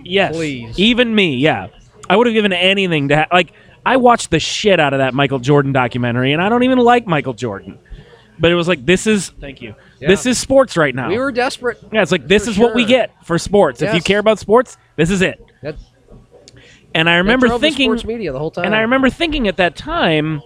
[0.03, 0.79] yes, Please.
[0.79, 1.67] even me, yeah.
[2.09, 3.53] I would have given anything to ha- like.
[3.83, 7.07] I watched the shit out of that Michael Jordan documentary, and I don't even like
[7.07, 7.79] Michael Jordan.
[8.41, 9.75] But it was like this is thank you.
[9.99, 11.07] This is sports right now.
[11.09, 11.77] We were desperate.
[11.93, 13.81] yeah, it's like this for is what we get for sports.
[13.81, 15.39] If you care about sports, this is it.
[15.61, 15.75] That,
[16.93, 18.65] And I remember drove the thinking sports media the whole time.
[18.65, 20.41] And I remember thinking at that time,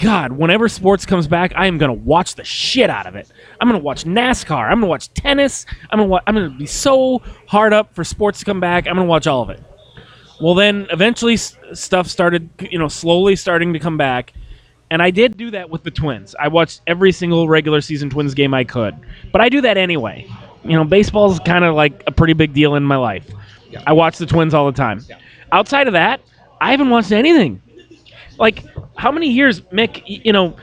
[0.00, 3.30] God, whenever sports comes back, I am going to watch the shit out of it.
[3.60, 4.64] I'm going to watch NASCAR.
[4.64, 5.66] I'm going to watch tennis.
[5.90, 8.60] I'm going to wa- I'm going to be so hard up for sports to come
[8.60, 8.86] back.
[8.86, 9.62] I'm going to watch all of it.
[10.40, 14.32] Well, then eventually s- stuff started, you know, slowly starting to come back.
[14.90, 16.34] And I did do that with the Twins.
[16.40, 18.96] I watched every single regular season Twins game I could.
[19.32, 20.26] But I do that anyway.
[20.64, 23.24] You know, baseball's kind of like a pretty big deal in my life.
[23.86, 25.04] I watch the Twins all the time.
[25.52, 26.20] Outside of that,
[26.60, 27.62] I haven't watched anything.
[28.38, 28.64] Like,
[28.96, 30.56] how many years, Mick, you know,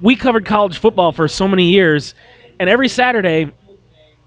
[0.00, 2.14] we covered college football for so many years,
[2.58, 3.50] and every Saturday,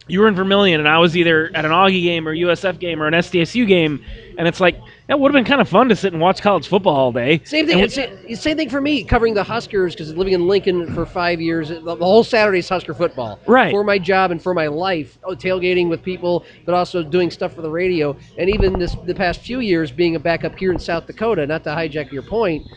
[0.08, 3.02] you were in Vermillion, and I was either at an Augie game or USF game
[3.02, 4.04] or an SDSU game,
[4.38, 6.68] and it's like, that would have been kind of fun to sit and watch college
[6.68, 7.42] football all day.
[7.44, 7.82] Same thing.
[7.82, 11.40] And Same, same thing for me covering the Huskers because living in Lincoln for five
[11.40, 11.70] years.
[11.70, 13.40] The, the whole Saturday's Husker football.
[13.48, 13.72] Right.
[13.72, 17.54] For my job and for my life, oh, tailgating with people, but also doing stuff
[17.54, 18.16] for the radio.
[18.38, 21.46] And even this the past few years being a backup here in South Dakota.
[21.46, 22.68] Not to hijack your point,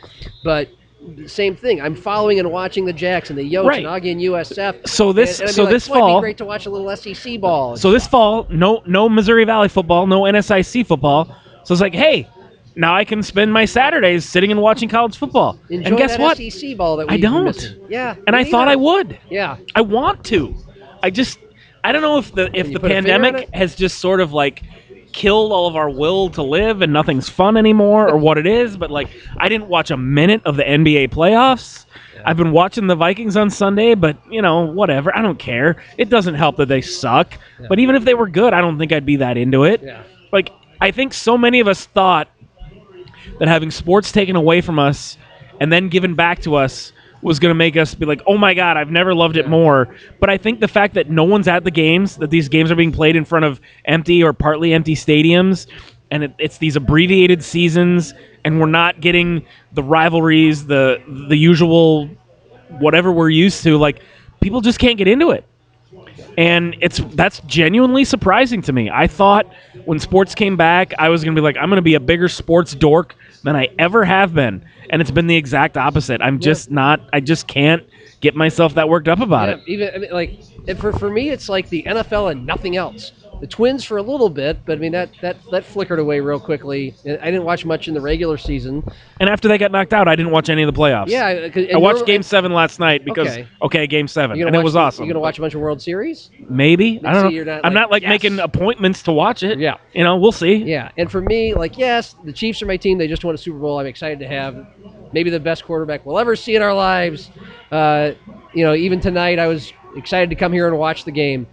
[0.44, 0.68] but
[1.26, 1.80] same thing.
[1.80, 3.84] I'm following and watching the Jacks and the Yotes Right.
[3.84, 4.86] and Augie and USF.
[4.88, 6.88] So this- and, and so like, this "Boy, be fall- great to watch a little
[6.96, 7.76] SEC ball.
[7.76, 11.34] So this fall, no no Missouri Valley football, no NSIC football.
[11.64, 12.26] So it's like, hey,
[12.76, 15.58] now I can spend my Saturdays sitting and watching college football.
[15.68, 16.36] Enjoy and guess that what?
[16.38, 17.44] SEC ball that I don't.
[17.44, 17.80] missing.
[17.88, 18.14] Yeah.
[18.26, 19.18] And I thought I would.
[19.30, 19.56] Yeah.
[19.74, 20.54] I want to.
[21.02, 21.38] I just
[21.84, 24.20] I don't know if the if the put a finger on pandemic has just sort
[24.20, 24.62] of like
[25.18, 28.76] killed all of our will to live and nothing's fun anymore or what it is,
[28.76, 29.08] but like
[29.38, 31.86] I didn't watch a minute of the NBA playoffs.
[32.24, 35.14] I've been watching the Vikings on Sunday, but you know, whatever.
[35.16, 35.82] I don't care.
[35.96, 37.36] It doesn't help that they suck.
[37.68, 39.82] But even if they were good, I don't think I'd be that into it.
[39.82, 40.04] Yeah.
[40.32, 42.28] Like I think so many of us thought
[43.40, 45.18] that having sports taken away from us
[45.60, 46.92] and then given back to us
[47.22, 49.94] was going to make us be like, oh my God, I've never loved it more.
[50.20, 52.76] But I think the fact that no one's at the games, that these games are
[52.76, 55.66] being played in front of empty or partly empty stadiums,
[56.10, 58.14] and it, it's these abbreviated seasons,
[58.44, 62.08] and we're not getting the rivalries, the the usual
[62.78, 63.76] whatever we're used to.
[63.76, 64.00] Like
[64.40, 65.44] people just can't get into it
[66.36, 68.88] and it's that's genuinely surprising to me.
[68.88, 69.52] I thought
[69.86, 72.74] when sports came back, I was gonna be like, I'm gonna be a bigger sports
[72.74, 76.20] dork than I ever have been, and it's been the exact opposite.
[76.22, 77.00] I'm just not.
[77.12, 77.82] I just can't
[78.20, 79.60] get myself that worked up about Yeah, it.
[79.66, 80.32] even I mean, like
[80.66, 83.12] and for for me, it's like the NFL and nothing else.
[83.40, 86.40] The Twins for a little bit, but I mean that that that flickered away real
[86.40, 86.94] quickly.
[87.06, 88.82] I didn't watch much in the regular season.
[89.20, 91.08] And after they got knocked out, I didn't watch any of the playoffs.
[91.08, 93.86] Yeah, I watched Game Seven last night because okay, Okay.
[93.86, 95.04] Game Seven, and it was watch- awesome.
[95.04, 96.30] You gonna watch a bunch of World Series?
[96.48, 97.44] Maybe I don't know.
[97.44, 98.08] not I'm like, not like yes.
[98.10, 99.58] making appointments to watch it.
[99.58, 99.76] Yeah.
[99.92, 100.54] you know, we'll see.
[100.56, 102.98] Yeah, and for me, like yes, the Chiefs are my team.
[102.98, 103.78] They just won a Super Bowl.
[103.78, 104.66] I'm excited to have
[105.12, 107.30] maybe the best quarterback we'll ever see in our lives.
[107.70, 108.12] Uh,
[108.52, 111.46] you know, even tonight, I was excited to come here and watch the game.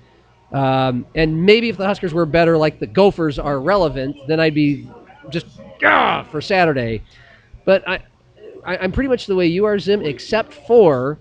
[0.51, 4.53] Um, and maybe if the Huskers were better, like the Gophers are relevant, then I'd
[4.53, 4.89] be
[5.29, 5.47] just
[5.83, 7.01] ah, for Saturday.
[7.65, 7.99] But I,
[8.63, 11.17] I, I'm pretty much the way you are, Zim, except for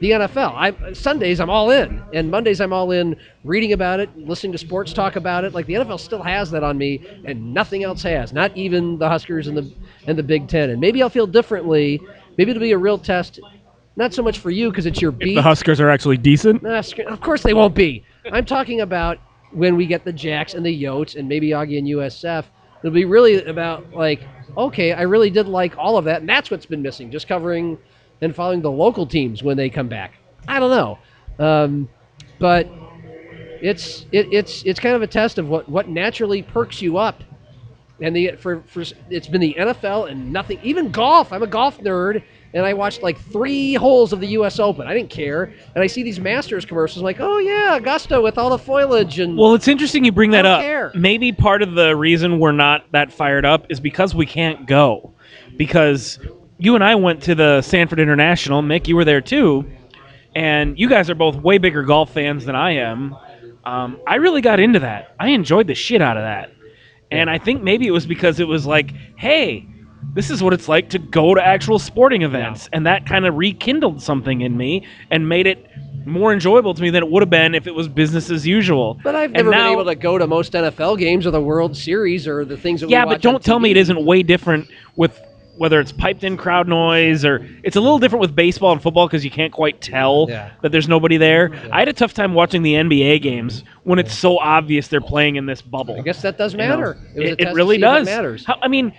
[0.00, 0.54] the NFL.
[0.54, 4.58] I Sundays I'm all in, and Mondays I'm all in reading about it, listening to
[4.58, 5.54] sports talk about it.
[5.54, 8.32] Like the NFL still has that on me, and nothing else has.
[8.32, 9.70] Not even the Huskers and the
[10.06, 10.70] and the Big Ten.
[10.70, 12.00] And maybe I'll feel differently.
[12.36, 13.40] Maybe it'll be a real test.
[13.98, 15.36] Not so much for you because it's your beat.
[15.36, 16.62] The Huskers are actually decent.
[17.06, 18.04] Of course they won't be.
[18.32, 19.18] I'm talking about
[19.52, 22.44] when we get the Jacks and the Yotes and maybe Augie and USF.
[22.80, 24.20] It'll be really about like,
[24.56, 27.10] okay, I really did like all of that, and that's what's been missing.
[27.10, 27.78] Just covering
[28.20, 30.14] and following the local teams when they come back.
[30.48, 30.98] I don't know,
[31.44, 31.88] um,
[32.38, 32.68] but
[33.62, 37.22] it's it, it's it's kind of a test of what what naturally perks you up.
[38.00, 40.60] And the for for it's been the NFL and nothing.
[40.62, 41.32] Even golf.
[41.32, 42.22] I'm a golf nerd,
[42.56, 44.58] and I watched like three holes of the U.S.
[44.58, 44.86] Open.
[44.86, 47.02] I didn't care, and I see these Masters commercials.
[47.02, 50.46] like, oh yeah, Augusta with all the foliage and Well, it's interesting you bring that
[50.46, 50.62] up.
[50.62, 50.90] care.
[50.94, 55.12] Maybe part of the reason we're not that fired up is because we can't go.
[55.56, 56.18] Because
[56.58, 58.62] you and I went to the Sanford International.
[58.62, 59.64] Mick, you were there too.
[60.34, 63.16] And you guys are both way bigger golf fans than I am.
[63.64, 65.14] Um, I really got into that.
[65.18, 66.52] I enjoyed the shit out of that.
[67.10, 69.66] And I think maybe it was because it was like, hey,
[70.14, 72.68] this is what it's like to go to actual sporting events.
[72.72, 75.68] And that kind of rekindled something in me and made it
[76.06, 78.98] more enjoyable to me than it would have been if it was business as usual.
[79.02, 81.40] But I've And never now- been able to go to most NFL games or the
[81.40, 84.04] World Series or the things that we Yeah, but don't on tell me it isn't
[84.04, 85.20] way different with
[85.58, 89.06] whether it's piped in crowd noise or it's a little different with baseball and football
[89.06, 90.50] because you can't quite tell Yeah.
[90.60, 91.50] that there's nobody there.
[91.72, 95.36] I had a tough time watching the NBA games when it's so obvious they're playing
[95.36, 95.96] in this bubble.
[95.98, 96.68] I guess that does you know?
[96.68, 96.98] matter.
[97.14, 98.06] It, it really does.
[98.06, 98.44] It matters.
[98.44, 98.92] How, I mean,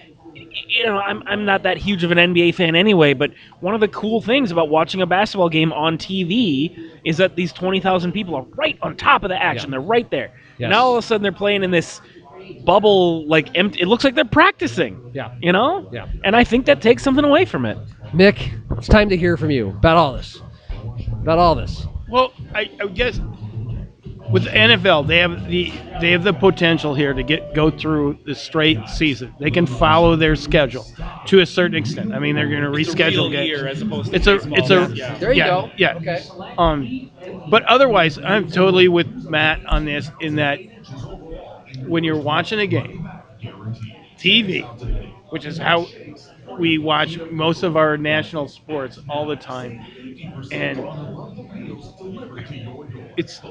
[0.67, 3.81] you know, I'm, I'm not that huge of an NBA fan anyway, but one of
[3.81, 8.35] the cool things about watching a basketball game on TV is that these 20,000 people
[8.35, 9.71] are right on top of the action.
[9.71, 10.31] They're right there.
[10.57, 10.71] Yes.
[10.71, 12.01] Now all of a sudden they're playing in this
[12.63, 13.81] bubble, like empty.
[13.81, 15.11] It looks like they're practicing.
[15.13, 15.35] Yeah.
[15.41, 15.89] You know?
[15.91, 16.07] Yeah.
[16.23, 17.77] And I think that takes something away from it.
[18.13, 20.41] Mick, it's time to hear from you about all this.
[21.21, 21.85] About all this.
[22.09, 23.19] Well, I, I guess
[24.31, 25.71] with the NFL, they have the
[26.01, 29.33] they have the potential here to get go through the straight season.
[29.39, 30.85] They can follow their schedule
[31.27, 32.13] to a certain extent.
[32.13, 33.63] I mean, they're going to reschedule games.
[33.63, 34.87] as opposed It's a it's a
[35.19, 35.71] There you yeah, go.
[35.77, 35.95] Yeah.
[35.95, 36.23] Okay.
[36.57, 37.11] Um,
[37.49, 40.09] but otherwise, I'm totally with Matt on this.
[40.19, 40.59] In that,
[41.87, 43.09] when you're watching a game,
[44.17, 44.63] TV,
[45.29, 45.87] which is how
[46.59, 49.79] we watch most of our national sports all the time,
[50.51, 50.79] and
[53.17, 53.41] it's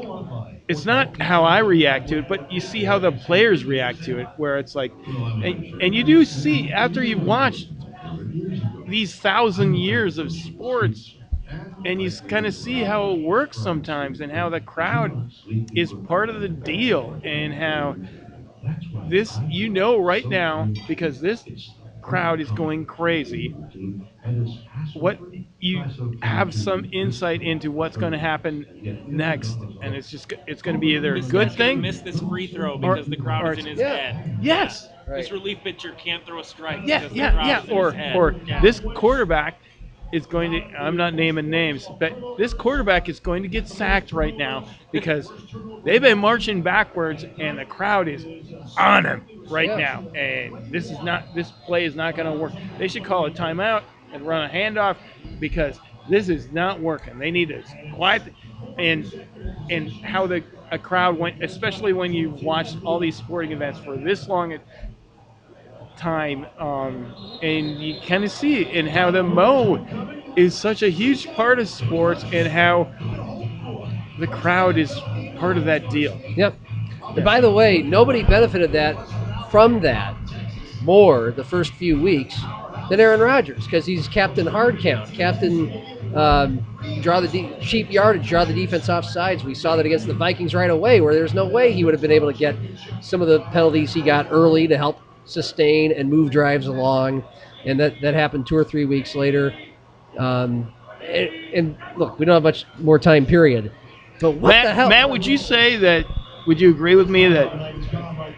[0.68, 4.18] it's not how I react to it, but you see how the players react to
[4.18, 7.68] it, where it's like, and, and you do see after you've watched
[8.86, 11.14] these thousand years of sports
[11.84, 15.30] and you kind of see how it works sometimes and how the crowd
[15.74, 17.96] is part of the deal and how
[19.08, 21.44] this you know right now because this
[22.06, 23.52] crowd is going crazy
[24.94, 25.18] what
[25.58, 25.82] you
[26.22, 28.64] have some insight into what's going to happen
[29.08, 32.46] next and it's just it's going to be either a good thing Miss this free
[32.46, 34.12] throw Or- because the crowd or is in his Yeah.
[34.12, 34.38] head.
[34.40, 36.80] yes This relief pitcher can't throw a strike.
[36.84, 38.60] yeah because yeah yeah or or Yeah.
[38.60, 39.60] this quarterback
[40.12, 44.12] is going to i'm not naming names but this quarterback is going to get sacked
[44.12, 45.32] right now because
[45.84, 48.24] they've been marching backwards and the crowd is
[48.78, 49.76] on him right Yeah.
[49.76, 50.08] now.
[50.18, 52.52] And this is not this play is not going to work.
[52.78, 54.96] They should call a timeout and run a handoff
[55.38, 55.78] because
[56.08, 57.18] this is not working.
[57.18, 57.62] They need to
[57.94, 58.22] quiet
[58.78, 59.10] and
[59.70, 60.42] and how the
[60.72, 64.58] a crowd went especially when you've watched all these sporting events for this long a
[65.96, 69.84] time um, and you kind of see it in how the mo
[70.36, 72.92] is such a huge part of sports and how
[74.18, 74.92] the crowd is
[75.36, 76.54] part of that deal Yep.
[77.16, 78.96] And by the way, nobody benefited that
[79.50, 80.16] from that
[80.82, 82.38] more the first few weeks
[82.90, 85.72] than Aaron Rodgers because he's captain hard count, captain
[86.14, 86.64] um,
[87.00, 89.44] draw the de- cheap yardage, draw the defense off sides.
[89.44, 92.00] We saw that against the Vikings right away, where there's no way he would have
[92.00, 92.54] been able to get
[93.00, 97.24] some of the penalties he got early to help sustain and move drives along,
[97.64, 99.54] and that that happened two or three weeks later.
[100.18, 100.72] Um,
[101.02, 103.72] and, and look, we don't have much more time period.
[104.20, 104.88] But what Matt, the hell?
[104.88, 106.06] Matt, would you say that?
[106.46, 107.52] Would you agree with me that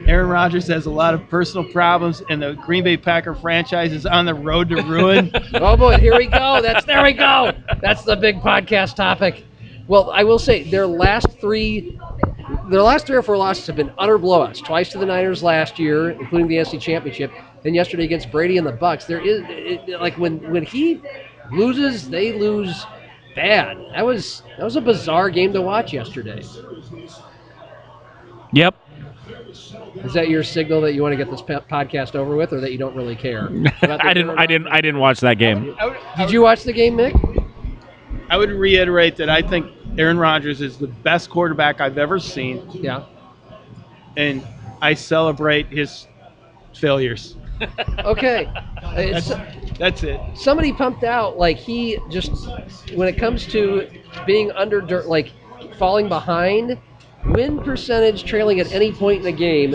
[0.06, 4.06] Aaron Rodgers has a lot of personal problems, and the Green Bay Packer franchise is
[4.06, 5.30] on the road to ruin?
[5.54, 6.60] Oh boy, here we go.
[6.62, 7.52] That's there we go.
[7.82, 9.44] That's the big podcast topic.
[9.88, 11.98] Well, I will say their last three,
[12.68, 14.64] their last three or four losses have been utter blowouts.
[14.64, 17.32] Twice to the Niners last year, including the NFC Championship,
[17.64, 19.06] and yesterday against Brady and the Bucs.
[19.06, 21.02] There is it, like when when he
[21.50, 22.86] loses, they lose
[23.34, 23.78] bad.
[23.94, 26.42] That was that was a bizarre game to watch yesterday.
[28.52, 28.74] Yep.
[29.96, 32.72] Is that your signal that you want to get this podcast over with, or that
[32.72, 33.48] you don't really care?
[33.82, 34.38] I didn't.
[34.38, 34.68] I didn't.
[34.68, 35.76] I didn't watch that game.
[36.16, 37.37] Did you watch the game, Mick?
[38.30, 42.62] I would reiterate that I think Aaron Rodgers is the best quarterback I've ever seen,
[42.72, 43.04] Yeah.
[44.16, 44.46] and
[44.82, 46.06] I celebrate his
[46.74, 47.36] failures.
[48.04, 48.48] Okay.
[48.94, 49.32] It's,
[49.78, 50.20] That's it.
[50.36, 52.30] somebody pumped out like he just
[52.94, 53.88] when it comes to
[54.26, 55.32] being under dirt like
[55.76, 56.78] falling behind
[57.26, 59.72] win percentage trailing at any point in the game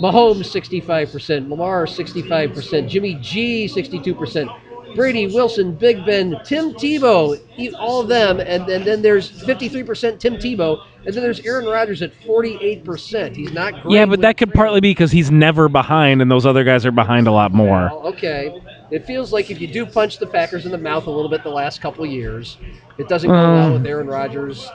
[0.00, 4.60] Mahomes 65%, Lamar 65%, Jimmy G 62%,
[4.94, 7.38] Brady Wilson, Big Ben, Tim Tebow,
[7.78, 12.02] all of them, and, and then there's 53% Tim Tebow, and then there's Aaron Rodgers
[12.02, 13.34] at 48%.
[13.36, 13.94] He's not great.
[13.94, 16.92] Yeah, but that could partly be because he's never behind, and those other guys are
[16.92, 17.88] behind a lot more.
[17.90, 18.60] Well, okay.
[18.90, 21.42] It feels like if you do punch the Packers in the mouth a little bit
[21.42, 22.56] the last couple of years,
[22.96, 23.72] it doesn't go well Um.
[23.74, 24.68] with Aaron Rodgers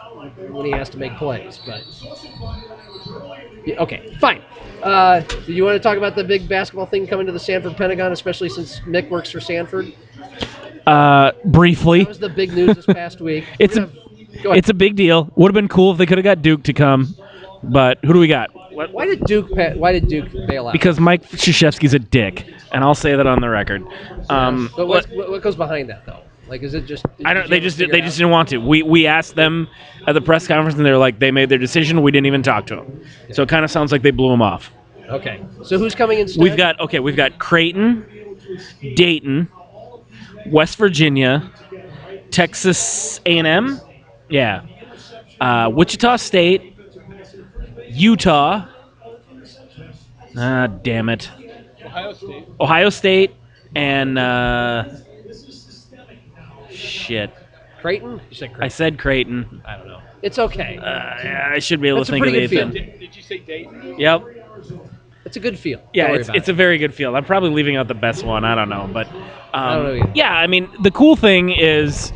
[0.49, 1.59] when he has to make plays.
[1.65, 1.83] But
[3.65, 4.41] Yeah, okay, fine.
[4.81, 7.77] Uh, do you want to talk about the big basketball thing coming to the Sanford
[7.77, 9.93] Pentagon, especially since Mick works for Sanford?
[10.85, 13.45] Uh, briefly, That was the big news this past week.
[13.59, 13.93] It's a- gonna-
[14.43, 14.57] go ahead.
[14.57, 15.29] it's a big deal.
[15.35, 17.15] Would have been cool if they could have got Duke to come,
[17.63, 18.49] but who do we got?
[18.73, 20.73] why did Duke why did Duke bail out?
[20.73, 23.85] Because Mike Krzyzewski's a dick, and I'll say that on the record.
[24.29, 26.21] Um, but what, what goes behind that though?
[26.47, 27.05] Like, is it just?
[27.23, 27.49] I don't.
[27.49, 28.57] They just they just didn't want to.
[28.57, 29.67] We we asked them
[30.07, 32.01] at the press conference, and they're like, they made their decision.
[32.01, 33.05] We didn't even talk to them.
[33.31, 34.71] So it kind of sounds like they blew them off.
[35.09, 36.41] Okay, so who's coming instead?
[36.41, 36.99] We've got okay.
[36.99, 38.05] We've got Creighton,
[38.95, 39.49] Dayton,
[40.47, 41.49] West Virginia,
[42.31, 43.79] Texas A&M,
[44.29, 44.65] yeah,
[45.39, 46.75] uh, Wichita State,
[47.89, 48.67] Utah.
[50.35, 51.29] Ah, damn it.
[51.85, 52.47] Ohio State.
[52.59, 53.35] Ohio State,
[53.75, 54.85] and uh,
[56.83, 57.31] shit.
[57.81, 58.21] Creighton?
[58.29, 59.61] You said I said Creighton.
[59.65, 60.01] I, don't know.
[60.21, 60.77] It's okay.
[60.77, 62.73] Uh, yeah, I should be able That's to a think of pretty good eighth.
[62.73, 62.73] field.
[62.73, 63.99] Did, did you say Dayton?
[63.99, 64.23] Yep.
[65.25, 65.81] it's a good field.
[65.93, 66.51] Yeah, it's it's it.
[66.51, 67.15] a very good field.
[67.15, 68.45] I'm probably leaving out the best one.
[68.45, 69.21] I don't know, but um,
[69.53, 70.11] I don't know either.
[70.15, 72.13] yeah, I mean the cool thing is,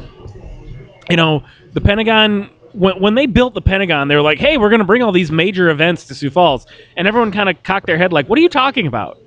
[1.09, 2.49] you know, the Pentagon.
[2.73, 5.11] When, when they built the Pentagon, they were like, "Hey, we're going to bring all
[5.11, 6.65] these major events to Sioux Falls,"
[6.95, 9.17] and everyone kind of cocked their head, like, "What are you talking about?"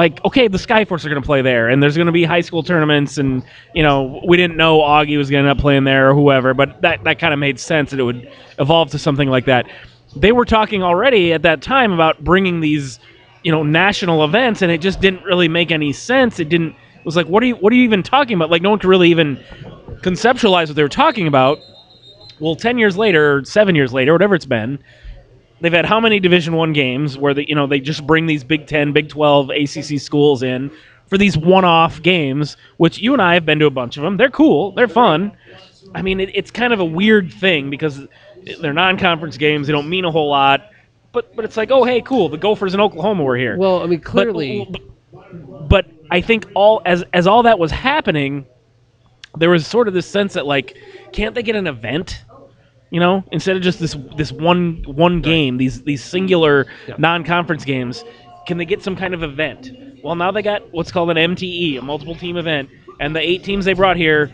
[0.00, 2.40] Like, okay, the Skyforce are going to play there, and there's going to be high
[2.40, 3.44] school tournaments, and
[3.74, 6.54] you know, we didn't know Augie was going to end up playing there or whoever,
[6.54, 8.26] but that that kind of made sense that it would
[8.58, 9.70] evolve to something like that.
[10.16, 12.98] They were talking already at that time about bringing these
[13.42, 16.40] you know national events and it just didn't really make any sense.
[16.40, 18.50] It didn't it was like what are you what are you even talking about?
[18.50, 19.36] Like no one could really even
[20.00, 21.58] conceptualize what they were talking about.
[22.38, 24.82] Well 10 years later 7 years later whatever it's been
[25.60, 28.44] they've had how many division 1 games where they you know they just bring these
[28.44, 30.70] big 10 big 12 ACC schools in
[31.06, 34.16] for these one-off games which you and I have been to a bunch of them.
[34.16, 34.72] They're cool.
[34.72, 35.32] They're fun.
[35.94, 38.00] I mean it, it's kind of a weird thing because
[38.60, 39.66] they're non-conference games.
[39.66, 40.70] They don't mean a whole lot.
[41.12, 42.28] But but it's like oh hey cool.
[42.28, 43.56] The Gophers in Oklahoma were here.
[43.56, 44.68] Well, I mean, clearly.
[44.70, 48.46] but, but I think all as as all that was happening,
[49.38, 50.76] there was sort of this sense that like,
[51.12, 52.24] can't they get an event?
[52.90, 56.96] You know, instead of just this this one one game, these these singular Yeah.
[56.98, 58.04] non-conference games,
[58.46, 59.70] can they get some kind of event?
[60.02, 62.68] Well, now they got what's called an MTE, a multiple team event,
[62.98, 64.30] and the eight teams they brought here.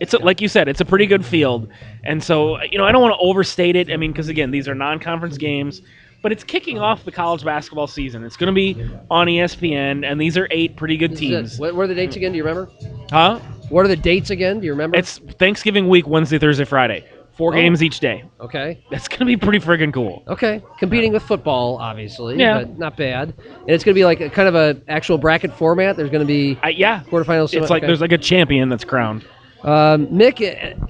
[0.00, 1.68] It's a, like you said, it's a pretty good field,
[2.04, 3.90] and so you know I don't want to overstate it.
[3.90, 5.80] I mean, because again, these are non-conference games,
[6.22, 8.24] but it's kicking off the college basketball season.
[8.24, 11.28] It's going to be on ESPN, and these are eight pretty good This is it.
[11.28, 12.32] teams, What, what are the dates again?
[12.32, 12.70] Do you remember?
[13.12, 13.38] huh?
[13.68, 14.58] What are the dates again?
[14.58, 14.98] Do you remember?
[14.98, 17.04] It's Thanksgiving week, Wednesday, Thursday, Friday,
[17.40, 17.56] four Oh.
[17.56, 18.22] games each day.
[18.40, 18.84] okay.
[18.90, 20.22] That's going to be pretty friggin' cool.
[20.28, 22.36] Okay, competing with football, obviously.
[22.36, 22.58] Yeah.
[22.58, 23.32] but not bad.
[23.38, 25.96] And it's going to be like a kind of a actual bracket format.
[25.96, 27.54] There's going to be I, yeah, quarterfinals.
[27.54, 27.86] it's like okay.
[27.86, 29.24] there's like a champion that's crowned.
[29.62, 30.40] Um, Mick,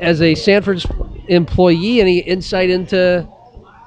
[0.01, 0.86] as a Sanford's
[1.28, 3.27] employee, any insight into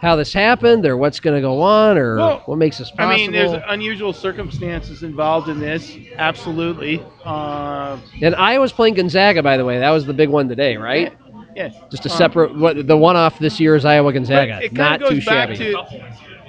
[0.01, 3.13] how this happened, or what's going to go on, or Well, what makes this possible?
[3.13, 5.95] I mean, there's unusual circumstances involved in this.
[6.17, 7.01] Absolutely.
[7.23, 9.79] Uh, and Iowa's playing Gonzaga, by the way.
[9.79, 11.13] That was the big one today, right?
[11.55, 11.69] Yeah.
[11.89, 12.55] Just a Um, separate.
[12.57, 14.63] What the one-off this year is Iowa Gonzaga.
[14.63, 15.55] it Not too shabby.
[15.57, 15.83] to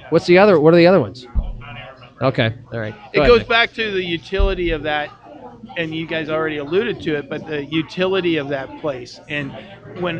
[0.09, 0.59] What's the other?
[0.59, 1.27] What are the other ones?
[2.21, 2.95] Okay, all right.
[3.13, 5.09] it Go ahead, goes back to the utility of that
[5.77, 9.51] and you guys already alluded to it but the utility of that place and
[9.99, 10.19] when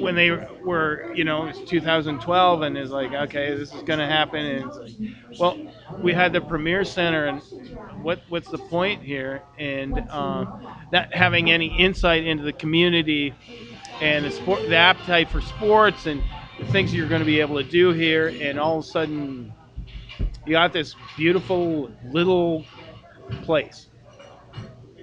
[0.00, 0.30] when they
[0.64, 4.66] were you know it's 2012 and it's like okay this is going to happen and
[4.68, 4.92] it's like
[5.38, 5.56] well
[6.02, 7.40] we had the premier center and
[8.02, 10.60] what what's the point here and um,
[10.92, 13.32] not having any insight into the community
[14.00, 16.22] and the sport the appetite for sports and
[16.58, 19.52] the things you're going to be able to do here and all of a sudden
[20.46, 22.64] you got this beautiful little
[23.42, 23.86] place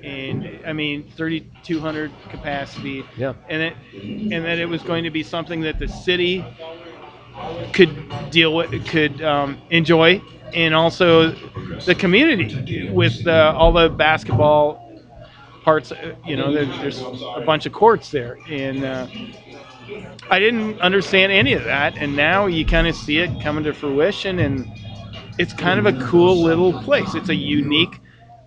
[0.04, 3.34] and i mean 3200 capacity Yeah.
[3.50, 6.46] and it and that it was going to be something that the city
[7.74, 7.96] could
[8.32, 10.22] deal with could um, enjoy
[10.54, 11.32] and also
[11.86, 14.87] the community with uh, all the basketball
[15.68, 18.40] parts uh, you know there, there's a bunch of courts there.
[18.48, 19.06] And uh,
[20.30, 21.98] i didn't understand any of that.
[21.98, 24.66] And now you kind of see it coming to fruition and
[25.38, 27.16] it's kind of a cool little place.
[27.16, 28.00] It's a unique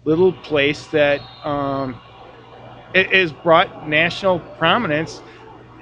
[0.07, 2.01] little place that um,
[2.95, 5.21] it has brought national prominence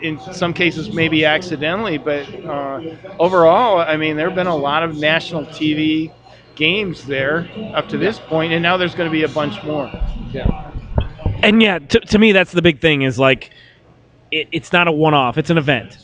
[0.03, 2.81] in some cases maybe accidentally but uh,
[3.19, 6.13] overall i mean there have been a lot of national tv
[6.55, 9.91] games there up to this point and now there's going to be a bunch more
[11.43, 13.51] and yeah, to, to me, that's the big thing is like,
[14.31, 15.99] it, it's not a one-off; it's an event.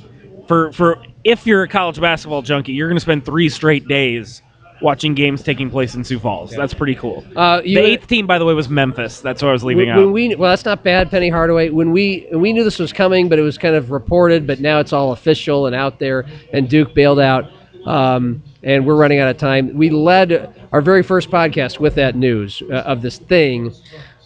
[0.48, 4.42] For for if you're a college basketball junkie, you're going to spend three straight days
[4.82, 6.50] watching games taking place in Sioux Falls.
[6.50, 7.24] That's pretty cool.
[7.34, 9.20] Uh, the eighth team, by the way, was Memphis.
[9.20, 10.00] That's what I was leaving when, out.
[10.00, 11.70] when we well, that's not bad, Penny Hardaway.
[11.70, 14.78] When we we knew this was coming, but it was kind of reported, but now
[14.80, 16.26] it's all official and out there.
[16.52, 17.50] And Duke bailed out,
[17.86, 19.74] um, and we're running out of time.
[19.74, 23.72] We led our very first podcast with that news uh, of this thing,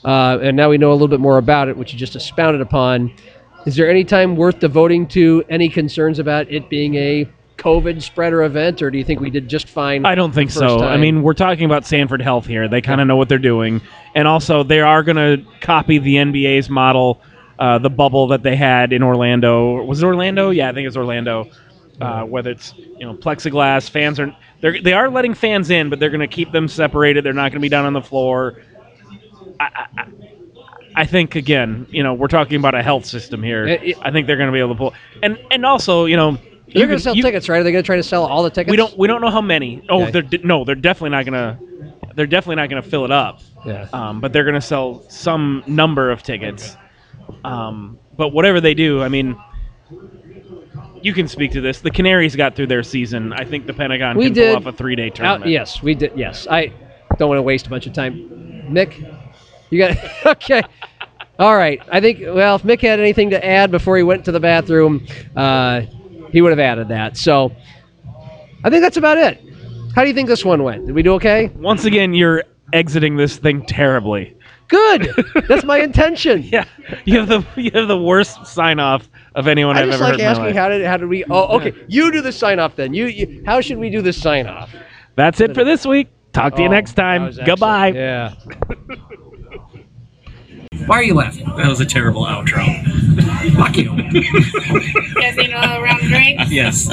[0.04, 2.60] uh, and now we know a little bit more about it, which you just expounded
[2.60, 3.12] upon.
[3.66, 8.44] Is there any time worth devoting to any concerns about it being a COVID spreader
[8.44, 10.06] event, or do you think we did just fine?
[10.06, 10.80] I don't think so.
[10.80, 12.68] I mean, we're talking about Sanford Health here.
[12.68, 13.82] They kind of know what they're doing,
[14.14, 17.20] and also they are going to copy the NBA's model,
[17.58, 19.82] uh, the bubble that they had in Orlando.
[19.82, 20.50] Was it Orlando?
[20.50, 21.50] Yeah, I think it's Orlando.
[22.00, 26.10] Uh, whether it's you know plexiglass, fans are they are letting fans in, but they're
[26.10, 27.24] going to keep them separated.
[27.24, 28.62] They're not going to be down on the floor.
[29.60, 29.64] I,
[29.96, 30.06] I,
[30.96, 33.66] I- think again, you know, we're talking about a health system here.
[33.66, 36.16] It- it- I think they're going to be able to pull, and and also, you
[36.16, 36.38] know,
[36.72, 37.60] They're going to sell you- tickets, right?
[37.60, 38.70] Are they going to try to sell all the tickets?
[38.70, 39.82] we don't we don't know how many.
[39.88, 40.10] Oh, Okay.
[40.12, 41.58] they're de- no, they're definitely not gonna.
[42.14, 43.86] They're definitely not going to fill it up, Yeah.
[43.92, 46.76] um, but they're going to sell some number of tickets.
[47.44, 49.36] Um, but whatever they do, I mean,
[51.00, 51.80] you can speak to this.
[51.80, 53.32] The Canaries got through their season.
[53.32, 54.48] I think the Pentagon We can did.
[54.56, 55.50] pull off a three-day Out, tournament.
[55.52, 56.12] yes, we did.
[56.16, 56.72] Yes, I
[57.18, 58.66] don't want to waste a bunch of time.
[58.68, 58.92] Mick,
[59.70, 59.96] you got
[60.26, 60.62] okay.
[61.38, 61.80] All right.
[61.90, 65.06] I think well, if Mick had anything to add before he went to the bathroom,
[65.36, 65.82] uh,
[66.32, 67.16] he would have added that.
[67.16, 67.54] So
[68.64, 69.40] I think that's about it.
[69.94, 70.86] How do you think this one went?
[70.86, 71.48] Did we do okay?
[71.56, 74.36] Once again, you're exiting this thing terribly.
[74.68, 75.10] Good.
[75.48, 76.42] That's my intention.
[76.42, 76.66] Yeah,
[77.06, 80.12] you have the you have the worst sign off of anyone I have just ever
[80.12, 81.24] like heard asking how did how did we?
[81.24, 81.72] Oh, okay.
[81.88, 82.92] You do the sign off then.
[82.92, 84.70] You, you how should we do the sign off?
[85.16, 86.08] That's it for this week.
[86.34, 87.24] Talk to you Oh, next that time.
[87.24, 87.58] was excellent.
[87.58, 87.88] Goodbye.
[87.88, 88.34] Yeah.
[90.88, 91.44] Why are you laughing?
[91.56, 92.64] That was a terrible outro.
[93.56, 93.90] Fuck you.
[95.20, 96.40] Casino around drink.
[96.48, 96.88] Yes.